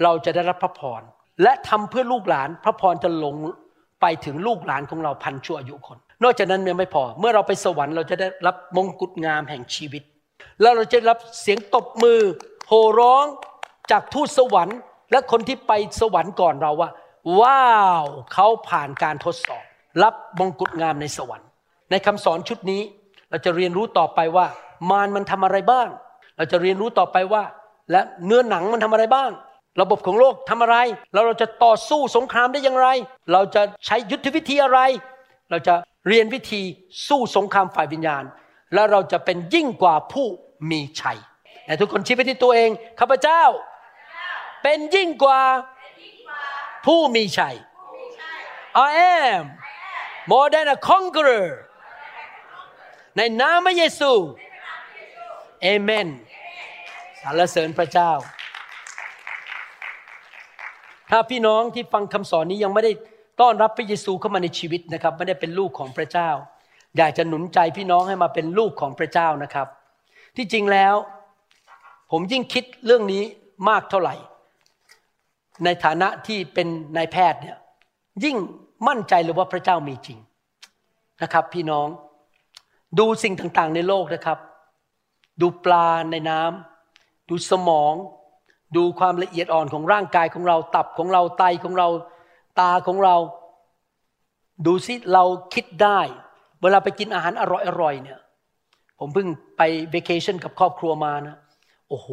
[0.02, 1.02] เราจะได้รับพระพร
[1.42, 3.34] และทำเพื่อลูกหลาน พระพรจะลง
[4.00, 10.02] ไปถึงลูกหลานของเราพันชั่วอายุคน นอกจากนั้นยังไม่พอ เมื่อเราไปสวรรค์เราจะได้รับมงกุฎงามแห่งชีวิต
[10.60, 12.20] แล้วเราจะรับเสียงตบมือ
[12.68, 13.24] โห่ร้อง
[13.90, 14.78] จากทูตสวรรค์
[15.10, 16.90] และคนที่ไปสวรรค์ก่อนเราว่า
[17.40, 19.62] ว้าวเขาผ่านการทดสอบ
[20.02, 21.48] รับมงกุฎงามในสวรรค์
[21.90, 22.82] ในคำสอนชุดนี้
[23.30, 24.46] เราจะเรียนรู้ต่อไปว่า
[24.90, 25.88] มารมันทำอะไรบ้าง
[26.36, 27.42] เราจะเรียนรู้ต่อไปว่า
[27.90, 29.30] และเนื้อหนังมันทำอะไรบ้าง
[29.80, 30.76] ระบบของโลกทำอะไร
[31.12, 32.88] แล้วเราจะต่อสู้สงครามได้อย่างไร
[33.32, 34.80] เราจะใช้ยุทธวิธีอะไร
[35.50, 35.74] เราจะ
[36.08, 36.62] เรียนวิธี
[37.08, 38.24] สู้สงครามฝ่ายวิญญาณ
[38.74, 40.26] แล้วเราจะเป็นยิ่งกว่าผู้
[40.70, 41.18] มีชัย
[41.64, 43.42] แต่ทุกคนชี้ไปที่ตัวเองข้าพเจ้า
[44.62, 45.42] เป็นยิ่งกว่า
[46.86, 47.56] ผู้มีชัย
[48.88, 49.42] I am
[50.30, 51.46] more than a conqueror
[53.16, 54.12] ในนามพระเยซู
[55.62, 56.08] เอเมน
[57.22, 58.12] สรรเสริญพระเจ้า
[61.10, 62.92] ถ้าพี่น้องที่ฟังคำสอนนี้ยังไม่ได้
[63.40, 66.30] ต้อนรับพระเยซูเข้ามาในชีวิตนะครับ ไม่ได้เป็นลูกของพระเจ้า
[66.98, 69.68] อยากจะหนุนใจพี่น้องให้มาเป็นลูกของพระเจ้านะครับ
[70.36, 70.94] ที่จริงแล้ว
[72.10, 73.22] ผมยิ่งคิดเรื่องนี้
[73.68, 74.14] มากเท่าไหร่
[75.64, 77.56] ในฐานะที่เป็นนายแพทย์เนี่ย
[78.24, 78.36] ยิ่ง
[78.88, 80.18] มั่นใจเลยว่าพระเจ้ามีจริง
[81.22, 81.86] นะครับ พี่น้อง
[82.98, 84.38] ดูสิ่งต่างๆในโลกนะครับ
[85.40, 87.94] ดูปลาในน้ำดูสมอง
[88.76, 91.88] ดูความละเอียดอ่อนของร่างกายของเราตับของเราไตของเรา
[92.60, 93.16] ตาของเรา
[94.66, 95.24] ดูสิเรา
[95.54, 96.00] คิดได้
[96.62, 97.44] เวลาไปกินอาหารอ
[97.82, 98.18] ร่อยๆเนี่ย
[98.98, 101.36] ผมเพิ่งไปเวกชั่นกับครอบครัวมานะ
[101.88, 102.08] โอ้โห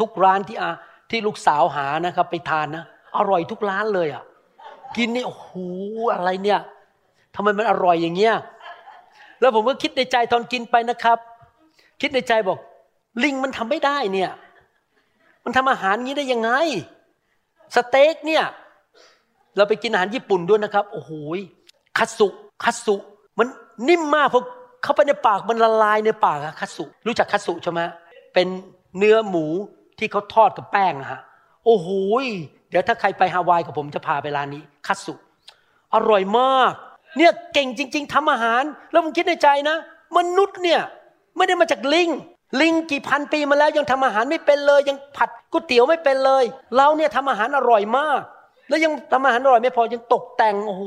[0.00, 0.70] ทุกร้านที่อา
[1.10, 2.84] ที่ลูกสาวหานะครับ ไปทานนะ
[3.16, 4.24] อร่อยทุกร้านเลยอะ่ะ
[4.96, 5.50] กินนี่โอ้โห
[6.14, 6.60] อะไรเนี่ย
[7.34, 8.34] ทำไมมันอร่อยอย่างเงี้ย
[9.40, 11.18] แล้วผมก็คิดในใจตอนกินไปนะครับ
[12.00, 12.58] คิดในใจบอก
[13.22, 14.30] ลิงมันทำไม่ได้เนี่ย
[15.44, 16.50] มันทำอาหารงี้ได้ยังไง
[17.74, 18.44] สเต็กเนี่ย
[19.56, 21.10] เราไปกินอาหารญี่ปุ่นด้วยนะครับ โอ้โห
[21.98, 22.28] คัตสุ
[22.64, 22.96] คัตสุ
[23.38, 23.46] มัน
[23.88, 24.42] นิ่มมากพอ
[24.82, 27.80] เข้าไปในปากมันละลายในปากอะคัตสุ รู้จักคัตสุใช่ไหม
[28.34, 28.46] เป็น
[28.98, 29.46] เนื้อหมู
[29.98, 31.20] ที่เขาทอดกับแป้งอะฮะ
[31.64, 31.88] โอ้โห
[32.70, 35.14] เดี๋ยวถ้าใครไปฮาวายกับผมจะพาไปร้านนี้ คัตสุ
[35.94, 36.72] อร่อยมาก
[37.16, 38.62] เนี่ยเก่งจริง ๆทำอาหาร
[38.92, 39.76] แล้วผมคิดในใจนะ
[40.16, 40.80] มนุษย์เนี่ย
[41.36, 42.10] ไม่ได้มาจากลิง
[42.60, 46.44] ลิงกี่พันปีมาแล้วยังทำอาหารไม่เป็นเลย ยังผัดก๋วยเตี๋ยวไม่เป็นเลย
[46.76, 48.20] เราเนี่ยทำอาหารอร่อยมาก
[48.68, 50.82] แล้วยังทำอาหารอร่อยไม่พอยังตกแต่งโอ้โห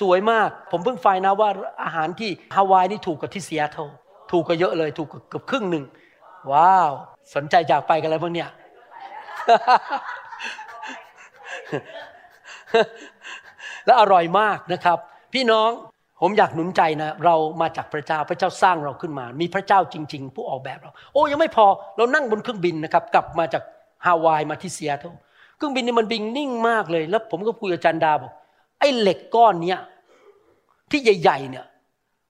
[0.00, 1.48] สวยมาก ผมเพิ่งไฟนะว่า
[1.84, 3.88] อาหารที่ฮาวายนี่ถูกกว่าที่เซียเทล
[4.30, 5.84] ถูกกว่าเยอะเลย ถูกเกือบครึ่งหนึ่ง
[6.52, 6.92] ว้าว
[7.34, 8.48] สนใจอยากไปกันแล้วพวกเนี้ย
[13.86, 14.98] และอร่อยมากนะครับ
[15.34, 15.70] พี่น้อง
[16.20, 23.62] ผมอยากหนุนใจนะ เรามาจากพระเจ้าพระเจ้าสร้างเราขึ้นมา มีพระเจ้าจริง ๆ ผู้ออกแบบเรา โอ้ยังไม่พอเรานั่งบนเครื่องบินนะครับ กลับมาจาก
[24.06, 25.14] ฮาวายมาที่เซียเทล
[25.56, 28.32] เครื่องบินนี่มันบินนิ่งมากเลย แล้วผมก็คุยกับจันดาบอก
[28.82, 29.80] ไอ้เหล็กก้อนเนี้ย
[30.90, 31.64] ที่ใหญ่ ๆ เนี่ย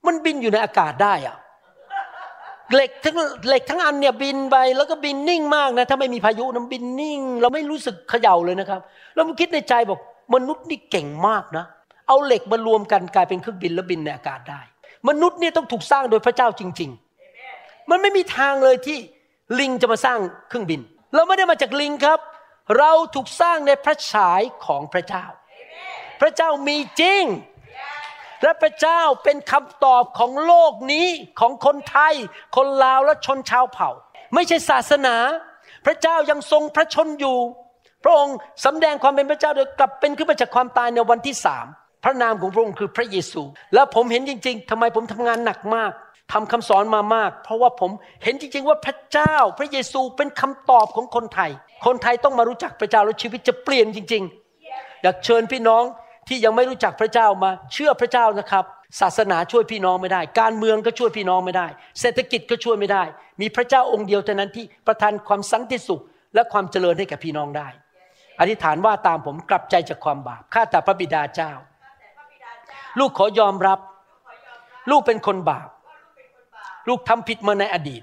[0.07, 1.37] มันบินอยู่ในอากาศได้อะ
[2.75, 3.17] เหล็กทั้ง
[3.49, 8.81] เหล็กทั้งอันเนี่ยบินไปแล้วก็บินนิ่งมากนะถ้าไม่มีพายุน้ำบินนิ่ง เราไม่รู้สึกเขย่าเลยนะครับ
[9.15, 9.99] แล้วมันคิดในใจบอก
[10.35, 11.65] มนุษย์นี่เก่งมากนะ
[12.09, 14.61] เอาเหล็กมารวมกันกลายเป็นเครื่องบินแล้วบินในอากาศได้
[15.09, 16.91] มนุษย์เนี่ยต้องถูกสร้างโดยพระเจ้าจริง
[17.41, 18.99] ๆ มันไม่มีทางเลยที่
[19.59, 20.81] ลิงจะมาสร้างเครื่องบิน
[21.15, 22.19] เราไม่ได้มาจากลิงครับ
[22.79, 25.25] เราถูกสร้างในพระฉายของพระเจ้า
[26.21, 27.25] พระเจ้ามีจริง
[28.43, 31.07] และพระเจ้าเป็นคำตอบของโลกนี้
[31.41, 32.15] ของคนไทย
[32.57, 33.91] คนลาวและชนชาวเผ่า
[34.35, 35.17] ไม่ใช่ศาสนา
[35.87, 37.39] พระเจ้ายังทรงพระชนอยู่
[38.05, 41.67] พระองค์สำแดงความเป็นพระเจ้าโดยกลับเป็นขึ้นมาจากความตายในวันที่สาม
[42.05, 43.43] พระนามของพระองค์คือพระเยซู
[43.75, 45.93] แล้วผมเห็นจริง ๆทำไมผมทำงานหนักมาก
[46.33, 47.91] ทำคำสอนมามาก เพราะว่าผม
[48.25, 51.51] เห็นจริง ๆ ว่าพระเจ้าพระเยซูเป็นคำตอบของคนไทย
[51.87, 54.23] คนไทยต้องมารู้จักพระเจ้าแล้วชีวิตจะเปลี่ยนจริง
[54.63, 55.85] ๆ อยากเชิญพี่น้อง
[56.29, 58.65] ที่ยังไม่รู้จักพระเจ้ามา เชื่อพระเจ้านะครับ
[59.01, 61.67] ศาสนาช่วยพี่น้องไม่ได้ การเมืองก็ช่วยพี่น้องไม่ได้
[62.01, 63.03] เศรษฐกิจก็ช่วยไม่ได้
[63.41, 66.03] มีพระเจ้าองค์เดียวเท่านั้นที่ประทานความสันติสุข
[66.35, 67.69] และความเจริญให้แก่พี่น้องได้
[68.41, 71.53] อธิษฐานว่าตามผมกลับใจจากความบาปข้าแต่พระบิดาเจ้า
[72.99, 73.79] ลูกขอยอมรับ
[74.91, 75.69] ลูกเป็นคนบาป
[76.89, 78.03] ลูกทำผิดมาในอดีต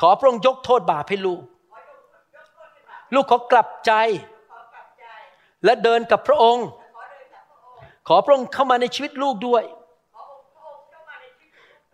[0.00, 1.42] ขอพระองค์ยกโทษบาปให้ลูก
[3.14, 3.92] ลูกขอกลับใจ
[5.64, 6.66] และเดินกับพระองค์
[8.08, 9.64] ขอพระองค์เข้ามาในชีวิตลูกด้วย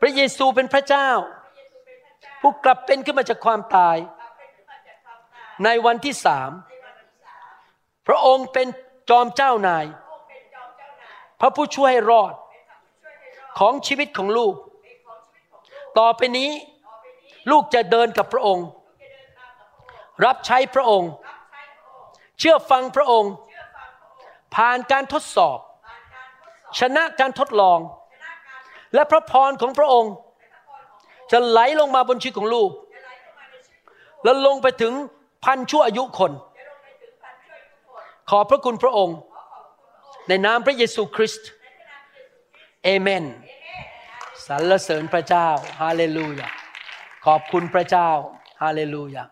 [0.00, 1.08] พระเยซูเป็นพระเจ้า
[2.40, 3.96] ผู้กลับเป็นขึ้นมาจากความตาย
[5.64, 6.50] ในวันที่สาม
[8.06, 8.66] พระองค์เป็น
[9.10, 9.84] จอมเจ้านาย
[11.40, 12.34] พระผู้ช่วยให้รอด
[13.58, 14.54] ของชีวิตของลูก
[15.98, 16.50] ต่อไปนี้
[17.50, 18.66] ลูกจะเดินกับพระองค์
[20.24, 21.10] รับใช้พระองค์
[22.38, 23.32] เชื่อฟังพระองค์
[24.54, 25.58] ผ่านการทดสอบ
[26.78, 27.78] ชนะการทดลอง
[28.94, 30.12] และพระพรของพระองค์
[31.32, 32.70] จะไหลลงมาบนชีวิตของลูก
[34.24, 34.92] แล้วลงไปถึง
[35.44, 36.32] พันชั่วอายุคน
[38.30, 39.16] ขอพระคุณพระองค์
[40.28, 41.48] ในนามพระเยซูคริสต์
[42.84, 43.24] เอเมน
[44.46, 45.48] สรรเสริญพระเจ้า
[45.80, 46.48] ฮาเลลูยา
[47.26, 48.08] ขอบคุณพระเจ้า
[48.62, 49.24] ฮาเลลูยา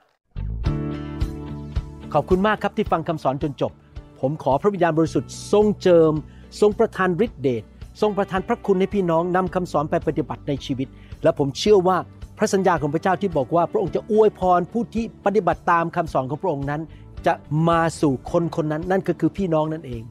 [2.13, 3.73] ขอบคุณมากครับที่ฟังคำสอนจนจบ
[4.21, 6.13] ผมขอพระวิญญาณบริสุทธิ์ทรงเจิม
[6.61, 7.63] ทรงประทานฤทธิเดช
[8.01, 10.89] ทรงประทานพระคุณให้พี่น้องนำคำสอนไปปฏิบัติในชีวิต
[11.23, 11.97] และผมเชื่อว่า
[12.39, 16.81] พระสัญญาของพระเจ้าที่บอกว่า พระองค์จะอวยพรผู้ที่ปฏิบัติตามคำสอนของพระองค์นั้น
[17.27, 17.35] จะ
[17.69, 20.03] มาสู่คนคนนั้น นั่นก็คือพี่น้องนั่นเอง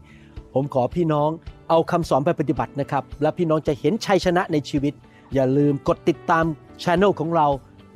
[0.54, 1.30] ผมขอพี่น้อง
[1.70, 4.94] เอาคำสอนไปปฏิบัตินะครับ และพี่น้องจะเห็นชัยชนะในชีวิต
[5.34, 6.46] อย่าลืมกดติดตาม
[6.84, 7.48] ช anel ของเรา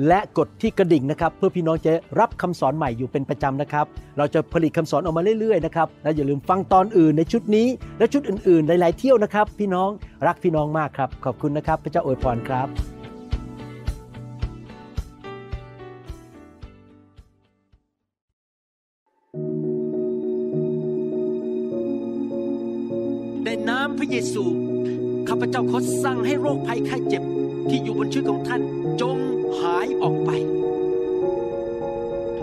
[0.07, 3.85] และกดที่กระดิ่งนะครับ เพื่อพี่น้องจะรับคำสอนใหม่อยู่เป็นประจำนะครับ
[4.17, 7.67] เราจะผลิตคำสอนออกมาเรื่อยๆนะครับและอย่าลืมฟังตอนอื่นในชุดนี้
[7.99, 9.89] และชุดอื่นๆ หลายๆเที่ยวนะครับ พี่น้อง
[10.27, 12.67] รักพี่น้องมากครับ ขอบคุณนะครับ พระเจ้าอวยพรครับ
[23.43, 24.43] ในน้ำพระเยซู
[25.27, 27.23] ข้าพเจ้าขอสั่งให้โรคภัยไข้เจ็บ
[27.69, 28.61] ที่อยู่บนชีวิตของท่าน
[29.01, 29.17] จง
[30.03, 30.29] ออกไป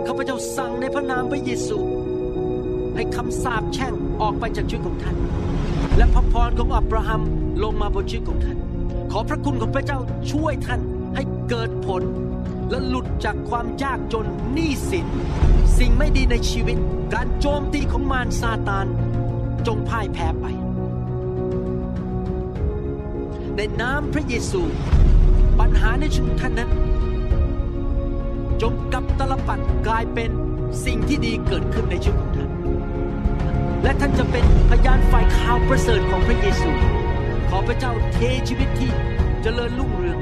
[0.07, 1.79] ข้าพเจ้าสั่งในพระนามพระเยซู
[2.95, 5.17] ให้คำสาปแช่งออกไปจากชีวิตของท่าน
[5.97, 7.23] และพระพรของอับราฮัม
[7.63, 8.59] ลงมาบนชีวิตของท่าน
[9.13, 9.99] ขอพระคุณของพระเจ้า
[10.33, 10.81] ช่วยท่าน
[11.15, 12.03] ให้เกิดผล
[12.71, 15.07] และหลุดจากความยากจนหนี้สิน
[15.79, 16.79] สิ่งไม่ดีในชีวิต
[17.15, 18.87] การโจมตีของมารซาตาน
[19.67, 20.47] จงพ่ายแพ้ไป
[23.57, 24.61] ในน้ำพระเยซู
[25.61, 26.71] ปัญหาในชีวิตท่านนั้น
[28.63, 30.31] จงกับตลปัดกลายเป็น
[30.85, 32.51] สิ่งที่ดีเกิดขึ้นในชีวิตของท่าน
[33.83, 36.71] และท่านจะเป็นพยานฝ่ายข่าวประเสริฐของพระเยซู
[37.49, 38.91] ขอพระเจ้าเทชีวิตที่
[39.43, 40.19] เจริญรุ่งเรือง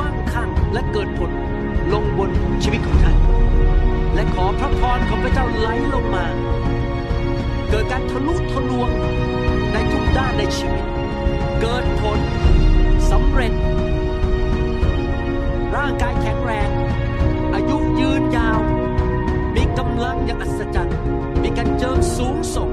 [0.00, 1.30] มั่งคั่งและเกิดผล
[1.92, 2.30] ลงบน
[2.62, 3.16] ชีวิตของท่าน
[4.14, 6.24] และขอพระพรของพระเจ้าไหลลงมา
[7.70, 8.90] เกิดการทะลุทะลวง
[9.72, 10.84] ในทุกด้านในชีวิต
[11.60, 12.18] เกิดผล
[13.10, 13.52] สำเร็จ
[15.76, 16.70] ร่างกายแข็งแรง
[18.00, 18.60] ยืนยาว
[19.54, 20.96] มีกำลังอย่างอัศจรรย์
[21.42, 22.70] มีการเจิมสูงส่ง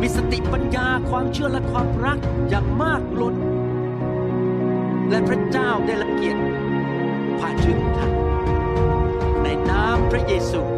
[0.00, 3.36] มีสติปัญญาความเชื่อและความรักอย่างมากล้น
[5.10, 6.40] และพระเจ้าได้ละเกียรติ
[7.38, 8.12] ผ่านชีวิตของท่าน
[9.42, 10.77] ในนามพระเยซู